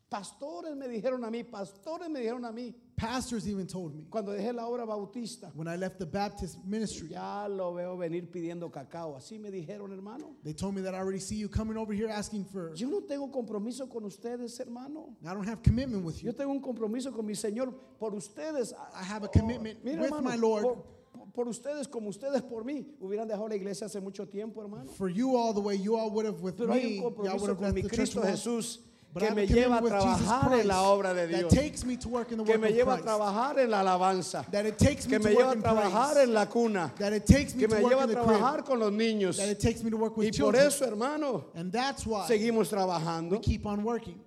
Pastores 0.09 0.75
me 0.75 0.89
dijeron 0.89 1.23
a 1.23 1.31
mí, 1.31 1.41
pastores 1.49 2.09
me 2.09 2.19
dijeron 2.19 2.43
a 2.43 2.51
mí, 2.51 2.73
Pastors 2.97 3.47
even 3.47 3.65
told 3.65 3.95
me 3.95 4.03
cuando 4.09 4.33
dejé 4.33 4.53
la 4.53 4.67
obra 4.67 4.85
bautista, 4.85 5.49
when 5.55 5.69
I 5.69 5.77
left 5.77 5.99
the 5.99 6.05
Baptist 6.05 6.57
ministry, 6.65 7.07
ya 7.07 7.47
lo 7.47 7.73
veo 7.73 7.95
venir 7.97 8.29
pidiendo 8.29 8.69
cacao. 8.69 9.15
Así 9.15 9.39
me 9.39 9.49
dijeron, 9.49 9.89
hermano. 9.93 10.35
they 10.43 10.51
told 10.51 10.75
me 10.75 10.81
that 10.81 10.93
I 10.93 10.97
already 10.97 11.19
see 11.19 11.37
you 11.37 11.47
coming 11.47 11.77
over 11.77 11.93
here 11.93 12.09
asking 12.09 12.43
for. 12.43 12.73
Yo 12.75 12.89
no 12.89 12.99
tengo 12.99 13.31
compromiso 13.31 13.89
con 13.89 14.03
ustedes, 14.03 14.59
hermano. 14.59 15.15
I 15.25 15.33
don't 15.33 15.47
have 15.47 15.63
commitment 15.63 16.03
with 16.03 16.21
Yo 16.21 16.31
you. 16.31 16.33
tengo 16.33 16.51
un 16.51 16.61
compromiso 16.61 17.15
con 17.15 17.25
mi 17.25 17.33
Señor 17.33 17.73
por 17.97 18.11
ustedes. 18.13 18.73
I 18.93 19.03
have 19.03 19.23
a 19.23 19.29
commitment 19.29 19.81
Mira, 19.85 20.01
with 20.01 20.11
hermano, 20.11 20.29
my 20.29 20.35
Lord. 20.35 20.63
Por, 20.63 20.83
por- 21.33 21.47
ustedes 21.47 21.87
como 21.87 22.09
ustedes 22.09 22.41
por 22.41 22.63
mí. 22.63 22.85
Hubieran 22.99 23.27
dejado 23.27 23.47
la 23.47 23.55
iglesia 23.55 23.87
hace 23.87 23.99
mucho 23.99 24.27
tiempo, 24.27 24.61
hermano. 24.61 24.91
For 24.91 25.09
you 25.09 25.35
all 25.35 25.53
the 25.53 25.61
way 25.61 25.77
you 25.77 25.95
all 25.95 26.09
would 26.11 26.25
have 26.25 26.41
with 26.41 26.55
Pero 26.57 26.73
hay 26.73 26.97
un 26.97 27.03
compromiso 27.03 27.57
con 27.57 27.73
mi 27.73 27.83
Cristo. 27.83 28.21
Jesús 28.21 28.79
que 29.17 29.31
me 29.31 29.45
lleva 29.45 29.77
a 29.77 29.81
trabajar 29.81 30.59
en 30.59 30.67
la 30.67 30.83
obra 30.83 31.13
de 31.13 31.27
Dios. 31.27 31.53
takes 31.53 31.83
me 31.83 31.97
to 31.97 32.07
work 32.07 32.31
in 32.31 32.37
the 32.37 32.43
Que 32.45 32.57
me 32.57 32.71
lleva 32.71 32.95
a 32.95 33.01
trabajar 33.01 33.59
en 33.59 33.69
la 33.69 33.81
alabanza. 33.81 34.45
That 34.51 34.65
it 34.65 34.77
takes 34.77 35.05
me 35.05 35.17
Que 35.17 35.19
to 35.19 35.23
me 35.25 35.35
lleva 35.35 35.47
work 35.47 35.57
a 35.57 35.61
trabajar 35.61 36.17
en 36.23 36.33
la 36.33 36.45
cuna. 36.45 36.93
That 36.97 37.13
it 37.13 37.25
takes 37.25 37.53
me 37.53 37.61
Que 37.61 37.67
to 37.67 37.75
me 37.75 37.81
work 37.83 37.93
lleva 37.93 38.03
a 38.03 38.07
trabajar 38.07 38.63
con 38.63 38.79
los 38.79 38.91
niños. 38.91 39.37
That 39.37 39.49
it 39.49 39.59
takes 39.59 39.83
me 39.83 39.89
to 39.89 39.97
work 39.97 40.13
Y 40.17 40.31
por 40.31 40.55
eso, 40.55 40.85
hermano, 40.85 41.45
And 41.55 41.71
that's 41.71 42.05
why 42.05 42.25
seguimos 42.27 42.69
trabajando. 42.69 43.31
we 43.31 43.39
keep 43.39 43.65
on 43.65 43.83
working. 43.83 44.19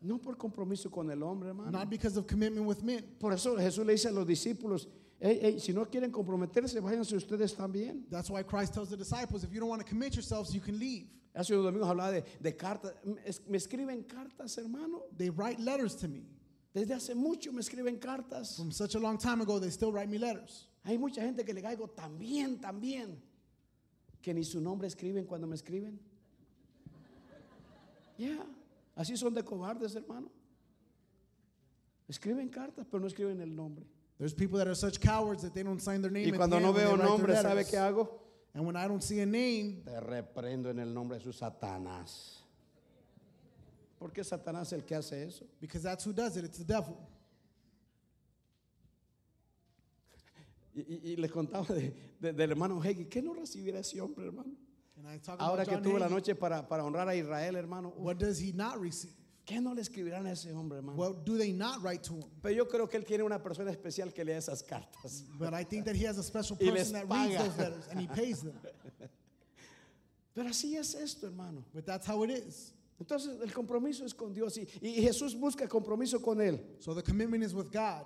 No 0.00 0.18
por 0.18 0.36
compromiso 0.36 0.90
con 0.90 1.10
el 1.10 1.22
hombre, 1.22 1.48
hermano. 1.48 1.70
Not 1.70 1.90
because 1.90 2.16
of 2.16 2.26
commitment 2.26 2.66
with 2.66 2.82
men. 2.82 3.02
Por 3.18 3.32
eso 3.32 3.56
Jesús 3.56 3.84
le 3.84 3.92
dice 3.94 4.06
a 4.08 4.12
los 4.12 4.26
discípulos, 4.26 4.86
"Ey, 5.20 5.38
ey, 5.42 5.58
si 5.60 5.72
no 5.72 5.84
quieren 5.86 6.10
comprometerse, 6.12 6.78
váyanse 6.80 7.16
ustedes 7.16 7.54
también. 7.54 8.04
That's 8.10 8.28
why 8.30 8.42
Christ 8.42 8.74
tells 8.74 8.90
the 8.90 8.96
disciples, 8.96 9.44
if 9.44 9.52
you 9.52 9.60
don't 9.60 9.68
want 9.70 9.80
to 9.82 9.88
commit 9.88 10.14
yourselves, 10.14 10.54
you 10.54 10.60
can 10.60 10.78
leave. 10.78 11.06
Hace 11.34 11.50
unos 11.54 11.64
domingos 11.72 11.88
hablaba 11.88 12.12
de, 12.12 12.24
de 12.40 12.52
cartas. 12.56 12.92
Me 13.04 13.16
es- 13.24 13.40
me 13.48 13.56
escriben 13.58 14.04
cartas, 14.06 14.56
hermano. 14.58 15.02
They 15.16 15.30
write 15.30 15.58
letters 15.60 15.94
to 15.96 16.08
me. 16.08 16.24
Desde 16.74 16.92
hace 16.94 17.14
mucho 17.14 17.50
me 17.52 17.60
escriben 17.60 17.98
cartas. 17.98 18.56
From 18.56 18.70
such 18.70 18.94
a 18.94 18.98
long 18.98 19.16
time 19.18 19.40
ago, 19.40 19.58
they 19.58 19.70
still 19.70 19.90
write 19.92 20.08
me 20.10 20.18
letters. 20.18 20.66
Hay 20.84 20.98
mucha 20.98 21.20
gente 21.22 21.44
que 21.44 21.52
le 21.54 21.62
caigo 21.62 21.88
también, 21.88 22.60
también, 22.60 23.16
que 24.22 24.32
ni 24.34 24.42
su 24.44 24.60
nombre 24.60 24.86
escriben 24.86 25.24
cuando 25.26 25.46
me 25.46 25.56
escriben. 25.56 25.98
Ya, 28.18 28.46
así 28.94 29.16
son 29.16 29.34
de 29.34 29.42
cobardes, 29.42 29.94
hermano. 29.94 30.30
Escriben 32.08 32.48
cartas, 32.48 32.86
pero 32.90 33.00
no 33.00 33.06
escriben 33.08 33.40
el 33.40 33.54
nombre. 33.54 33.84
There's 34.18 34.32
people 34.34 34.58
that 34.58 34.66
are 34.66 34.74
such 34.74 34.98
cowards 35.00 35.42
that 35.42 35.52
they 35.52 35.62
don't 35.62 35.80
sign 35.80 36.00
their 36.00 36.10
name 36.10 36.28
Y 36.32 36.36
cuando 36.36 36.58
no 36.58 36.72
veo 36.72 36.96
nombre, 36.96 37.34
¿sabe 37.36 37.64
qué 37.68 37.76
hago? 37.78 38.08
And 38.54 38.64
when 38.64 38.74
I 38.76 38.88
don't 38.88 39.02
see 39.02 39.20
a 39.20 39.26
name, 39.26 39.82
te 39.84 40.00
reprendo 40.00 40.70
en 40.70 40.78
el 40.78 40.92
nombre 40.94 41.18
de 41.18 41.24
su 41.24 41.32
Satanás. 41.32 42.38
¿Por 43.98 44.10
qué 44.12 44.24
Satanás 44.24 44.68
es 44.68 44.72
el 44.74 44.84
que 44.84 44.94
hace 44.94 45.22
eso? 45.26 45.44
because 45.60 45.82
that's 45.82 46.04
who 46.04 46.12
does 46.14 46.36
it, 46.38 46.44
it's 46.44 46.58
the 46.58 46.64
devil. 46.64 46.96
Y, 50.74 50.80
y- 50.80 51.00
y 51.12 51.16
les 51.16 51.30
contaba 51.30 51.66
de- 51.74 51.94
de- 52.20 52.32
del 52.32 52.50
hermano 52.50 52.82
Hegel, 52.82 53.08
¿qué 53.08 53.22
no 53.22 53.32
recibiera 53.34 53.78
ese 53.80 54.00
hombre, 54.00 54.26
hermano? 54.26 54.52
And 54.98 55.06
I 55.08 55.18
talk 55.18 55.36
Ahora 55.40 55.64
que 55.64 55.76
tuve 55.78 55.98
la 55.98 56.06
Hagee. 56.06 56.14
noche 56.14 56.34
para, 56.34 56.66
para 56.66 56.84
honrar 56.84 57.08
a 57.08 57.14
Israel, 57.14 57.56
hermano, 57.56 57.90
What 57.96 58.16
does 58.16 58.38
he 58.40 58.52
not 58.52 58.78
receive? 58.80 59.12
¿Qué 59.46 59.60
no 59.60 59.72
le 59.72 59.80
escribirán 59.80 60.26
a 60.26 60.32
ese 60.32 60.52
hombre, 60.52 60.78
hermano? 60.78 60.98
What 60.98 61.24
do 61.24 61.38
they 61.38 61.52
not 61.52 61.82
write 61.82 62.02
to 62.08 62.14
him? 62.14 62.24
Pero 62.42 62.54
yo 62.54 62.66
creo 62.66 62.88
que 62.88 62.98
él 62.98 63.04
tiene 63.04 63.22
una 63.22 63.42
persona 63.42 63.70
especial 63.70 64.12
que 64.12 64.24
lea 64.24 64.36
esas 64.36 64.62
cartas. 64.62 65.24
But 65.38 65.54
I 65.54 65.64
think 65.64 65.84
that 65.86 65.94
he 65.96 66.04
has 66.06 66.18
a 66.18 66.22
special 66.22 66.58
Y 66.60 66.66
les 66.70 66.90
person 66.90 66.92
that 66.94 67.08
reads 67.08 67.36
paga. 67.36 67.44
those 67.44 67.58
letters 67.58 67.88
and 67.90 68.00
he 68.00 68.06
pays 68.08 68.42
them. 68.42 68.58
Pero 70.34 70.48
así 70.48 70.76
es 70.76 70.94
esto, 70.94 71.26
hermano. 71.28 71.64
But 71.72 71.86
that's 71.86 72.06
how 72.06 72.22
it 72.24 72.30
is. 72.30 72.74
Entonces 73.00 73.40
el 73.42 73.52
compromiso 73.52 74.04
es 74.04 74.12
con 74.14 74.32
Dios 74.32 74.56
y, 74.58 74.66
y 74.82 75.02
Jesús 75.02 75.34
busca 75.34 75.68
compromiso 75.68 76.22
con 76.22 76.40
Él. 76.40 76.58
So 76.80 76.94
the 76.94 77.02
commitment 77.02 77.42
is 77.44 77.54
with 77.54 77.70
God. 77.70 78.04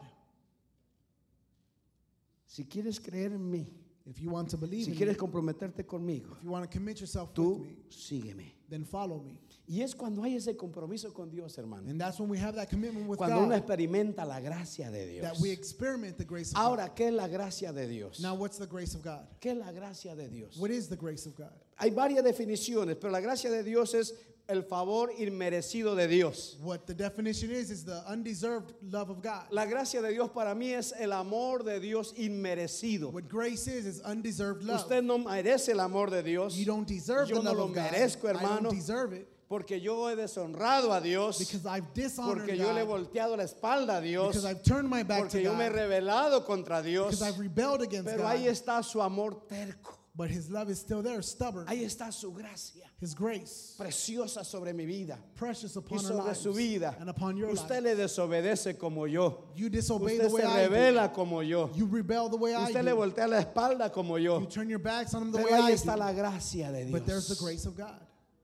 Si 2.47 2.64
quieres 2.64 3.01
creer 3.01 3.32
en 3.32 3.51
mí, 3.51 3.66
If 4.07 4.18
you 4.20 4.30
want 4.30 4.49
to 4.51 4.57
believe 4.57 4.86
si 4.86 4.91
in 4.93 4.97
quieres 4.97 5.16
me, 5.16 5.28
comprometerte 5.28 5.86
conmigo, 5.86 6.36
if 6.36 6.43
you 6.43 6.51
want 6.51 6.68
to 6.68 6.70
commit 6.70 6.99
yourself 7.01 7.28
with 7.28 7.36
tú 7.36 7.61
me, 7.61 7.76
sígueme. 7.91 8.53
then 8.68 8.84
follow 8.84 9.20
me. 9.22 9.38
Y 9.70 9.82
es 9.82 9.94
cuando 9.94 10.24
hay 10.24 10.34
ese 10.34 10.56
compromiso 10.56 11.14
con 11.14 11.30
Dios, 11.30 11.56
hermano. 11.56 11.88
And 11.88 12.00
that's 12.00 12.18
when 12.18 12.28
we 12.28 12.38
have 12.38 12.56
that 12.56 12.68
commitment 12.68 13.06
with 13.06 13.18
Cuando 13.18 13.38
uno 13.38 13.50
God, 13.50 13.62
experimenta 13.62 14.26
la 14.26 14.40
gracia 14.40 14.90
de 14.90 15.06
Dios. 15.06 15.22
that 15.22 15.38
we 15.40 15.52
experiment 15.52 16.18
the 16.18 16.24
grace 16.24 16.50
of 16.50 16.56
God. 16.56 16.62
Ahora, 16.62 16.88
¿qué 16.92 17.06
es 17.06 17.12
la 17.12 17.28
gracia 17.28 17.72
de 17.72 17.86
Dios? 17.86 18.18
Now, 18.18 18.34
what's 18.34 18.58
the 18.58 18.66
grace 18.66 18.96
of 18.96 19.02
God? 19.04 19.20
¿Qué 19.40 19.52
es 19.52 19.56
la 19.58 19.70
gracia 19.70 20.16
de 20.16 20.26
Dios? 20.26 20.56
What 20.58 20.72
is 20.72 20.88
the 20.88 20.96
grace 20.96 21.24
of 21.24 21.36
God? 21.36 21.52
Hay 21.78 21.90
varias 21.90 22.24
definiciones, 22.24 22.96
pero 23.00 23.12
la 23.12 23.20
gracia 23.20 23.48
de 23.48 23.62
Dios 23.62 23.94
es 23.94 24.12
el 24.48 24.64
favor 24.64 25.12
inmerecido 25.16 25.94
de 25.94 26.08
Dios. 26.08 26.56
What 26.64 26.88
the 26.88 26.94
definition 26.94 27.52
is, 27.52 27.70
is 27.70 27.84
the 27.84 28.02
undeserved 28.10 28.74
love 28.82 29.08
of 29.08 29.22
God. 29.22 29.44
La 29.52 29.66
gracia 29.66 30.02
de 30.02 30.10
Dios 30.10 30.30
para 30.30 30.52
mí 30.56 30.72
es 30.74 30.92
el 30.98 31.12
amor 31.12 31.62
de 31.62 31.78
Dios 31.78 32.12
inmerecido. 32.18 33.12
What 33.12 33.28
grace 33.28 33.68
is, 33.68 33.86
is 33.86 34.00
undeserved 34.04 34.64
love. 34.64 34.80
Usted 34.80 35.04
no 35.04 35.18
merece 35.18 35.68
el 35.68 35.78
amor 35.78 36.10
de 36.10 36.24
Dios 36.24 36.56
You 36.56 36.64
don't 36.66 36.88
deserve 36.88 37.28
Yo 37.28 37.36
the 37.36 37.44
no 37.44 37.50
love 37.52 37.58
lo 37.58 37.64
of 37.66 37.74
God. 37.74 37.92
merezco, 37.92 38.24
I 38.24 38.32
hermano. 38.32 38.62
don't 38.62 38.74
deserve 38.74 39.12
it 39.12 39.28
porque 39.51 39.80
yo 39.80 40.09
he 40.09 40.14
deshonrado 40.14 40.92
a 40.92 41.01
Dios, 41.01 41.38
because 41.40 41.66
I've 41.66 41.92
dishonored 41.92 42.46
porque 42.46 42.57
yo 42.57 42.72
le 42.72 42.82
he 42.82 42.84
God, 42.86 42.90
volteado 43.11 43.36
la 43.36 43.42
espalda 43.42 43.98
a 43.98 44.01
Dios, 44.01 44.28
because 44.28 44.44
I've 44.46 44.62
turned 44.62 44.88
my 44.88 45.03
back 45.03 45.24
to 45.24 45.24
porque 45.24 45.42
yo 45.42 45.55
me 45.57 45.64
he 45.64 45.70
rebelado 45.70 46.46
contra 46.46 46.80
Dios. 46.82 47.07
because 47.18 47.22
I've 47.22 47.38
rebelled 47.40 47.82
against 47.82 48.07
Pero 48.09 48.26
ahí 48.28 48.46
está 48.46 48.80
su 48.84 49.03
amor 49.03 49.46
terco. 49.48 49.96
But 50.12 50.28
His 50.30 50.51
love 50.51 50.68
is 50.70 50.78
still 50.78 51.03
there, 51.03 51.22
stubborn. 51.22 51.66
Ahí 51.68 51.82
está 51.84 52.12
su 52.12 52.32
gracia 52.32 52.84
His 53.01 53.14
grace, 53.14 53.74
preciosa 53.78 54.44
sobre 54.44 54.72
mi 54.72 54.84
vida 54.84 55.18
precious 55.34 55.74
y 55.76 55.78
upon 55.78 55.98
our 55.98 56.05
sobre 56.05 56.24
lives 56.24 56.38
su 56.38 56.53
vida. 56.53 56.94
and 57.01 57.09
upon 57.11 57.36
your 57.36 57.48
Usted 57.51 57.82
le 57.82 57.94
desobedece 57.96 58.76
como 58.78 59.07
yo. 59.07 59.51
You 59.57 59.68
disobey 59.68 60.16
Usted 60.18 60.28
the 60.28 60.34
way 60.34 60.42
se 60.42 60.46
I 60.48 60.66
do. 60.66 60.74
revela 60.74 61.12
como 61.12 61.40
yo. 61.42 61.70
You 61.74 61.86
rebel 61.86 62.28
the 62.28 62.36
way 62.36 62.55
I 62.55 62.64
Usted 62.66 62.84
le 62.84 62.90
do. 62.90 62.96
voltea 62.98 63.28
la 63.28 63.38
espalda 63.40 63.90
como 63.92 64.16
yo. 64.18 64.40
You 64.40 64.46
turn 64.46 64.68
your 64.68 64.80
backs 64.80 65.14
on 65.14 65.22
Him 65.22 65.32
the 65.32 65.38
Pero 65.38 65.51
way 65.51 65.61
ahí 65.61 65.70
I 65.70 65.74
está 65.74 65.92
do. 65.94 65.98
la 66.01 66.12
gracia 66.12 66.70
de 66.70 66.84
But 66.90 67.07
there's 67.07 67.26
the 67.28 67.34
Dios. 67.34 67.40
grace 67.42 67.66
of 67.66 67.76
God. 67.76 68.01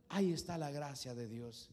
Ahí 0.08 0.32
está 0.32 0.56
la 0.58 0.70
gracia 0.70 1.14
de 1.14 1.26
Dios. 1.28 1.70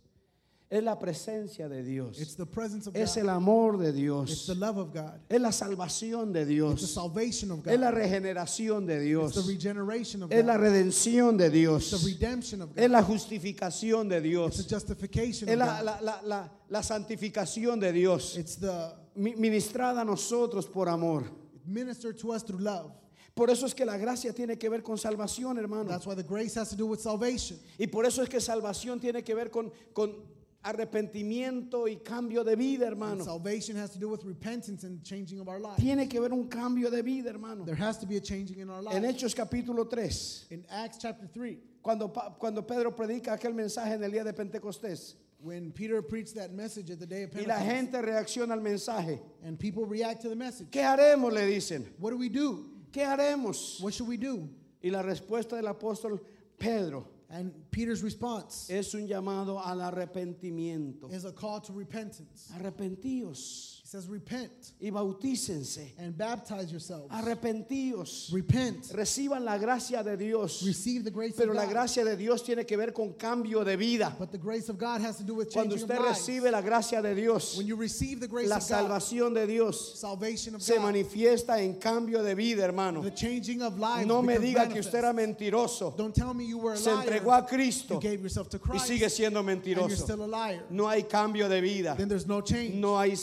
Es 0.70 0.82
la 0.84 0.98
presencia 0.98 1.70
de 1.70 1.84
Dios. 1.84 2.20
It's 2.20 2.36
the 2.36 2.48
presence 2.48 2.88
of 2.90 2.96
Es 2.96 3.14
God. 3.14 3.22
el 3.22 3.30
amor 3.30 3.78
de 3.78 3.90
It's 3.90 3.96
Dios. 3.96 4.46
the 4.48 4.56
love 4.56 4.78
of 4.80 4.92
God. 4.92 5.20
Es 5.30 5.40
la 5.40 5.52
salvación 5.52 6.34
de 6.34 6.40
It's 6.42 6.48
the 6.48 6.54
Dios. 6.56 6.92
salvation 6.92 7.52
of 7.52 7.68
Es 7.68 7.80
la 7.80 7.92
God. 7.92 7.98
regeneración 8.00 8.88
de 8.88 8.96
It's 8.96 9.04
Dios. 9.06 9.34
the 9.36 9.42
regeneration 9.54 10.24
of 10.24 10.32
Es 10.32 10.44
la 10.44 10.58
God. 10.58 10.64
redención 10.64 11.38
de 11.38 11.46
It's 11.46 11.54
the 11.54 11.60
Dios. 11.60 12.04
redemption 12.04 12.62
of 12.64 12.70
Es 12.76 12.88
God. 12.88 12.92
la 12.92 13.04
justificación 13.04 14.10
de 14.10 14.18
It's 14.18 14.24
Dios. 14.24 14.58
the 14.58 14.76
justification 14.76 15.48
Es 15.50 15.54
of 15.54 15.60
la, 15.60 15.78
God. 15.78 15.86
la- 16.02 16.22
la- 16.24 16.50
la- 16.70 16.82
santificación 16.82 17.80
de 17.80 17.92
Dios. 17.92 18.36
It's 18.36 18.56
the 18.56 18.96
Mi- 19.16 19.36
Ministrada 19.36 20.02
a 20.02 20.06
nosotros 20.06 20.66
por 20.66 20.90
amor. 20.90 21.24
ministered 21.68 22.18
to 22.18 22.32
us 22.34 22.42
through 22.44 22.62
love. 22.64 22.92
Por 23.36 23.50
eso 23.50 23.66
es 23.66 23.74
que 23.74 23.84
la 23.84 23.98
gracia 23.98 24.32
tiene 24.32 24.58
que 24.58 24.70
ver 24.70 24.84
con 24.84 24.98
salvación, 24.98 25.58
hermano. 25.58 25.90
That's 25.90 26.06
why 26.06 26.16
the 26.16 26.24
grace 26.24 26.56
has 26.60 26.70
to 26.70 26.76
do 26.76 26.86
with 26.86 27.00
salvation. 27.00 27.58
Y 27.80 27.88
por 27.88 28.06
eso 28.06 28.22
es 28.22 28.30
que 28.30 28.40
salvación 28.40 29.00
tiene 29.00 29.24
que 29.24 29.34
ver 29.34 29.50
con, 29.50 29.72
con 29.94 30.14
arrepentimiento 30.62 31.88
y 31.88 31.98
cambio 31.98 32.44
de 32.44 32.56
vida, 32.56 32.86
hermano. 32.86 33.24
salvation 33.24 33.76
has 33.76 33.90
to 33.92 34.00
do 34.00 34.08
with 34.08 34.24
repentance 34.24 34.84
and 34.84 35.04
changing 35.04 35.40
of 35.40 35.48
our 35.48 35.60
lives. 35.60 35.82
Tiene 35.82 36.08
que 36.08 36.20
haber 36.20 36.32
un 36.32 36.48
cambio 36.48 36.92
de 36.92 37.02
vida, 37.02 37.30
hermano. 37.30 37.66
There 37.66 37.76
has 37.76 37.98
to 38.00 38.06
be 38.06 38.18
a 38.18 38.22
changing 38.22 38.60
in 38.60 38.70
our 38.70 38.84
En 38.92 39.02
lives. 39.02 39.24
Hechos 39.24 39.36
capítulo 39.36 39.90
3, 39.90 40.48
In 40.52 40.66
Acts 40.70 41.00
chapter 41.00 41.28
3, 41.28 41.58
cuando, 41.82 42.10
cuando 42.38 42.62
Pedro 42.62 42.92
predica 42.92 43.34
aquel 43.34 43.56
mensaje 43.56 43.94
en 43.94 44.04
el 44.04 44.12
día 44.12 44.24
de 44.24 44.34
Pentecostés 44.34 45.16
when 45.44 45.72
Peter 45.72 46.02
preached 46.02 46.36
that 46.36 46.54
message 46.54 46.90
at 46.90 47.00
the 47.00 47.06
day 47.06 47.24
of 47.24 47.32
y 47.36 47.42
la 47.42 47.56
Pentecost, 47.56 47.66
gente 47.66 48.02
reacciona 48.02 48.52
al 48.54 48.62
mensaje, 48.62 49.20
and 49.44 49.60
people 49.60 49.86
react 49.86 50.22
to 50.22 50.30
the 50.30 50.36
message, 50.36 50.68
¿qué 50.72 50.84
haremos? 50.84 51.34
Le 51.34 51.42
dicen, 51.42 51.86
what 52.00 52.12
do 52.12 52.18
we 52.18 52.30
do? 52.30 52.73
¿Qué 52.94 53.04
haremos? 53.04 53.82
What 53.82 53.92
should 53.94 54.08
we 54.08 54.18
do? 54.18 54.48
Y 54.82 54.90
la 54.90 55.02
respuesta 55.02 55.58
del 55.58 55.68
apóstol 55.68 56.22
Pedro 56.58 57.14
And 57.34 57.52
Peter's 57.72 58.04
response 58.04 58.70
es 58.70 58.94
un 58.94 59.08
llamado 59.08 59.60
al 59.60 59.82
arrepentimiento. 59.82 61.12
is 61.12 61.26
a 61.26 61.32
call 61.32 61.60
to 61.62 61.74
repentance. 61.74 62.52
Arrepentíos 62.54 63.82
says, 63.94 64.08
Repent 64.08 64.52
y 64.82 64.90
bautícense. 64.90 65.94
and 66.00 66.18
baptize 66.18 66.72
yourselves. 66.72 67.12
Arrepentíos. 67.12 68.32
Repent. 68.34 68.92
Reciban 68.94 69.44
la 69.46 69.58
gracia 69.58 70.04
de 70.04 70.18
Dios. 70.18 70.64
Receive 70.66 71.04
the 71.04 71.12
grace 71.12 71.36
Pero 71.38 71.52
of 71.52 71.56
la 71.58 71.66
God. 71.66 71.72
gracia 71.74 72.04
de 72.04 72.16
Dios 72.18 72.42
tiene 72.44 72.66
que 72.66 72.76
ver 72.76 72.92
con 72.92 73.14
cambio 73.14 73.64
de 73.64 73.78
vida. 73.78 74.16
But 74.18 74.32
the 74.32 74.38
grace 74.40 74.70
of 74.70 74.78
God 74.80 75.02
has 75.02 75.18
to 75.18 75.24
do 75.24 75.36
with 75.36 75.52
Cuando 75.54 75.76
usted 75.76 75.98
recibe 76.00 76.50
la 76.52 76.62
gracia 76.62 77.02
de 77.04 77.14
Dios, 77.14 77.56
When 77.58 77.68
you 77.68 77.76
receive 77.76 78.20
the 78.20 78.28
grace 78.28 78.50
la 78.50 78.58
of 78.58 78.64
God, 78.64 78.68
salvación 78.68 79.34
de 79.36 79.46
Dios 79.46 80.00
salvation 80.00 80.56
of 80.56 80.62
se 80.64 80.76
God, 80.78 80.84
manifiesta 80.86 81.60
en 81.62 81.76
cambio 81.80 82.24
de 82.24 82.34
vida, 82.34 82.64
hermano. 82.64 83.02
the 83.04 83.12
changing 83.12 83.62
of 83.62 83.78
lives 83.78 84.08
No 84.08 84.22
me 84.24 84.38
diga 84.40 84.68
que 84.72 84.80
usted 84.80 85.00
era 85.00 85.14
manifest. 85.14 85.40
mentiroso. 85.40 85.96
Don't 85.96 86.16
tell 86.16 86.34
me 86.34 86.46
you 86.46 86.58
were 86.58 86.74
a 86.74 86.78
Se 86.78 86.90
liar. 86.92 87.04
entregó 87.06 87.32
a 87.38 87.46
Cristo 87.46 87.96
You 87.96 88.00
gave 88.02 88.22
yourself 88.22 88.50
to 88.50 88.58
y 88.58 88.60
Christ 88.72 88.88
sigue 88.88 89.10
siendo 89.10 89.40
and 89.40 89.64
you're 89.66 89.76
mentiroso. 89.86 90.04
still 90.04 90.24
a 90.24 90.28
liar. 90.28 90.64
No 90.72 90.88
hay 90.88 91.04
cambio 91.04 91.48
de 91.48 91.62
vida. 91.62 91.96
Then 91.96 92.10
there's 92.10 92.26
no 92.26 92.42
change. 92.42 92.74
No 92.76 92.98
hay 92.98 93.16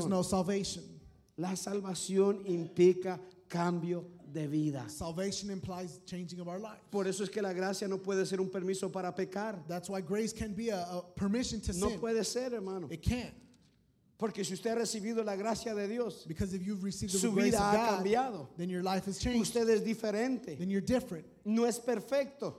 salvación. 0.01 0.09
no 0.09 0.21
salvation. 0.23 0.83
La 1.37 1.55
salvación 1.55 2.43
implica 2.45 3.19
cambio 3.47 4.05
de 4.31 4.47
vida. 4.47 4.87
Salvation 4.89 5.49
implies 5.49 5.99
changing 6.05 6.39
of 6.39 6.47
our 6.47 6.59
life. 6.59 6.79
Por 6.91 7.07
eso 7.07 7.23
es 7.23 7.29
que 7.29 7.41
la 7.41 7.51
gracia 7.53 7.87
no 7.87 7.97
puede 7.97 8.25
ser 8.25 8.39
un 8.39 8.49
permiso 8.49 8.89
para 8.91 9.11
pecar. 9.13 9.59
That's 9.67 9.89
why 9.89 10.01
grace 10.01 10.31
can 10.33 10.53
be 10.53 10.69
a, 10.69 10.81
a 10.81 11.01
permission 11.15 11.59
to 11.61 11.73
No 11.73 11.89
sin. 11.89 11.99
puede 11.99 12.23
ser, 12.25 12.51
hermano. 12.53 12.87
It 12.91 13.01
can't. 13.01 13.33
Porque 14.17 14.43
si 14.45 14.53
usted 14.53 14.69
ha 14.71 14.75
recibido 14.75 15.23
la 15.25 15.35
gracia 15.35 15.73
de 15.73 15.87
Dios, 15.87 16.25
Because 16.27 16.53
if 16.53 16.61
you've 16.61 16.83
received 16.83 17.11
the 17.13 17.17
Su 17.17 17.31
grace 17.31 17.51
vida 17.51 17.57
of 17.57 17.75
ha 17.75 17.75
God, 17.97 18.03
cambiado. 18.05 18.47
then 18.55 18.69
your 18.69 18.83
life 18.83 19.05
has 19.05 19.17
changed. 19.17 19.41
usted 19.41 19.67
es 19.67 19.81
diferente. 19.81 20.57
Then 20.59 20.69
you're 20.69 20.79
different. 20.85 21.25
No 21.43 21.65
es 21.65 21.79
perfecto, 21.79 22.53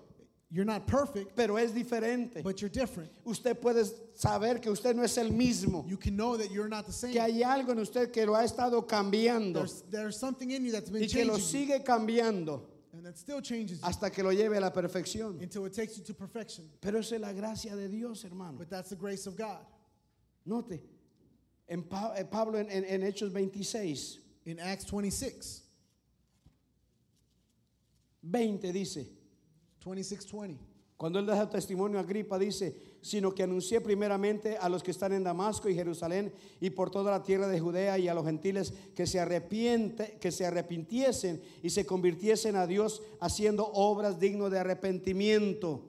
You're 0.54 0.66
not 0.66 0.86
perfect, 0.86 1.34
pero 1.34 1.56
es 1.56 1.72
diferente. 1.72 2.42
but 2.42 2.60
you're 2.60 2.68
different. 2.68 3.10
Usted 3.24 3.58
puede 3.58 3.86
saber 4.14 4.60
que 4.60 4.70
usted 4.70 4.94
no 4.94 5.02
es 5.02 5.16
el 5.16 5.30
mismo, 5.30 5.88
You 5.88 5.96
can 5.96 6.14
know 6.14 6.36
that 6.36 6.50
you're 6.50 6.68
not 6.68 6.84
the 6.84 6.92
same. 6.92 7.12
que 7.14 7.20
hay 7.22 7.40
algo 7.42 7.70
en 7.70 7.78
usted 7.78 8.12
que 8.12 8.26
lo 8.26 8.34
ha 8.34 8.44
estado 8.44 8.86
cambiando 8.86 9.60
There's, 9.60 9.82
there's 9.90 10.16
something 10.18 10.50
in 10.50 10.64
you 10.66 10.72
that's 10.72 10.90
been 10.90 11.02
y 11.02 11.06
que 11.08 11.24
lo 11.24 11.38
sigue 11.38 11.82
cambiando 11.82 12.60
and 12.92 13.02
that 13.06 13.16
still 13.16 13.40
changes 13.40 13.80
you 13.80 13.86
hasta 13.88 14.10
que 14.10 14.22
lo 14.22 14.28
lleve 14.30 14.54
a 14.58 14.60
la 14.60 14.70
perfección. 14.70 15.40
until 15.40 15.64
it 15.64 15.72
takes 15.72 15.96
you 15.96 16.04
to 16.04 16.12
perfection. 16.12 16.68
Pero 16.82 16.98
esa 16.98 17.14
es 17.14 17.20
la 17.22 17.32
gracia 17.32 17.74
de 17.74 17.88
Dios, 17.88 18.22
hermano. 18.22 18.58
But 18.58 18.68
that's 18.68 18.90
the 18.90 18.96
grace 18.96 19.26
of 19.26 19.36
God. 19.38 19.64
Note, 20.44 20.78
en 21.66 21.82
Pa- 21.84 22.12
eh, 22.14 22.24
Pablo 22.24 22.58
en, 22.58 22.68
en- 22.68 22.84
en 22.84 23.00
Hechos 23.00 23.30
26, 23.32 24.18
In 24.44 24.58
Acts 24.60 24.84
26, 24.84 25.62
20 28.22 28.72
dice, 28.72 29.06
26 29.84 30.32
20. 30.32 30.72
Cuando 31.02 31.18
él 31.18 31.26
da 31.26 31.50
testimonio 31.50 31.98
a 31.98 32.02
Agripa, 32.02 32.38
dice, 32.38 32.76
sino 33.00 33.34
que 33.34 33.42
anuncié 33.42 33.80
primeramente 33.80 34.56
a 34.56 34.68
los 34.68 34.84
que 34.84 34.92
están 34.92 35.12
en 35.12 35.24
Damasco 35.24 35.68
y 35.68 35.74
Jerusalén 35.74 36.32
y 36.60 36.70
por 36.70 36.92
toda 36.92 37.10
la 37.10 37.24
tierra 37.24 37.48
de 37.48 37.58
Judea 37.58 37.98
y 37.98 38.06
a 38.06 38.14
los 38.14 38.24
gentiles 38.24 38.72
que 38.94 39.08
se, 39.08 39.18
arrepiente, 39.18 40.16
que 40.20 40.30
se 40.30 40.46
arrepintiesen 40.46 41.42
y 41.60 41.70
se 41.70 41.84
convirtiesen 41.84 42.54
a 42.54 42.68
Dios 42.68 43.02
haciendo 43.18 43.66
obras 43.72 44.20
dignas 44.20 44.52
de 44.52 44.60
arrepentimiento. 44.60 45.88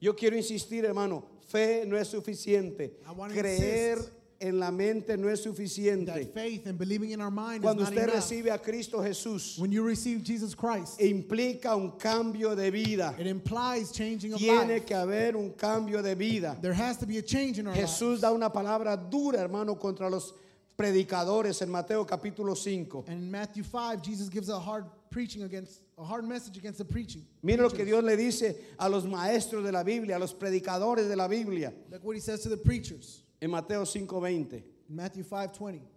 Yo 0.00 0.14
quiero 0.14 0.36
insistir, 0.36 0.84
hermano, 0.84 1.24
fe 1.48 1.84
no 1.88 1.98
es 1.98 2.06
suficiente. 2.06 3.00
Creer 3.32 3.98
insist 3.98 4.15
en 4.40 4.58
la 4.58 4.70
mente 4.70 5.16
no 5.16 5.28
es 5.28 5.42
suficiente. 5.42 6.32
faith 6.32 6.66
and 6.66 6.78
believing 6.78 7.10
in 7.10 7.20
our 7.20 7.30
mind 7.30 7.62
Cuando 7.62 7.82
usted 7.82 8.08
recibe 8.08 8.50
a 8.52 8.58
Cristo 8.58 8.98
Jesús, 9.02 9.58
When 9.58 9.72
you 9.72 9.82
receive 9.82 10.22
Jesus 10.22 10.54
Christ, 10.54 11.00
implica 11.00 11.76
un 11.76 11.92
cambio 11.98 12.54
de 12.54 12.70
vida. 12.70 13.14
it 13.18 13.26
implies 13.26 13.92
changing 13.92 14.32
of 14.34 14.38
Tiene 14.38 14.74
life. 14.74 14.86
que 14.86 14.96
haber 14.96 15.36
un 15.36 15.50
cambio 15.52 16.02
de 16.02 16.14
vida. 16.14 16.56
There 16.60 16.74
has 16.74 16.96
to 16.98 17.06
be 17.06 17.18
a 17.18 17.22
change 17.22 17.58
in 17.58 17.66
our 17.66 17.74
Jesús 17.74 18.20
da 18.20 18.32
una 18.32 18.50
palabra 18.50 18.96
dura, 18.96 19.38
hermano, 19.38 19.74
contra 19.76 20.08
los 20.10 20.32
predicadores 20.76 21.62
en 21.62 21.70
Mateo 21.70 22.04
capítulo 22.04 22.54
5. 22.56 23.04
And 23.08 23.18
in 23.24 23.30
Matthew 23.30 23.64
5, 23.64 24.02
Jesus 24.02 24.28
gives 24.28 24.48
a 24.48 24.58
hard 24.58 24.84
preaching 25.10 25.42
against 25.42 25.80
a 25.98 26.04
hard 26.04 26.24
message 26.28 26.58
against 26.58 26.76
the 26.78 26.84
preaching. 26.84 27.24
Mire 27.42 27.62
lo 27.62 27.70
que. 27.70 27.84
Dios 27.84 28.04
le 28.04 28.16
dice 28.16 28.54
a 28.78 28.86
los 28.88 29.04
maestros 29.06 29.64
de 29.64 29.72
la 29.72 29.82
Biblia, 29.82 30.16
a 30.16 30.18
los 30.18 30.34
predicadores 30.34 31.08
de 31.08 31.16
la 31.16 31.26
Biblia, 31.26 31.72
Look 31.90 32.04
what 32.04 32.14
he 32.16 32.20
says 32.20 32.42
to 32.42 32.50
the 32.50 32.56
preachers 32.58 33.22
en 33.46 33.50
Mateo 33.52 33.86
5:20. 33.86 34.64
in 34.88 34.96
Matthew 34.96 35.24
5:20. 35.24 35.88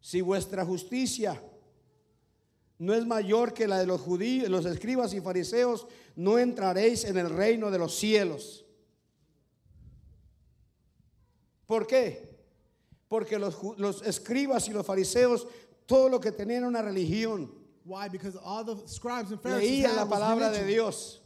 Si 0.00 0.20
vuestra 0.20 0.64
justicia 0.64 1.40
no 2.78 2.94
es 2.94 3.04
mayor 3.06 3.52
que 3.52 3.66
la 3.66 3.78
de 3.78 3.86
los 3.86 4.00
judíos, 4.00 4.48
los 4.48 4.64
escribas 4.64 5.12
y 5.12 5.20
fariseos, 5.20 5.86
no 6.16 6.38
entraréis 6.38 7.04
en 7.04 7.18
el 7.18 7.30
reino 7.30 7.70
de 7.70 7.78
los 7.78 7.94
cielos. 7.94 8.64
¿Por 11.66 11.86
qué? 11.86 12.38
Porque 13.08 13.38
los, 13.38 14.02
escribas 14.02 14.68
y 14.68 14.72
los 14.72 14.86
fariseos, 14.86 15.46
todo 15.86 16.08
lo 16.08 16.20
que 16.20 16.32
tenían 16.32 16.58
era 16.58 16.68
una 16.68 16.82
religión, 16.82 17.52
Why? 17.84 18.08
Because 18.08 18.36
all 18.36 18.64
the 18.64 18.86
scribes 18.86 19.30
and 19.32 19.40
Pharisees 19.40 19.84
leían 19.84 19.96
la 19.96 20.04
palabra 20.04 20.50
de. 20.50 20.64
Dios, 20.66 21.22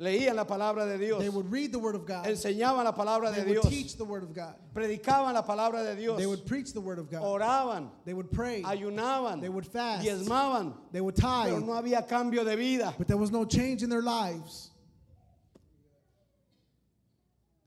leían 0.00 0.34
la 0.34 0.44
palabra 0.46 0.86
de 0.86 0.96
Dios, 0.98 1.20
They 1.20 1.28
would 1.28 1.50
read 1.52 1.72
the 1.72 1.78
word 1.78 1.94
of 1.94 2.06
God. 2.06 2.24
enseñaban 2.26 2.84
la 2.84 2.92
palabra 2.92 3.30
They 3.32 3.42
de 3.42 3.48
would 3.50 3.60
Dios, 3.62 3.68
teach 3.68 3.96
the 3.96 4.04
word 4.04 4.22
of 4.22 4.32
God. 4.34 4.54
predicaban 4.74 5.34
la 5.34 5.42
palabra 5.42 5.84
de 5.84 5.94
Dios, 5.94 6.18
They 6.18 6.26
would 6.26 6.46
preach 6.46 6.72
the 6.72 6.80
word 6.80 6.98
of 6.98 7.10
God. 7.10 7.22
oraban, 7.22 7.90
They 8.06 8.14
would 8.14 8.30
pray. 8.32 8.62
ayunaban, 8.62 9.40
They 9.42 9.48
would 9.50 9.66
fast. 9.66 10.04
diezmaban, 10.06 10.72
They 10.92 11.00
would 11.02 11.16
pero 11.16 11.28
tithe. 11.28 11.64
no 11.66 11.72
había 11.74 12.06
cambio 12.08 12.44
de 12.44 12.56
vida. 12.56 12.94
But 12.96 13.08
there 13.08 13.18
was 13.18 13.30
no 13.30 13.44
change 13.44 13.82
in 13.82 13.90
their 13.90 14.02
lives. 14.02 14.70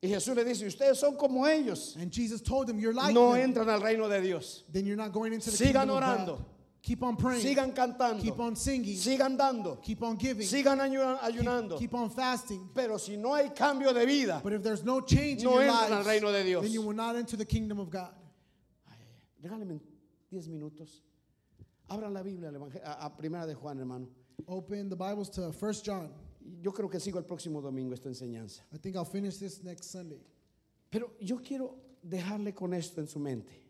Y 0.01 0.09
Jesús 0.09 0.36
le 0.36 0.43
dice, 0.43 0.63
ustedes 0.65 0.97
son 0.99 1.15
como 1.15 1.45
ellos, 1.45 1.95
And 1.97 2.11
Jesus 2.11 2.41
told 2.41 2.67
them, 2.67 2.77
You're 2.77 2.93
like 2.93 3.13
no 3.13 3.34
them. 3.34 3.53
entran 3.53 3.69
al 3.69 3.79
reino 3.79 4.09
de 4.09 4.19
Dios. 4.21 4.63
Then 4.69 4.86
you're 4.86 4.97
not 4.97 5.13
going 5.13 5.31
into 5.31 5.49
the 5.49 5.55
Sigan 5.55 5.88
orando. 5.89 6.43
Keep 6.84 7.01
on 7.01 7.15
praying. 7.15 7.41
Sigan 7.41 7.73
cantando, 7.73 8.21
Keep 8.21 8.38
on 8.41 8.55
singing. 8.57 8.97
sigan 8.97 9.38
dando, 9.38 9.77
Keep 9.81 10.03
on 10.03 10.17
giving. 10.17 10.45
sigan 10.45 10.79
ayu- 10.79 11.17
Keep, 11.21 11.45
ayunando. 11.45 11.77
keep 11.79 11.93
on 11.93 12.09
fasting. 12.09 12.69
Pero 12.75 12.97
si 12.97 13.15
no 13.15 13.34
hay 13.34 13.49
cambio 13.51 13.93
de 13.93 14.05
vida, 14.05 14.41
But 14.43 14.51
if 14.51 14.61
there's 14.63 14.84
no 14.84 14.99
change 14.99 15.43
No 15.43 15.59
in 15.59 15.65
your 15.67 15.73
entran 15.73 15.91
al 15.91 16.03
lives, 16.03 16.07
reino 16.07 16.31
de 16.34 16.43
Dios. 16.43 16.61
then 16.61 16.73
you 16.73 16.81
will 16.81 16.93
not 16.95 17.15
enter 17.15 17.38
the 17.38 17.45
kingdom 17.45 17.79
of 17.79 17.89
God. 17.89 18.13
Regálame 19.41 19.79
10 20.29 20.47
minutos. 20.49 21.01
Abran 21.89 22.13
la 22.13 22.21
Biblia 22.21 22.51
a, 22.84 23.05
a 23.05 23.09
Primera 23.09 23.45
de 23.47 23.53
Juan, 23.55 23.77
hermano. 23.79 24.07
Open 24.47 24.89
the 24.89 24.95
Bibles 24.95 25.29
to 25.29 25.51
1 25.53 25.84
John. 25.86 26.09
Yo 26.61 26.71
creo 26.73 26.89
que 26.91 26.99
sigo 26.99 27.17
el 27.17 27.23
próximo 27.23 27.61
domingo 27.61 27.93
esta 27.93 28.09
enseñanza. 28.09 28.61
I 28.73 28.77
think 28.77 28.97
I'll 28.97 29.05
finish 29.05 29.38
this 29.38 29.63
next 29.63 29.86
Sunday. 29.89 30.19
Pero 30.91 31.11
yo 31.21 31.38
quiero 31.41 31.75
dejarle 32.05 32.53
con 32.53 32.73
esto 32.73 32.99
en 32.99 33.07
su 33.07 33.19
mente. 33.19 33.62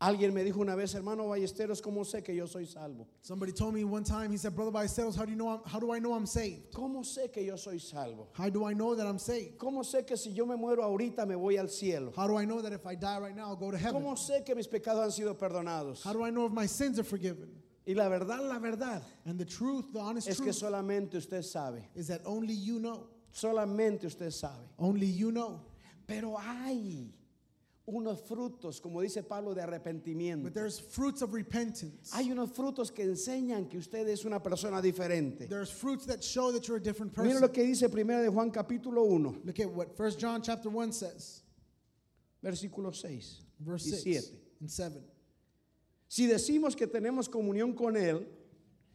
Alguien 0.00 0.32
me 0.32 0.42
dijo 0.42 0.60
una 0.60 0.74
vez, 0.74 0.94
hermano 0.94 1.28
Ballesteros, 1.28 1.82
¿cómo 1.82 2.06
sé 2.06 2.22
que 2.22 2.34
yo 2.34 2.46
soy 2.46 2.64
salvo? 2.64 3.06
Somebody 3.20 3.52
told 3.52 3.74
me 3.74 3.84
one 3.84 4.02
time, 4.02 4.32
he 4.32 4.38
said, 4.38 4.54
Brother 4.54 4.72
Ballesteros, 4.72 5.14
how 5.14 5.26
do 5.26 5.30
you 5.30 5.36
know 5.36 5.50
I'm, 5.50 5.60
how 5.66 5.78
do 5.78 5.92
I 5.92 5.98
know 5.98 6.14
I'm 6.14 6.24
saved? 6.24 6.72
¿Cómo 6.72 7.04
sé 7.04 7.30
que 7.30 7.44
yo 7.44 7.56
soy 7.56 7.78
salvo? 7.78 8.28
How 8.32 8.48
do 8.48 8.64
I 8.64 8.72
know 8.72 8.94
that 8.94 9.06
I'm 9.06 9.18
saved? 9.18 9.58
¿Cómo 9.58 9.84
sé 9.84 10.06
que 10.06 10.16
si 10.16 10.32
yo 10.32 10.46
me 10.46 10.56
muero 10.56 10.82
ahorita 10.82 11.26
me 11.26 11.34
voy 11.34 11.58
al 11.58 11.68
cielo? 11.68 12.14
How 12.16 12.26
do 12.26 12.38
I 12.38 12.46
know 12.46 12.62
that 12.62 12.72
if 12.72 12.86
I 12.86 12.94
die 12.94 13.18
right 13.18 13.36
now, 13.36 13.48
I'll 13.50 13.56
go 13.56 13.70
to 13.70 13.76
heaven? 13.76 14.02
¿Cómo 14.02 14.16
sé 14.16 14.42
que 14.42 14.54
mis 14.54 14.66
pecados 14.66 15.04
han 15.04 15.12
sido 15.12 15.36
perdonados? 15.36 16.02
How 16.02 16.14
do 16.14 16.24
I 16.24 16.30
know 16.30 16.46
if 16.46 16.52
my 16.52 16.64
sins 16.64 16.98
are 16.98 17.04
forgiven? 17.04 17.50
Y 17.86 17.92
la 17.92 18.08
verdad, 18.08 18.40
la 18.48 18.58
verdad, 18.58 19.02
And 19.26 19.38
the 19.38 19.44
truth, 19.44 19.92
the 19.92 20.00
honest 20.00 20.28
es 20.28 20.40
que 20.40 20.52
solamente 20.52 21.16
usted 21.16 21.42
sabe. 21.44 21.82
is 21.94 22.08
that 22.08 22.22
only 22.24 22.54
you 22.54 22.78
know. 22.78 23.06
Solamente 23.34 24.04
usted 24.04 24.32
sabe. 24.32 24.64
Only 24.78 25.06
you 25.06 25.30
know. 25.30 25.60
Pero 26.06 26.36
hay 26.38 27.12
unos 27.92 28.20
frutos, 28.22 28.80
como 28.80 29.00
dice 29.00 29.22
Pablo, 29.22 29.54
de 29.54 29.62
arrepentimiento. 29.62 30.44
But 30.44 30.54
there's 30.54 30.78
fruits 30.78 31.22
of 31.22 31.32
repentance. 31.32 32.10
Hay 32.12 32.30
unos 32.30 32.50
frutos 32.52 32.90
que 32.94 33.04
enseñan 33.04 33.68
que 33.68 33.78
usted 33.78 34.06
es 34.08 34.24
una 34.24 34.40
persona 34.40 34.80
diferente. 34.80 35.48
There's 35.48 35.70
fruits 35.70 36.06
that 36.06 36.22
show 36.22 36.52
that 36.52 36.66
you're 36.66 36.78
a 36.78 36.82
different 36.82 37.16
Mira 37.16 37.40
person. 37.40 37.42
lo 37.42 37.48
que 37.48 37.64
dice 37.64 37.86
1 37.86 38.22
de 38.22 38.30
Juan 38.30 38.50
capítulo 38.50 39.04
1, 39.04 39.42
Look 39.44 39.60
at 39.60 39.70
what 39.70 39.98
1 39.98 40.12
John 40.18 40.42
chapter 40.42 40.68
1 40.70 40.92
says, 40.92 41.42
versículo 42.42 42.94
6 42.94 43.42
verse 43.60 43.86
y 43.86 43.90
6 43.90 44.02
7. 44.02 44.38
and 44.60 44.70
7. 44.70 45.02
Si 46.08 46.26
decimos 46.26 46.74
que 46.76 46.86
tenemos 46.86 47.28
comunión 47.28 47.72
con 47.74 47.96
Él, 47.96 48.26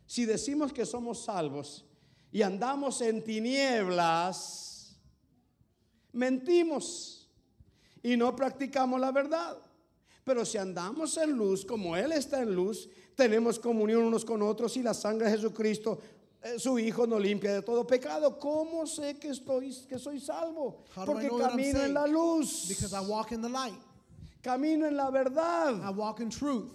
si 0.06 0.26
decimos 0.26 0.74
que 0.74 0.86
somos 0.86 1.24
salvos 1.24 1.84
y 2.32 2.42
andamos 2.42 3.02
en 3.02 3.24
tinieblas, 3.24 4.98
mentimos 6.14 7.25
y 8.06 8.16
no 8.16 8.36
practicamos 8.36 9.00
la 9.00 9.12
verdad. 9.12 9.58
Pero 10.24 10.46
si 10.46 10.60
andamos 10.60 11.18
en 11.18 11.32
luz, 11.32 11.66
como 11.66 11.96
Él 11.96 12.12
está 12.12 12.40
en 12.40 12.54
luz, 12.54 12.88
tenemos 13.16 13.58
comunión 13.60 14.04
unos 14.04 14.24
con 14.24 14.44
otros 14.44 14.78
y 14.78 14.84
la 14.84 14.94
sangre 14.94 15.26
de 15.26 15.38
Jesucristo, 15.38 15.98
eh, 16.44 16.60
su 16.60 16.78
Hijo, 16.78 17.08
nos 17.08 17.20
limpia 17.20 17.52
de 17.52 17.62
todo 17.64 17.86
pecado. 17.86 18.38
¿Cómo 18.38 18.86
sé 18.86 19.18
que, 19.18 19.30
estoy, 19.30 19.76
que 19.90 19.98
soy 19.98 20.20
salvo? 20.20 20.84
Porque 20.94 21.30
camino 21.30 21.84
en 21.84 21.96
la 21.96 22.06
luz, 22.06 22.68
camino 24.44 24.86
en 24.86 24.96
la 24.96 25.10
verdad. 25.10 25.76
I 25.84 25.92
walk 25.92 26.20
in 26.20 26.30
truth. 26.30 26.72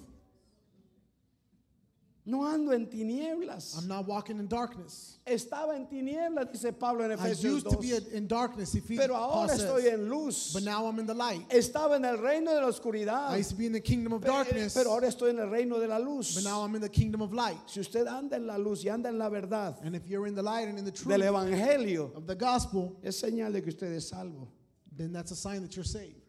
No 2.26 2.44
ando 2.44 2.72
en 2.72 2.86
tinieblas. 2.86 3.76
I'm 3.78 3.88
not 3.88 4.06
walking 4.06 4.38
in 4.38 4.46
darkness. 4.46 5.16
Estaba 5.26 5.74
en 5.74 5.86
tinieblas, 5.86 6.52
dice 6.52 6.70
Pablo 6.78 7.04
en 7.04 7.12
I 7.12 7.14
Efesios 7.14 7.44
used 7.54 7.64
to 7.66 7.76
2. 7.76 7.80
be 7.80 8.16
in 8.16 8.26
darkness, 8.28 8.74
Ephesians, 8.74 9.00
Pero 9.00 9.16
ahora 9.16 9.48
says. 9.48 9.62
estoy 9.62 9.86
en 9.88 10.08
luz. 10.08 10.52
But 10.52 10.62
now 10.64 10.86
I'm 10.86 10.98
in 10.98 11.06
the 11.06 11.14
light. 11.14 11.48
Estaba 11.48 11.96
en 11.96 12.04
el 12.04 12.18
reino 12.18 12.52
de 12.54 12.60
la 12.60 12.66
oscuridad. 12.68 13.30
I 13.30 13.38
used 13.38 13.50
to 13.50 13.56
be 13.56 13.64
in 13.66 13.72
the 13.72 13.80
kingdom 13.80 14.12
of 14.12 14.22
darkness, 14.22 14.74
Pero 14.74 14.90
ahora 14.90 15.08
estoy 15.08 15.30
en 15.30 15.38
el 15.38 15.48
reino 15.48 15.78
de 15.80 15.88
la 15.88 15.96
luz. 15.98 16.34
but 16.34 16.44
now 16.44 16.60
I'm 16.62 16.74
in 16.74 16.82
the 16.82 16.88
kingdom 16.90 17.22
of 17.22 17.32
light. 17.32 17.58
Si 17.66 17.80
usted 17.80 18.06
anda 18.06 18.36
en 18.36 18.46
la 18.46 18.56
luz 18.58 18.84
y 18.84 18.90
anda 18.90 19.08
en 19.08 19.18
la 19.18 19.30
verdad 19.30 19.78
And 19.82 19.96
if 19.96 20.06
you're 20.06 20.26
in 20.26 20.34
the 20.34 20.42
light 20.42 20.68
and 20.68 20.78
in 20.78 20.84
the 20.84 20.90
truth 20.92 21.16
del 21.16 21.20
evangelio, 21.32 22.14
of 22.14 22.26
the 22.26 22.34
gospel, 22.36 22.96
es 23.02 23.20
señal 23.20 23.52
de 23.52 23.62
que 23.62 23.68
usted 23.72 23.92
es 23.92 24.08
salvo. 24.10 24.46
then 24.94 25.10
that's 25.12 25.30
a 25.30 25.36
sign 25.36 25.62
that 25.62 25.74
you're 25.74 25.84
saved. 25.84 26.19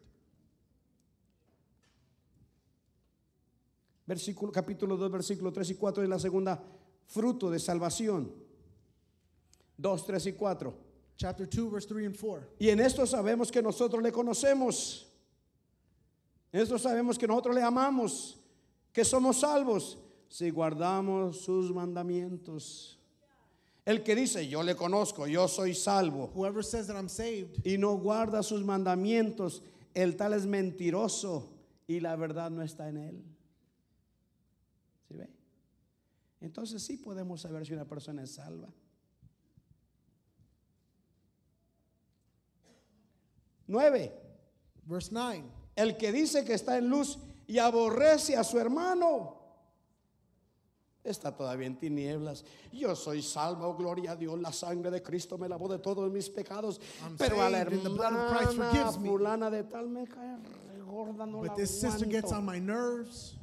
Versículo, 4.06 4.50
capítulo 4.50 4.96
2, 4.96 5.10
versículo 5.10 5.52
3 5.52 5.70
y 5.70 5.74
4 5.74 6.02
es 6.02 6.08
la 6.08 6.18
segunda 6.18 6.62
fruto 7.06 7.50
de 7.50 7.58
salvación. 7.58 8.32
2, 9.76 10.06
3 10.06 10.26
y 10.26 10.32
4. 10.32 10.74
Chapter 11.16 11.48
2, 11.48 11.70
verse 11.70 11.88
3 11.88 12.06
and 12.06 12.18
4. 12.18 12.48
Y 12.58 12.68
en 12.70 12.80
esto 12.80 13.06
sabemos 13.06 13.50
que 13.52 13.62
nosotros 13.62 14.02
le 14.02 14.10
conocemos. 14.10 15.08
En 16.52 16.60
esto 16.60 16.78
sabemos 16.78 17.18
que 17.18 17.26
nosotros 17.26 17.54
le 17.54 17.62
amamos, 17.62 18.38
que 18.92 19.04
somos 19.04 19.40
salvos 19.40 19.98
si 20.28 20.50
guardamos 20.50 21.40
sus 21.40 21.72
mandamientos. 21.72 22.98
El 23.84 24.02
que 24.02 24.14
dice, 24.14 24.46
yo 24.46 24.62
le 24.62 24.76
conozco, 24.76 25.26
yo 25.26 25.48
soy 25.48 25.74
salvo, 25.74 26.30
Whoever 26.34 26.64
says 26.64 26.86
that 26.86 26.96
I'm 26.96 27.08
saved 27.08 27.64
y 27.64 27.78
no 27.78 27.96
guarda 27.96 28.42
sus 28.42 28.62
mandamientos, 28.62 29.62
el 29.94 30.16
tal 30.16 30.34
es 30.34 30.46
mentiroso 30.46 31.50
y 31.88 32.00
la 32.00 32.14
verdad 32.16 32.50
no 32.50 32.62
está 32.62 32.88
en 32.88 32.96
él. 32.98 33.24
¿Sí 35.12 35.18
ve? 35.18 35.28
Entonces 36.40 36.82
sí 36.82 36.96
podemos 36.96 37.42
saber 37.42 37.66
si 37.66 37.72
una 37.74 37.84
persona 37.84 38.22
es 38.22 38.32
salva. 38.32 38.68
Nueve. 43.66 44.12
Verse 44.84 45.10
9. 45.12 45.44
El 45.76 45.96
que 45.96 46.12
dice 46.12 46.44
que 46.44 46.54
está 46.54 46.78
en 46.78 46.88
luz 46.88 47.18
y 47.46 47.58
aborrece 47.58 48.36
a 48.36 48.44
su 48.44 48.58
hermano, 48.58 49.38
está 51.04 51.34
todavía 51.34 51.66
en 51.66 51.78
tinieblas. 51.78 52.44
Yo 52.72 52.94
soy 52.96 53.22
salvo, 53.22 53.68
oh, 53.68 53.76
gloria 53.76 54.12
a 54.12 54.16
Dios, 54.16 54.38
la 54.40 54.52
sangre 54.52 54.90
de 54.90 55.02
Cristo 55.02 55.38
me 55.38 55.48
lavó 55.48 55.68
de 55.68 55.78
todos 55.78 56.10
mis 56.10 56.28
pecados. 56.28 56.80
I'm 57.02 57.16
Pero 57.16 57.40
a 57.40 57.48
la 57.48 57.60
hermana 57.60 58.90
fulana 58.92 59.50
de 59.50 59.64
tal 59.64 59.88
me 59.88 60.06
cae 60.06 60.38
gorda, 60.84 61.26
no 61.26 61.42
la 61.42 61.48
But 61.48 61.56
this 61.56 61.80
sister 61.80 62.06
gets 62.06 62.32
on 62.32 62.44
my 62.44 62.58
nerves. 62.58 63.36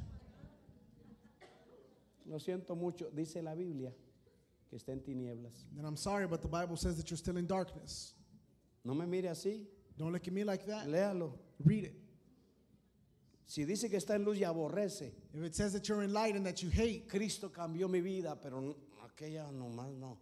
Lo 2.30 2.38
siento 2.38 2.76
mucho, 2.76 3.10
dice 3.12 3.42
la 3.42 3.54
Biblia 3.54 3.92
que 4.70 4.76
está 4.78 4.92
en 4.92 5.00
tinieblas. 5.02 5.66
Then 5.74 5.84
I'm 5.84 5.96
sorry, 5.96 6.28
but 6.28 6.40
the 6.42 6.48
Bible 6.48 6.76
says 6.76 6.96
that 6.96 7.10
you're 7.10 7.18
still 7.18 7.36
in 7.36 7.46
darkness. 7.48 8.14
No 8.84 8.94
me 8.94 9.04
mire 9.04 9.28
así, 9.30 9.66
Don't 9.98 10.12
look 10.12 10.26
at 10.28 10.32
me 10.32 10.44
like 10.44 10.64
that. 10.66 10.86
léalo. 10.86 11.32
Read 11.64 11.84
it. 11.86 11.94
Si 13.46 13.64
dice 13.64 13.90
que 13.90 13.98
está 13.98 14.14
en 14.14 14.24
luz 14.24 14.38
y 14.38 14.44
aborrece, 14.44 15.10
If 15.34 15.42
it 15.42 15.56
says 15.56 15.72
that 15.72 15.88
you're 15.88 16.02
in 16.04 16.12
light 16.12 16.36
and 16.36 16.46
that 16.46 16.62
you 16.62 16.70
hate, 16.70 17.08
Cristo 17.08 17.48
cambió 17.48 17.90
mi 17.90 18.00
vida, 18.00 18.38
pero 18.40 18.60
no- 18.60 18.76
aquella 19.04 19.50
nomás 19.52 19.92
no. 19.98 20.16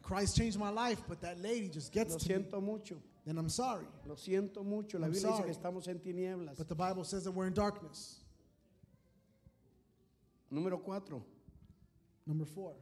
Christ 0.00 0.34
changed 0.36 0.58
my 0.58 0.70
life, 0.70 1.02
but 1.06 1.20
that 1.20 1.38
lady 1.38 1.68
just 1.68 1.92
gets 1.92 2.12
Lo 2.12 2.18
to 2.18 2.28
me, 2.30 2.34
siento 2.34 2.62
mucho. 2.62 2.96
then 3.26 3.36
I'm 3.36 3.50
sorry. 3.50 3.86
Lo 4.06 4.14
siento 4.16 4.64
mucho. 4.64 4.98
La 4.98 5.06
I'm 5.06 5.12
Biblia 5.12 5.28
dice 5.30 5.36
sorry. 5.36 5.52
que 5.52 5.60
estamos 5.60 5.86
en 5.86 5.98
tinieblas. 6.00 6.56
But 6.56 6.68
the 6.68 6.74
Bible 6.74 7.04
says 7.04 7.24
that 7.24 7.32
we're 7.32 7.46
in 7.46 7.52
darkness. 7.52 8.20
Número 10.50 10.78
4, 10.82 11.22
Number 12.32 12.46
four, 12.46 12.72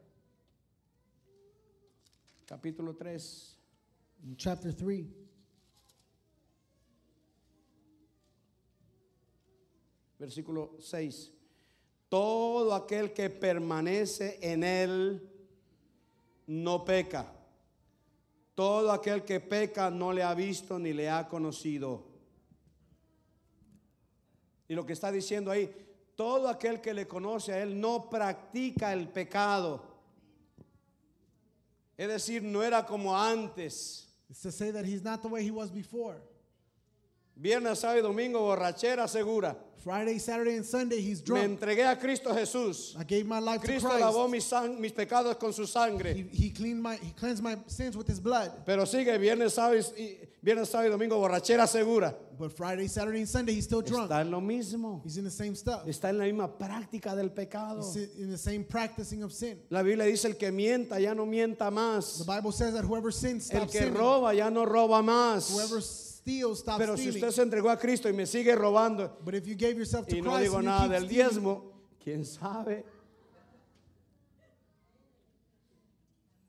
capítulo 2.47 2.97
3, 2.97 3.57
in 4.29 4.37
chapter 4.37 4.73
3, 4.73 5.05
versículo 10.21 10.77
6. 10.79 11.33
Todo 12.09 12.73
aquel 12.73 13.13
que 13.13 13.29
permanece 13.29 14.39
en 14.41 14.63
él 14.63 15.21
no 16.47 16.85
peca. 16.85 17.27
Todo 18.55 18.93
aquel 18.93 19.25
que 19.25 19.41
peca 19.41 19.91
no 19.91 20.13
le 20.13 20.23
ha 20.23 20.35
visto 20.35 20.79
ni 20.79 20.93
le 20.93 21.11
ha 21.11 21.27
conocido. 21.27 22.05
Y 24.69 24.77
lo 24.77 24.87
que 24.87 24.93
está 24.93 25.11
diciendo 25.11 25.51
ahí, 25.51 25.90
todo 26.21 26.51
aquel 26.51 26.83
que 26.83 26.93
le 26.93 27.09
conoce 27.09 27.51
a 27.51 27.63
él 27.63 27.81
no 27.81 28.11
practica 28.11 28.93
el 28.93 29.09
pecado. 29.09 29.83
Es 31.97 32.09
decir, 32.09 32.43
no 32.43 32.63
era 32.63 32.85
como 32.85 33.17
antes. 33.17 34.07
It's 34.29 34.43
to 34.43 34.53
say 34.53 34.71
that 34.71 34.85
he's 34.85 35.03
not 35.03 35.23
the 35.23 35.29
way 35.29 35.43
he 35.43 35.51
was 35.51 35.71
before. 35.71 36.21
Viernes, 37.41 37.79
sábado 37.79 37.99
y 38.01 38.03
domingo, 38.03 38.41
borrachera 38.41 39.09
segura. 39.09 39.57
Friday, 39.83 40.19
Saturday, 40.19 40.57
and 40.59 40.67
Sunday, 40.67 40.99
he's 41.01 41.21
Me 41.23 41.25
drunk. 41.25 41.45
entregué 41.59 41.87
a 41.87 41.97
Cristo 41.99 42.35
Jesús. 42.35 42.95
I 43.01 43.05
gave 43.05 43.25
my 43.25 43.39
life 43.41 43.63
Cristo 43.63 43.89
to 43.89 43.95
lavó 43.99 44.29
Christ. 44.29 44.33
mis, 44.33 44.45
sang- 44.45 44.79
mis 44.79 44.93
pecados 44.93 45.39
con 45.39 45.55
su 45.55 45.67
sangre. 45.67 46.13
He, 46.13 46.25
he 46.31 46.51
cleaned 46.51 46.83
my 46.83 46.97
he 46.97 47.13
cleansed 47.19 47.43
my 47.43 47.57
sins 47.67 47.97
with 47.97 48.07
his 48.07 48.21
blood. 48.21 48.51
Pero 48.67 48.85
sigue 48.85 49.17
viernes, 49.19 49.55
sábado 49.55 49.77
y, 49.97 50.19
viernes, 50.43 50.69
sábado 50.69 50.89
y 50.89 50.91
domingo, 50.91 51.17
borrachera 51.19 51.67
segura. 51.67 52.15
But 52.39 52.53
Friday, 52.53 52.89
Saturday, 52.89 53.21
and 53.21 53.29
Sunday, 53.29 53.55
he's 53.55 53.65
still 53.65 53.81
drunk. 53.81 54.11
Está 54.11 54.21
en 54.21 54.31
lo 54.31 54.43
mismo. 54.43 55.01
He's 55.03 55.17
in 55.17 55.25
the 55.25 55.31
same 55.31 55.55
stuff. 55.57 55.87
Está 55.87 56.11
en 56.11 56.19
la 56.19 56.25
misma 56.25 56.59
práctica 56.59 57.17
del 57.17 57.31
pecado. 57.31 57.79
He's 57.81 57.97
in 58.19 58.31
the 58.31 58.37
same 58.39 58.65
practicing 58.65 59.23
of 59.23 59.33
sin. 59.33 59.61
La 59.71 59.81
Biblia 59.83 60.05
dice 60.05 60.27
el 60.27 60.35
que 60.37 60.53
mienta 60.53 61.01
ya 61.01 61.15
no 61.15 61.25
mienta 61.25 61.71
The 61.71 61.71
más. 61.71 62.27
Bible 62.27 62.53
says 62.53 62.75
that 62.75 62.85
whoever 62.85 63.11
sins 63.11 63.49
El 63.51 63.61
stops 63.61 63.73
que 63.73 63.79
sinning. 63.81 63.95
roba 63.95 64.35
ya 64.35 64.51
no 64.51 64.67
roba 64.67 65.01
más. 65.03 65.51
Whoever 65.55 65.81
steals 66.23 66.61
stops 66.61 66.79
Pero 66.79 66.97
si 66.97 67.03
stealing. 67.11 67.23
usted 67.25 67.31
se 67.35 67.43
entregó 67.43 67.71
a 67.71 67.77
Cristo 67.79 68.09
y 68.09 68.13
me 68.13 68.25
sigue 68.27 68.55
robando 68.57 69.19
But 69.25 69.35
if 69.35 69.47
you 69.47 69.55
gave 69.55 69.77
yourself 69.77 70.07
to 70.09 70.17
y 70.17 70.21
no 70.21 70.31
Christ 70.33 70.45
digo 70.45 70.55
and 70.57 70.65
you 70.65 70.71
nada 70.71 70.83
keep 70.83 70.91
del 70.93 71.07
stealing, 71.09 71.31
diezmo, 71.31 71.63
quién 72.05 72.25
sabe. 72.25 72.85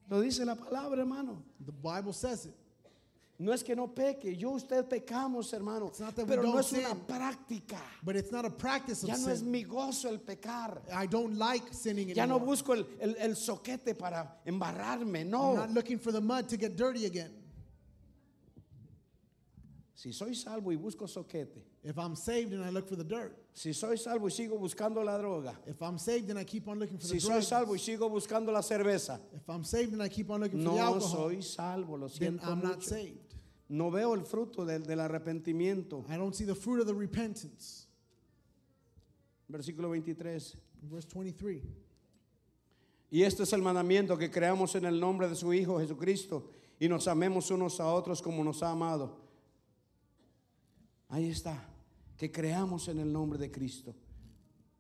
Lo 0.09 0.19
dice 0.22 0.43
la 0.45 0.55
palabra, 0.55 0.99
hermano. 1.01 1.41
the 1.65 1.72
Bible 1.72 2.13
says 2.13 2.45
it. 2.45 2.53
No 3.39 3.51
es 3.53 3.63
que 3.63 3.76
no 3.76 3.88
peque, 3.88 4.36
yo 4.38 4.51
usted 4.51 4.88
pecamos, 4.88 5.51
hermano, 5.51 5.88
It's 5.88 5.99
not 5.99 6.15
that 6.15 6.26
we 6.28 6.36
pero 6.36 6.43
no 6.43 6.51
don't 6.51 6.59
es 6.59 6.74
una 6.74 6.89
sin. 6.89 6.99
práctica. 7.07 7.80
But 8.03 8.15
it's 8.15 8.32
not 8.32 8.45
a 8.45 8.51
practice 8.51 9.01
of 9.03 9.09
Ya 9.09 9.15
no 9.17 9.30
es 9.32 9.39
sin. 9.39 9.49
mi 9.49 9.63
gozo 9.63 10.09
el 10.09 10.19
pecar. 10.19 10.80
I 10.93 11.07
don't 11.07 11.38
like 11.39 11.74
sinning 11.74 12.09
Ya 12.09 12.26
no 12.28 12.36
anymore. 12.36 12.45
busco 12.55 12.74
el, 12.74 12.86
el- 12.99 13.15
el 13.17 13.36
soquete 13.36 13.97
para 13.97 14.28
embarrarme, 14.45 15.22
I'm 15.22 15.30
no. 15.32 15.55
not 15.55 15.72
looking 15.72 15.97
for 15.97 16.11
the 16.11 16.22
mud 16.22 16.47
to 16.49 16.57
get 16.57 16.76
dirty 16.76 17.05
again. 17.07 17.32
Si 20.01 20.11
soy 20.11 20.33
salvo 20.33 20.71
y 20.71 20.75
busco 20.77 21.07
soquete, 21.07 21.61
If 21.83 21.95
I'm 21.99 22.15
saved 22.15 22.53
and 22.53 22.63
I 22.65 22.71
look 22.71 22.87
for 22.87 22.95
the 22.95 23.03
dirt. 23.03 23.37
si 23.53 23.71
soy 23.71 23.97
salvo 23.97 24.25
y 24.25 24.31
sigo 24.31 24.57
buscando 24.57 25.03
la 25.05 25.15
droga, 25.19 25.53
If 25.67 25.79
I'm 25.83 25.99
saved 25.99 26.27
and 26.31 26.39
I 26.39 26.43
keep 26.43 26.67
on 26.67 26.79
looking 26.79 26.97
for 26.97 27.05
si 27.05 27.13
the 27.15 27.19
soy 27.19 27.29
drugs. 27.33 27.47
salvo 27.49 27.73
y 27.75 27.77
sigo 27.77 28.09
buscando 28.09 28.51
la 28.51 28.61
cerveza, 28.63 29.19
If 29.31 29.47
I'm 29.47 29.63
saved 29.63 29.93
and 29.93 30.01
I 30.01 30.09
keep 30.09 30.31
on 30.31 30.41
looking 30.41 30.63
for 30.63 30.71
the 30.71 30.75
no 30.75 30.83
alcohol, 30.83 31.29
soy 31.29 31.41
salvo, 31.43 31.97
lo 31.97 32.07
then 32.07 32.39
siento 32.39 32.47
I'm 32.47 32.63
not 32.63 32.77
mucho. 32.77 32.89
saved. 32.89 33.35
No 33.69 33.91
veo 33.91 34.15
el 34.15 34.21
fruto 34.25 34.65
del, 34.65 34.81
del 34.81 34.97
arrepentimiento. 34.99 36.03
I 36.09 36.17
don't 36.17 36.33
see 36.33 36.45
the 36.45 36.55
fruit 36.55 36.79
of 36.81 36.87
the 36.87 36.95
repentance. 36.95 37.85
Versículo 39.51 39.91
23. 39.91 40.55
Verse 40.81 41.05
23. 41.13 41.61
Y 43.11 43.21
este 43.21 43.43
es 43.43 43.53
el 43.53 43.61
mandamiento 43.61 44.17
que 44.17 44.31
creamos 44.31 44.73
en 44.73 44.85
el 44.85 44.99
nombre 44.99 45.29
de 45.29 45.35
su 45.35 45.53
Hijo 45.53 45.79
Jesucristo 45.79 46.49
y 46.79 46.87
nos 46.89 47.07
amemos 47.07 47.51
unos 47.51 47.79
a 47.79 47.85
otros 47.93 48.19
como 48.19 48.43
nos 48.43 48.63
ha 48.63 48.71
amado. 48.71 49.20
Ahí 51.12 51.30
está, 51.30 51.62
que 52.18 52.32
creamos 52.32 52.88
en 52.88 52.97
el 52.99 53.12
nombre 53.12 53.38
de 53.38 53.51
Cristo, 53.51 53.93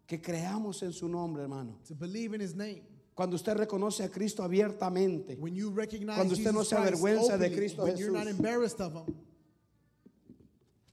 que 0.07 0.21
creamos 0.21 0.81
en 0.81 0.93
su 0.93 1.09
nombre, 1.09 1.43
hermano. 1.43 1.77
To 1.87 1.93
believe 1.95 2.33
in 2.33 2.41
his 2.41 2.55
name. 2.55 2.83
Cuando 3.13 3.35
usted 3.35 3.53
reconoce 3.57 4.03
a 4.05 4.09
Cristo 4.09 4.41
abiertamente, 4.41 5.35
When 5.37 5.53
you 5.53 5.69
recognize 5.71 6.15
Cuando 6.15 6.33
usted 6.33 6.51
Jesus 6.51 6.53
no 6.53 6.63
se 6.63 6.75
avergüenza 6.77 7.37
de 7.37 7.51
Cristo 7.51 7.83
when 7.83 7.97
you're 7.97 8.11
not 8.13 8.25
Jesús. 8.25 8.39
embarrassed 8.39 8.79
of 8.79 8.93
him. 8.95 9.15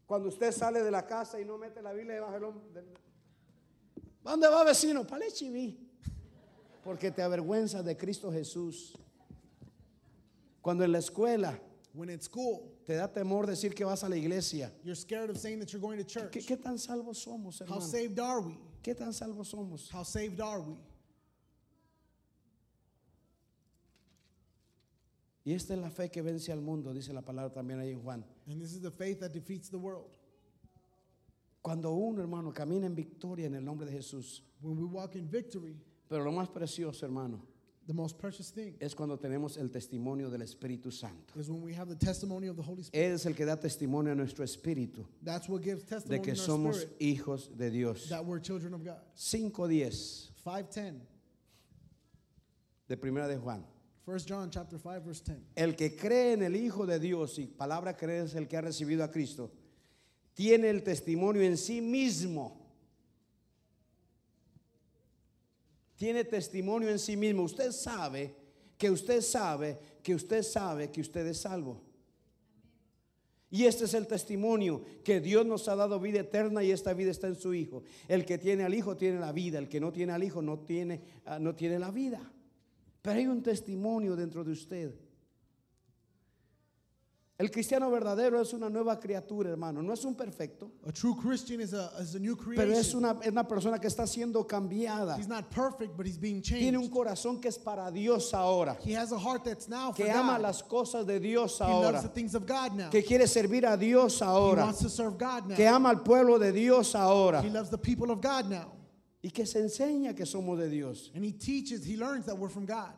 cuando 0.09 0.29
usted 0.29 0.51
sale 0.53 0.83
de 0.83 0.91
la 0.91 1.07
casa 1.07 1.41
y 1.41 1.45
no 1.45 1.57
mete 1.57 1.81
la 1.83 1.93
Biblia 1.93 2.15
debajo 2.15 2.33
del 2.33 2.45
hombro, 2.45 2.63
¿dónde 4.25 4.49
va 4.49 4.65
vecino? 4.65 5.07
Para 5.07 5.25
el 5.25 5.33
chiví. 5.33 5.79
Porque 6.83 7.13
te 7.13 7.23
avergüenzas 7.23 7.85
de 7.85 7.97
Cristo 7.97 8.33
Jesús. 8.33 8.99
Cuando 10.61 10.83
en 10.85 10.91
la 10.93 10.99
escuela 10.99 11.61
When 11.95 12.11
at 12.11 12.23
school, 12.23 12.73
te 12.89 12.95
da 12.95 13.07
temor 13.07 13.47
decir 13.47 13.75
que 13.75 13.85
vas 13.85 14.03
a 14.03 14.09
la 14.09 14.17
iglesia. 14.17 14.73
you're 14.83 14.95
scared 14.95 15.29
of 15.29 15.37
saying 15.37 15.59
that 15.61 15.71
you're 15.71 15.81
going 15.81 15.99
to 15.99 16.05
church. 16.05 16.33
¿Qué, 16.33 16.41
qué 16.41 16.57
tan 16.57 16.79
salvos 16.79 17.19
somos, 17.23 17.61
How 17.61 17.67
hermano? 17.67 17.81
saved 17.83 18.19
are 18.19 18.41
we? 18.41 18.59
¿Qué 18.83 18.97
tan 18.97 19.13
salvos 19.13 19.49
somos? 19.53 19.91
How 19.93 20.03
saved 20.03 20.41
are 20.41 20.63
we? 20.63 20.75
Y 25.45 25.53
esta 25.53 25.75
es 25.75 25.81
la 25.81 25.91
fe 25.91 26.09
que 26.09 26.23
vence 26.23 26.51
al 26.51 26.63
mundo, 26.63 26.95
dice 26.95 27.13
la 27.13 27.21
palabra 27.21 27.53
también 27.53 27.79
ahí 27.79 27.91
en 27.91 28.01
Juan. 28.01 28.25
And 28.47 28.59
this 28.59 28.73
is 28.73 28.81
the 28.81 28.91
faith 28.91 29.21
that 29.21 29.35
defeats 29.35 29.69
the 29.69 29.79
world. 29.79 30.17
Cuando 31.61 31.93
uno, 31.93 32.23
hermano, 32.23 32.55
camina 32.55 32.87
en 32.87 32.95
victoria 32.95 33.49
en 33.49 33.55
el 33.55 33.65
nombre 33.65 33.85
de 33.85 33.93
Jesús. 33.93 34.41
When 34.63 34.79
we 34.79 34.87
walk 34.87 35.15
in 35.15 35.29
victory, 35.29 35.77
Pero 36.09 36.25
lo 36.25 36.33
más 36.33 36.49
precioso, 36.49 37.05
hermano, 37.05 37.43
the 37.89 37.95
most 37.95 38.19
precious 38.19 38.51
thing 38.51 38.75
es 38.81 38.95
cuando 38.95 39.17
tenemos 39.17 39.57
el 39.57 39.71
testimonio 39.71 40.31
del 40.31 40.43
Espíritu 40.43 40.93
Santo. 40.93 41.39
is 41.41 41.49
when 41.51 41.63
we 41.63 41.73
have 41.73 41.89
the 41.89 41.97
testimony 41.97 42.47
of 42.47 42.55
the 42.57 42.63
Holy 42.63 42.83
Spirit. 42.83 43.09
Él 43.11 43.15
es 43.15 43.25
el 43.27 43.33
que 43.35 43.47
da 43.47 43.57
testimonio 43.57 44.13
a 44.13 44.15
nuestro 44.15 44.45
espíritu 44.45 45.05
That's 45.23 45.49
what 45.49 45.63
gives 45.63 45.83
de 45.85 45.89
testimony 45.97 46.23
que 46.23 46.33
in 46.33 46.39
our 46.39 46.47
somos 46.47 46.77
spirit 46.83 46.99
hijos 47.01 47.49
de 47.57 47.71
Dios. 47.71 48.09
that 48.11 48.25
we're 48.25 48.39
children 48.41 48.75
of 48.75 48.85
God. 48.85 49.01
5.10 49.17 50.29
5:10. 50.45 51.01
de 52.89 52.97
Primera 52.97 53.27
de 53.27 53.37
Juan. 53.39 53.65
1 54.07 54.19
John 54.27 54.51
chapter 54.51 54.79
5 54.79 55.01
verse 55.05 55.23
10. 55.23 55.39
El 55.57 55.75
que 55.75 55.97
cree 55.97 56.33
en 56.35 56.43
el 56.43 56.57
Hijo 56.57 56.87
de 56.87 56.99
Dios, 56.99 57.39
y 57.39 57.47
palabra 57.47 57.95
creer 57.97 58.25
es 58.27 58.35
el 58.35 58.47
que 58.49 58.57
ha 58.57 58.63
recibido 58.63 59.03
a 59.05 59.11
Cristo, 59.11 59.51
tiene 60.35 60.71
el 60.71 60.83
testimonio 60.83 61.43
en 61.43 61.57
sí 61.57 61.81
mismo. 61.81 62.68
Tiene 65.99 66.23
testimonio 66.23 66.91
en 66.91 66.99
sí 67.01 67.17
mismo. 67.17 67.43
Usted 67.43 67.73
sabe 67.73 68.33
que 68.79 68.89
usted 68.89 69.21
sabe 69.21 69.77
que 70.01 70.15
usted 70.15 70.45
sabe 70.45 70.93
que 70.93 71.01
usted 71.01 71.27
es 71.27 71.39
salvo. 71.39 71.83
Y 73.51 73.65
este 73.65 73.87
es 73.87 73.95
el 73.95 74.07
testimonio 74.07 74.83
que 75.03 75.21
Dios 75.21 75.45
nos 75.45 75.67
ha 75.67 75.75
dado 75.75 75.99
vida 75.99 76.21
eterna 76.21 76.63
y 76.63 76.71
esta 76.71 76.95
vida 76.95 77.11
está 77.11 77.27
en 77.27 77.35
su 77.35 77.53
Hijo. 77.53 77.83
El 78.07 78.25
que 78.25 78.39
tiene 78.39 78.63
al 78.63 78.75
Hijo 78.75 78.97
tiene 78.97 79.19
la 79.19 79.33
vida, 79.33 79.59
el 79.59 79.69
que 79.69 79.81
no 79.81 79.91
tiene 79.91 80.13
al 80.13 80.23
Hijo 80.23 80.41
no 80.41 80.61
tiene, 80.61 81.01
ah, 81.25 81.41
no 81.41 81.57
tiene 81.57 81.81
la 81.81 81.91
vida. 81.91 82.21
Pero 83.03 83.19
hay 83.19 83.27
un 83.27 83.43
testimonio 83.43 84.15
dentro 84.15 84.45
de 84.45 84.53
usted. 84.53 84.95
El 87.41 87.53
cristiano 87.53 87.89
verdadero 87.89 88.41
es 88.41 88.53
una 88.53 88.69
nueva 88.69 88.99
criatura, 88.99 89.49
hermano. 89.51 89.81
No 89.81 89.93
es 89.93 90.05
un 90.05 90.17
perfecto, 90.17 90.73
A 90.85 90.91
true 90.91 91.15
Christian 91.23 91.61
is 91.61 91.73
a, 91.73 91.93
is 92.03 92.17
a 92.17 92.19
new 92.19 92.35
pero 92.37 92.51
creation. 92.51 92.73
es 92.75 92.95
una, 92.95 93.17
es 93.23 93.29
una 93.31 93.47
persona 93.47 93.79
que 93.79 93.87
está 93.87 94.09
siendo 94.09 94.45
cambiada. 94.45 95.17
He's 95.17 95.29
not 95.29 95.49
perfect, 95.49 95.97
but 95.97 96.05
he's 96.05 96.19
being 96.19 96.43
Tiene 96.43 96.77
un 96.77 96.83
changed. 96.89 96.93
corazón 96.93 97.41
que 97.41 97.49
es 97.49 97.57
para 97.57 97.93
Dios 97.93 98.35
ahora. 98.35 98.77
He 98.85 98.93
has 98.97 99.13
a 99.13 99.19
heart 99.19 99.45
that's 99.45 99.69
now 99.69 99.93
for 99.93 100.05
Que 100.05 100.11
ama 100.11 100.33
God. 100.39 100.43
las 100.43 100.63
cosas 100.65 101.07
de 101.07 101.21
Dios 101.21 101.61
He 101.61 101.65
loves 101.65 101.85
ahora. 101.87 102.03
the 102.03 102.09
things 102.09 102.35
of 102.35 102.45
God 102.45 102.73
now. 102.75 102.91
Que 102.91 103.03
quiere 103.05 103.29
servir 103.29 103.65
a 103.73 103.77
Dios 103.77 104.19
He 104.19 104.25
ahora. 104.25 104.65
wants 104.65 104.81
to 104.81 104.89
serve 104.89 105.17
God 105.17 105.47
now. 105.47 105.55
Que 105.55 105.65
ama 105.69 105.91
al 105.91 106.03
pueblo 106.03 106.41
de 106.41 106.51
Dios 106.51 106.93
ahora. 106.97 107.41
He 107.41 107.51
loves 107.51 107.71
the 107.71 107.79
people 107.79 108.11
of 108.11 108.21
God 108.21 108.51
now. 108.51 108.73
Y 109.23 109.31
que 109.31 109.47
se 109.47 109.61
enseña 109.61 110.13
que 110.17 110.27
somos 110.27 110.59
de 110.59 110.69
Dios. 110.69 111.13
And 111.15 111.25
he 111.25 111.31
teaches, 111.31 111.85
he 111.85 111.97
learns 111.97 112.27
that 112.27 112.37
we're 112.37 112.49
from 112.51 112.67
God. 112.67 112.95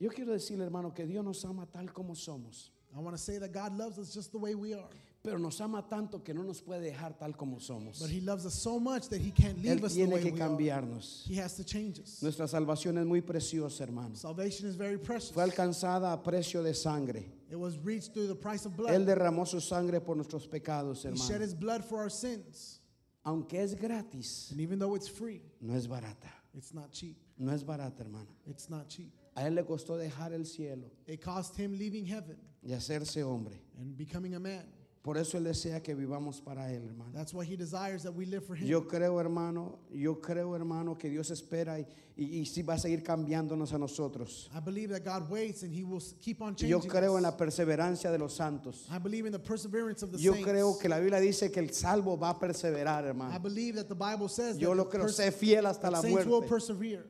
Yo 0.00 0.08
quiero 0.08 0.32
decirle, 0.32 0.64
hermano, 0.64 0.92
que 0.94 1.04
Dios 1.06 1.22
nos 1.24 1.44
ama 1.44 1.66
tal 1.70 1.92
como 1.92 2.14
somos. 2.14 2.70
I 2.96 2.98
want 2.98 3.14
to 3.16 3.22
say 3.22 3.38
that 3.38 3.52
God 3.52 3.76
loves 3.76 3.98
us 3.98 4.12
just 4.12 4.32
the 4.32 4.38
way 4.38 4.54
we 4.54 4.72
are. 4.74 4.88
Pero 5.22 5.36
nos 5.38 5.60
ama 5.60 5.84
tanto 5.88 6.20
que 6.24 6.32
no 6.32 6.42
nos 6.42 6.62
puede 6.62 6.80
dejar 6.90 7.18
tal 7.18 7.34
como 7.34 7.58
somos. 7.58 8.00
But 8.00 8.08
he 8.08 8.20
loves 8.22 8.46
us 8.46 8.54
so 8.54 8.80
much 8.80 9.10
that 9.10 9.20
he 9.20 9.30
can't 9.30 9.58
Él 9.58 9.74
leave 9.74 9.84
us 9.84 9.92
the 9.92 9.98
tiene 10.00 10.14
way 10.14 10.22
que 10.22 10.32
we 10.32 10.40
are. 10.40 10.48
cambiarnos. 10.48 11.26
He 11.28 11.34
has 11.36 11.54
to 11.56 11.62
change 11.64 12.00
us. 12.00 12.22
Nuestra 12.22 12.46
salvación 12.48 12.96
es 12.98 13.04
muy 13.06 13.20
preciosa, 13.20 13.82
hermano. 13.84 14.14
Salvation 14.14 14.66
is 14.66 14.74
very 14.74 14.96
precious. 14.96 15.30
Fue 15.32 15.42
alcanzada 15.44 16.10
a 16.14 16.16
precio 16.22 16.62
de 16.62 16.72
sangre. 16.72 17.26
It 17.50 17.56
was 17.58 17.76
reached 17.78 18.14
through 18.14 18.28
the 18.28 18.34
price 18.34 18.64
of 18.64 18.72
Él 18.72 18.76
blood. 19.04 19.06
derramó 19.06 19.46
su 19.46 19.60
sangre 19.60 20.00
por 20.00 20.16
nuestros 20.16 20.46
pecados, 20.46 21.04
He 21.04 21.10
shed 21.14 21.32
hermano. 21.34 21.44
his 21.44 21.54
blood 21.54 21.84
for 21.84 21.98
our 21.98 22.08
sins. 22.10 22.78
Aunque 23.26 23.60
es 23.60 23.74
gratis, 23.74 24.48
And 24.50 24.60
even 24.62 24.78
though 24.78 24.94
it's 24.94 25.06
free, 25.08 25.42
no 25.60 25.74
es 25.74 25.86
barata. 25.86 26.30
it's 26.56 26.72
not 26.72 26.90
cheap. 26.90 27.18
No 27.38 27.52
es 27.52 27.62
barata, 27.62 27.98
hermano. 28.02 28.28
It's 28.46 28.70
not 28.70 28.88
cheap. 28.88 29.12
A 29.34 29.46
él 29.46 29.54
le 29.54 29.64
costó 29.64 29.96
dejar 29.96 30.32
el 30.32 30.44
cielo 30.46 30.90
It 31.06 31.22
cost 31.22 31.56
him 31.58 31.72
leaving 31.78 32.04
heaven 32.06 32.36
y 32.62 32.72
hacerse 32.72 33.22
hombre 33.22 33.60
and 33.78 33.96
becoming 33.96 34.34
a 34.34 34.40
man 34.40 34.64
Por 35.02 35.16
eso 35.16 35.38
Él 35.38 35.44
desea 35.44 35.82
que 35.82 35.94
vivamos 35.94 36.42
para 36.42 36.70
Él, 36.70 36.82
hermano. 36.84 37.10
That's 37.14 37.32
why 37.32 37.46
He 37.46 37.56
desires 37.56 38.02
that 38.02 38.12
we 38.14 38.26
live 38.26 38.44
for 38.44 38.54
Him. 38.54 38.66
Yo 38.68 38.82
creo, 38.86 39.18
hermano, 39.18 39.78
yo 39.90 40.16
creo, 40.20 40.54
hermano, 40.54 40.94
que 40.98 41.08
Dios 41.08 41.30
espera 41.30 41.80
y, 41.80 41.86
y, 42.18 42.40
y 42.40 42.44
sí 42.44 42.62
va 42.62 42.74
a 42.74 42.78
seguir 42.78 43.02
cambiándonos 43.02 43.72
a 43.72 43.78
nosotros. 43.78 44.50
I 44.54 44.60
believe 44.60 44.90
that 44.92 45.02
God 45.02 45.30
waits 45.30 45.62
and 45.62 45.72
He 45.72 45.84
will 45.84 46.02
s- 46.02 46.14
keep 46.20 46.42
on 46.42 46.54
Y 46.60 46.66
Yo 46.68 46.80
changing 46.80 46.90
creo 46.90 47.12
en 47.16 47.24
us. 47.24 47.30
la 47.32 47.36
perseverancia 47.38 48.10
de 48.10 48.18
los 48.18 48.34
santos. 48.34 48.86
I 48.90 48.98
believe 48.98 49.24
in 49.24 49.32
the 49.32 49.38
perseverance 49.38 50.02
of 50.02 50.12
the 50.12 50.18
Yo 50.18 50.32
saints. 50.34 50.46
creo 50.50 50.78
que 50.78 50.90
la 50.90 50.98
Biblia 50.98 51.18
dice 51.18 51.50
que 51.50 51.60
el 51.60 51.70
salvo 51.70 52.18
va 52.18 52.28
a 52.32 52.38
perseverar, 52.38 53.04
I 53.04 53.08
hermano. 53.08 53.38
believe 53.38 53.76
that 53.76 53.88
the 53.88 53.94
Bible 53.94 54.28
says 54.28 54.58
Yo 54.58 54.68
that, 54.68 54.76
lo 54.76 54.84
the 54.84 54.98
creo, 54.98 55.04
pers- 55.06 55.16
sé 55.16 55.32
fiel 55.32 55.64
hasta 55.64 55.80
that 55.88 55.92
la 55.92 56.00
saints 56.02 56.26
will 56.26 56.40
muerte. 56.42 56.48
persevere. 56.50 57.04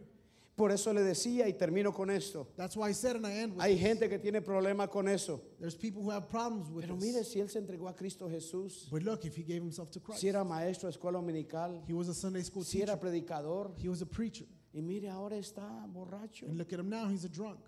Por 0.60 0.72
eso 0.72 0.92
le 0.92 1.02
decía 1.02 1.48
y 1.48 1.54
termino 1.54 1.90
con 1.90 2.10
esto. 2.10 2.48
That's 2.54 2.76
why 2.76 2.90
I 2.90 2.92
said, 2.92 3.16
and 3.16 3.26
I 3.26 3.32
end 3.32 3.54
with 3.54 3.62
Hay 3.64 3.76
this. 3.76 3.80
gente 3.82 4.08
que 4.10 4.18
tiene 4.18 4.42
problemas 4.42 4.90
con 4.90 5.08
eso. 5.08 5.40
There's 5.58 5.74
people 5.74 6.02
who 6.02 6.10
have 6.10 6.28
problems 6.28 6.68
with 6.68 6.84
Pero 6.84 6.96
this. 6.96 7.04
mire, 7.14 7.24
si 7.24 7.40
él 7.40 7.48
se 7.48 7.58
entregó 7.60 7.88
a 7.88 7.94
Cristo 7.94 8.28
Jesús, 8.28 8.86
But 8.90 9.02
look, 9.02 9.24
if 9.24 9.34
he 9.34 9.42
gave 9.42 9.62
himself 9.62 9.90
to 9.92 10.00
Christ, 10.00 10.20
si 10.20 10.28
era 10.28 10.44
maestro 10.44 10.90
de 10.90 10.98
escuela 10.98 11.14
dominical, 11.18 11.82
he 11.88 11.94
was 11.94 12.08
a 12.08 12.14
Sunday 12.14 12.42
school 12.42 12.62
si 12.62 12.78
teacher, 12.78 12.90
era 12.90 13.00
predicador, 13.00 13.72
he 13.78 13.88
was 13.88 14.02
a 14.02 14.06
preacher. 14.06 14.44
y 14.74 14.82
mire, 14.82 15.08
ahora 15.08 15.36
está 15.38 15.66
borracho. 15.90 16.46
And 16.46 16.58
look 16.58 16.74
at 16.74 16.78
him 16.78 16.90
now, 16.90 17.08
he's 17.08 17.24
a 17.24 17.30
drunk. 17.30 17.60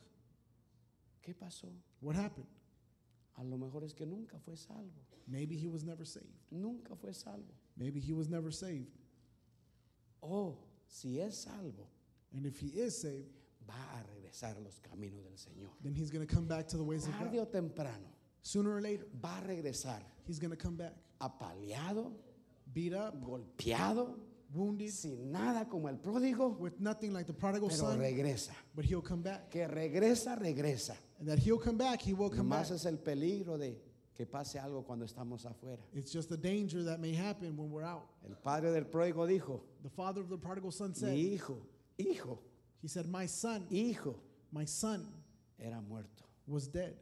¿Qué 1.22 1.34
pasó? 1.34 1.68
What 2.00 2.14
happened? 2.14 2.46
A 3.38 3.42
lo 3.42 3.56
mejor 3.56 3.84
es 3.84 3.94
que 3.94 4.04
nunca 4.04 4.38
fue 4.38 4.54
salvo. 4.56 5.00
Maybe 5.26 5.56
he 5.56 5.66
was 5.66 5.82
never 5.82 6.04
saved. 6.04 6.26
Nunca 6.50 6.94
fue 6.94 7.12
salvo. 7.14 7.54
Maybe 7.74 8.00
he 8.00 8.12
was 8.12 8.28
never 8.28 8.52
saved. 8.52 8.90
Oh, 10.22 10.58
si 10.86 11.18
es 11.20 11.46
salvo, 11.46 11.88
And 12.34 12.46
if 12.46 12.58
he 12.58 12.68
is 12.68 13.00
saved, 13.00 13.28
va 13.66 13.74
a 13.74 14.02
regresar 14.14 14.56
a 14.56 14.60
los 14.60 14.80
caminos 14.80 15.22
del 15.24 15.36
Señor. 15.36 15.70
then 15.82 15.94
he's 15.94 16.10
going 16.10 16.26
to 16.26 16.34
come 16.34 16.46
back 16.46 16.66
to 16.68 16.76
the 16.76 16.84
ways 16.84 17.06
of 17.06 17.12
Tarde 17.16 17.32
God. 17.36 17.40
o 17.40 17.44
temprano, 17.60 18.08
Sooner 18.42 18.74
or 18.74 18.80
later, 18.80 19.06
va 19.20 19.38
a 19.44 19.48
regresar 19.48 20.00
he's 20.26 20.38
going 20.38 20.50
to 20.50 20.56
come 20.56 20.76
back 20.76 20.92
apaleado, 21.20 22.12
beat 22.72 22.92
up, 22.94 23.14
golpeado, 23.22 24.14
wounded, 24.52 24.90
sin 24.90 25.30
nada 25.30 25.64
como 25.68 25.88
el 25.88 25.96
pródigo, 25.96 26.58
with 26.58 26.80
nothing 26.80 27.12
like 27.12 27.26
the 27.26 27.32
prodigal 27.32 27.68
pero 27.68 27.78
son, 27.78 27.98
regresa. 27.98 28.50
but 28.74 28.84
he'll 28.84 29.00
come 29.02 29.22
back. 29.22 29.50
Que 29.50 29.66
regresa, 29.68 30.36
regresa. 30.40 30.94
And 31.20 31.28
that 31.28 31.38
he'll 31.38 31.58
come 31.58 31.76
back, 31.76 32.00
he 32.02 32.12
will 32.14 32.30
come 32.30 32.48
back. 32.48 32.64
Más 32.66 32.70
es 32.72 32.84
el 32.86 32.96
peligro 32.96 33.58
de 33.58 33.76
que 34.16 34.26
pase 34.26 34.58
algo 34.58 34.84
cuando 34.84 35.04
estamos 35.06 35.44
afuera. 35.46 35.78
It's 35.94 36.12
just 36.12 36.28
the 36.28 36.36
danger 36.36 36.82
that 36.84 36.98
may 37.00 37.14
happen 37.14 37.56
when 37.56 37.70
we're 37.70 37.84
out. 37.84 38.06
El 38.28 38.34
padre 38.34 38.72
del 38.72 38.84
pródigo 38.84 39.26
dijo, 39.26 39.60
The 39.82 39.90
father 39.90 40.20
of 40.20 40.28
the 40.28 40.36
prodigal 40.38 40.70
son 40.72 40.94
said, 40.94 41.12
mi 41.14 41.34
hijo, 41.36 41.56
hijo, 42.10 42.38
he 42.82 42.88
said, 42.88 43.06
my 43.06 43.26
son, 43.26 43.66
hijo, 43.70 44.18
my 44.50 44.64
son 44.66 45.06
era 45.58 45.80
muerto. 45.80 46.24
was 46.46 46.66
dead. 46.70 46.94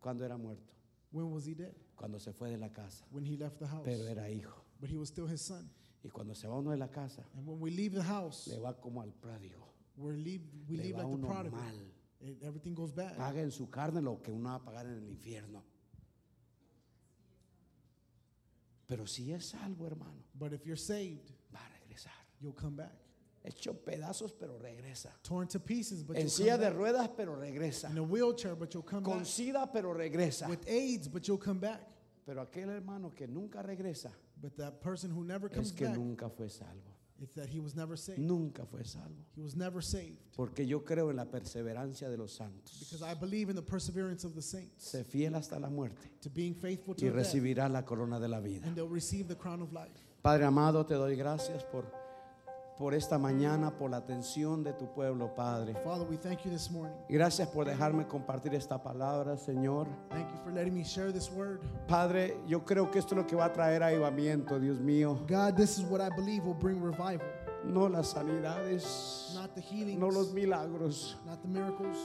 ¿Cuándo 0.00 0.24
era 0.24 0.36
muerto? 0.36 0.72
When 1.10 1.30
was 1.30 1.46
he 1.46 1.54
dead? 1.54 1.74
Cuando 1.96 2.18
se 2.18 2.32
fue 2.32 2.50
de 2.50 2.56
la 2.58 2.68
casa. 2.68 3.04
When 3.10 3.24
he 3.24 3.36
left 3.36 3.58
the 3.58 3.66
house. 3.66 3.84
Pero 3.84 4.04
era 4.06 4.28
hijo. 4.30 4.62
But 4.80 4.90
he 4.90 4.96
was 4.96 5.08
still 5.08 5.26
his 5.26 5.40
son. 5.40 5.68
Y 6.04 6.10
cuando 6.10 6.34
se 6.34 6.46
va 6.46 6.58
uno 6.58 6.70
de 6.70 6.76
la 6.76 6.88
casa, 6.88 7.24
And 7.36 7.46
when 7.46 7.58
we 7.60 7.70
leave 7.70 7.94
the 7.94 8.02
house, 8.02 8.46
le 8.48 8.58
va 8.58 8.74
como 8.74 9.00
al 9.00 9.12
pródigo. 9.12 9.64
we 9.96 10.12
leave, 10.16 10.42
we 10.68 10.76
Le 10.76 10.82
leave 10.84 10.96
va 10.96 11.02
like 11.04 11.10
the 11.10 11.16
uno 11.18 11.28
prodigal. 11.28 11.52
mal. 11.52 11.74
It- 12.20 12.42
everything 12.42 12.74
goes 12.74 12.92
bad. 12.94 13.16
Paga 13.16 13.40
en 13.40 13.50
su 13.50 13.68
carne 13.70 14.00
lo 14.02 14.20
que 14.20 14.30
uno 14.30 14.48
va 14.50 14.54
a 14.56 14.64
pagar 14.64 14.86
en 14.86 14.98
el 14.98 15.08
infierno. 15.08 15.62
Pero 18.86 19.06
si 19.06 19.32
es 19.32 19.46
salvo, 19.46 19.86
hermano, 19.86 20.22
But 20.34 20.52
if 20.52 20.64
you're 20.66 20.76
saved, 20.76 21.30
va 21.54 21.60
a 21.64 21.68
regresar. 21.80 22.12
you'll 22.40 22.54
come 22.54 22.76
back. 22.76 22.92
Hecho 23.44 23.74
pedazos, 23.74 24.32
pero 24.32 24.58
regresa. 24.58 25.10
Torn 25.22 25.46
to 25.48 25.60
pieces, 25.60 26.02
but 26.02 26.16
En 26.16 26.30
silla 26.30 26.56
de 26.56 26.70
ruedas, 26.70 27.10
pero 27.14 27.36
regresa. 27.36 27.90
In 27.90 27.98
a 27.98 28.02
wheelchair, 28.02 28.54
but 28.54 28.72
you'll 28.72 28.82
come 28.82 29.02
Con 29.04 29.18
back. 29.18 29.26
sida, 29.26 29.70
pero 29.70 29.92
regresa. 29.92 30.48
With 30.48 30.66
AIDS, 30.66 31.08
but 31.08 31.24
you'll 31.28 31.38
come 31.38 31.60
back. 31.60 31.80
Pero 32.24 32.40
aquel 32.40 32.70
hermano 32.70 33.12
que 33.14 33.26
nunca 33.26 33.62
regresa 33.62 34.10
But 34.40 34.56
that 34.56 34.80
person 34.80 35.10
who 35.10 35.22
never 35.24 35.50
comes 35.50 35.68
es 35.68 35.72
que 35.74 35.86
back, 35.86 35.96
nunca 35.96 36.30
fue 36.30 36.48
salvo. 36.48 36.90
it's 37.20 37.34
that 37.34 37.48
he 37.50 37.60
was 37.60 37.76
never 37.76 37.96
saved. 37.98 38.18
Nunca 38.18 38.64
fue 38.64 38.82
salvo. 38.82 39.14
He 39.36 39.42
was 39.42 39.54
never 39.54 39.82
saved. 39.82 40.16
Porque 40.34 40.66
yo 40.66 40.80
creo 40.82 41.10
en 41.10 41.16
la 41.16 41.26
perseverancia 41.26 42.08
de 42.08 42.16
los 42.16 42.32
santos. 42.32 42.78
Because 42.80 43.02
I 43.02 43.12
believe 43.12 43.50
in 43.50 43.56
the 43.56 43.62
perseverance 43.62 44.24
of 44.24 44.34
the 44.34 44.40
saints 44.42 44.90
Sé 44.90 45.04
fiel 45.04 45.34
hasta 45.34 45.58
la 45.58 45.68
muerte 45.68 46.08
to 46.22 46.30
being 46.30 46.54
faithful 46.54 46.94
to 46.94 47.04
y 47.04 47.08
death, 47.10 47.16
recibirá 47.26 47.68
la 47.70 47.82
corona 47.84 48.18
de 48.18 48.28
la 48.28 48.40
vida. 48.40 48.66
and 48.66 48.74
they'll 48.74 48.88
receive 48.88 49.28
the 49.28 49.36
crown 49.36 49.60
of 49.60 49.70
life. 49.74 49.92
Padre 50.22 50.46
amado, 50.46 50.84
te 50.86 50.94
doy 50.94 51.14
gracias 51.16 51.62
por, 51.64 51.84
por 52.78 52.94
esta 52.94 53.18
mañana, 53.18 53.70
por 53.70 53.90
la 53.90 53.98
atención 53.98 54.62
de 54.64 54.72
tu 54.72 54.86
pueblo, 54.92 55.34
Padre. 55.34 55.74
Father, 55.84 56.06
we 56.08 56.16
thank 56.16 56.44
you 56.44 56.50
this 56.50 56.70
morning. 56.70 56.96
Gracias 57.08 57.48
por 57.48 57.64
dejarme 57.64 58.06
compartir 58.06 58.54
esta 58.54 58.82
palabra, 58.82 59.36
Señor. 59.36 59.86
Thank 60.10 60.30
you 60.30 60.36
for 60.42 60.52
letting 60.52 60.74
me 60.74 60.82
share 60.84 61.12
this 61.12 61.30
word. 61.30 61.60
Padre, 61.86 62.36
yo 62.46 62.64
creo 62.64 62.90
que 62.90 62.98
esto 62.98 63.14
es 63.14 63.22
lo 63.22 63.26
que 63.26 63.36
va 63.36 63.46
a 63.46 63.52
traer 63.52 63.82
avivamiento, 63.82 64.58
Dios 64.58 64.80
mío. 64.80 65.24
God, 65.28 65.54
this 65.56 65.78
is 65.78 65.84
what 65.84 66.00
I 66.00 66.10
believe 66.14 66.44
will 66.44 66.54
bring 66.54 66.80
revival. 66.82 67.26
No 67.64 67.88
las 67.88 68.12
sanidades, 68.12 69.32
Not 69.34 69.54
the 69.54 69.60
healings, 69.62 69.98
no 69.98 70.08
los 70.08 70.32
milagros, 70.32 71.16
not 71.24 71.40
the 71.40 71.48
miracles, 71.48 71.96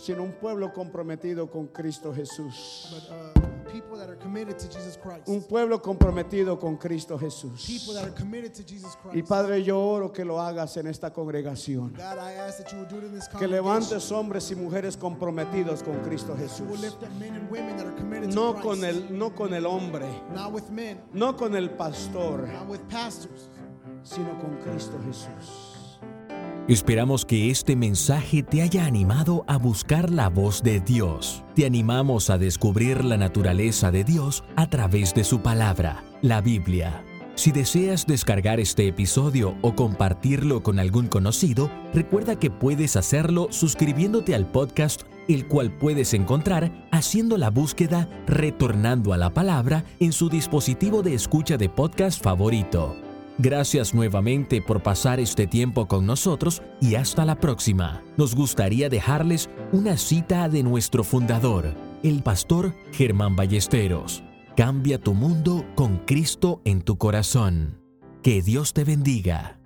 sino 0.00 0.22
un 0.22 0.32
pueblo 0.32 0.72
comprometido 0.72 1.50
con 1.50 1.66
Cristo 1.68 2.12
Jesús. 2.14 2.88
but 2.90 3.10
uh, 3.44 3.50
people 3.70 3.96
that 3.98 4.08
are 4.08 4.16
committed 4.16 4.58
to 4.58 4.66
Jesus 4.66 4.96
Christ. 4.96 5.28
Un 5.28 5.42
pueblo 5.42 5.80
comprometido 5.80 6.58
con 6.58 6.76
Cristo 6.76 7.18
Jesús. 7.18 7.66
People 7.66 7.94
that 7.94 8.04
are 8.04 8.14
committed 8.14 8.52
to 8.54 8.62
Jesus 8.64 8.96
Y 9.04 9.10
Christ. 9.10 9.28
Padre, 9.28 9.62
yo 9.62 9.78
oro 9.78 10.10
que 10.12 10.24
lo 10.24 10.40
hagas 10.40 10.76
en 10.78 10.86
esta 10.86 11.12
congregación. 11.12 11.92
God, 11.94 12.18
I 12.18 12.32
ask 12.34 12.58
that 12.58 12.72
you 12.72 12.78
will 12.78 12.86
do 12.88 12.96
it 12.98 13.04
in 13.04 13.12
this 13.14 13.28
Que 13.28 13.46
levantes 13.46 14.10
hombres 14.10 14.50
y 14.50 14.54
mujeres 14.56 14.96
comprometidos 14.96 15.82
con 15.84 16.00
Cristo 16.02 16.34
You 16.34 16.64
will 16.64 16.76
Jesús. 16.76 16.80
lift 16.80 17.02
up 17.02 17.10
men 17.20 17.34
and 17.36 17.50
women 17.50 17.76
that 17.76 17.86
are 17.86 17.96
committed 17.96 18.34
No 18.34 18.54
to 18.54 18.60
con 18.60 18.82
el, 18.84 19.06
no 19.16 19.30
con 19.30 19.52
el 19.54 19.66
hombre, 19.66 20.06
Not 20.34 20.52
with 20.52 20.68
men, 20.70 20.98
no 21.12 21.34
con 21.36 21.54
el 21.54 21.68
pastor, 21.70 22.48
not 22.48 22.66
with 22.68 22.80
pastors. 22.88 23.48
sino 24.02 24.30
con 24.40 24.56
Cristo 24.64 24.98
Jesús. 25.06 25.69
Esperamos 26.70 27.24
que 27.24 27.50
este 27.50 27.74
mensaje 27.74 28.44
te 28.44 28.62
haya 28.62 28.84
animado 28.84 29.44
a 29.48 29.56
buscar 29.56 30.08
la 30.08 30.28
voz 30.28 30.62
de 30.62 30.78
Dios. 30.78 31.42
Te 31.56 31.66
animamos 31.66 32.30
a 32.30 32.38
descubrir 32.38 33.04
la 33.04 33.16
naturaleza 33.16 33.90
de 33.90 34.04
Dios 34.04 34.44
a 34.54 34.70
través 34.70 35.12
de 35.12 35.24
su 35.24 35.40
palabra, 35.40 36.04
la 36.22 36.40
Biblia. 36.40 37.04
Si 37.34 37.50
deseas 37.50 38.06
descargar 38.06 38.60
este 38.60 38.86
episodio 38.86 39.56
o 39.62 39.74
compartirlo 39.74 40.62
con 40.62 40.78
algún 40.78 41.08
conocido, 41.08 41.72
recuerda 41.92 42.38
que 42.38 42.52
puedes 42.52 42.94
hacerlo 42.94 43.48
suscribiéndote 43.50 44.36
al 44.36 44.46
podcast, 44.46 45.02
el 45.26 45.48
cual 45.48 45.76
puedes 45.76 46.14
encontrar 46.14 46.70
haciendo 46.92 47.36
la 47.36 47.50
búsqueda 47.50 48.08
Retornando 48.28 49.12
a 49.12 49.16
la 49.16 49.34
Palabra 49.34 49.84
en 49.98 50.12
su 50.12 50.28
dispositivo 50.28 51.02
de 51.02 51.14
escucha 51.14 51.56
de 51.56 51.68
podcast 51.68 52.22
favorito. 52.22 53.09
Gracias 53.42 53.94
nuevamente 53.94 54.60
por 54.60 54.82
pasar 54.82 55.18
este 55.18 55.46
tiempo 55.46 55.88
con 55.88 56.04
nosotros 56.04 56.60
y 56.78 56.96
hasta 56.96 57.24
la 57.24 57.40
próxima. 57.40 58.02
Nos 58.18 58.34
gustaría 58.34 58.90
dejarles 58.90 59.48
una 59.72 59.96
cita 59.96 60.50
de 60.50 60.62
nuestro 60.62 61.04
fundador, 61.04 61.74
el 62.02 62.22
pastor 62.22 62.74
Germán 62.92 63.36
Ballesteros. 63.36 64.22
Cambia 64.58 65.00
tu 65.00 65.14
mundo 65.14 65.64
con 65.74 66.00
Cristo 66.04 66.60
en 66.66 66.82
tu 66.82 66.98
corazón. 66.98 67.80
Que 68.22 68.42
Dios 68.42 68.74
te 68.74 68.84
bendiga. 68.84 69.59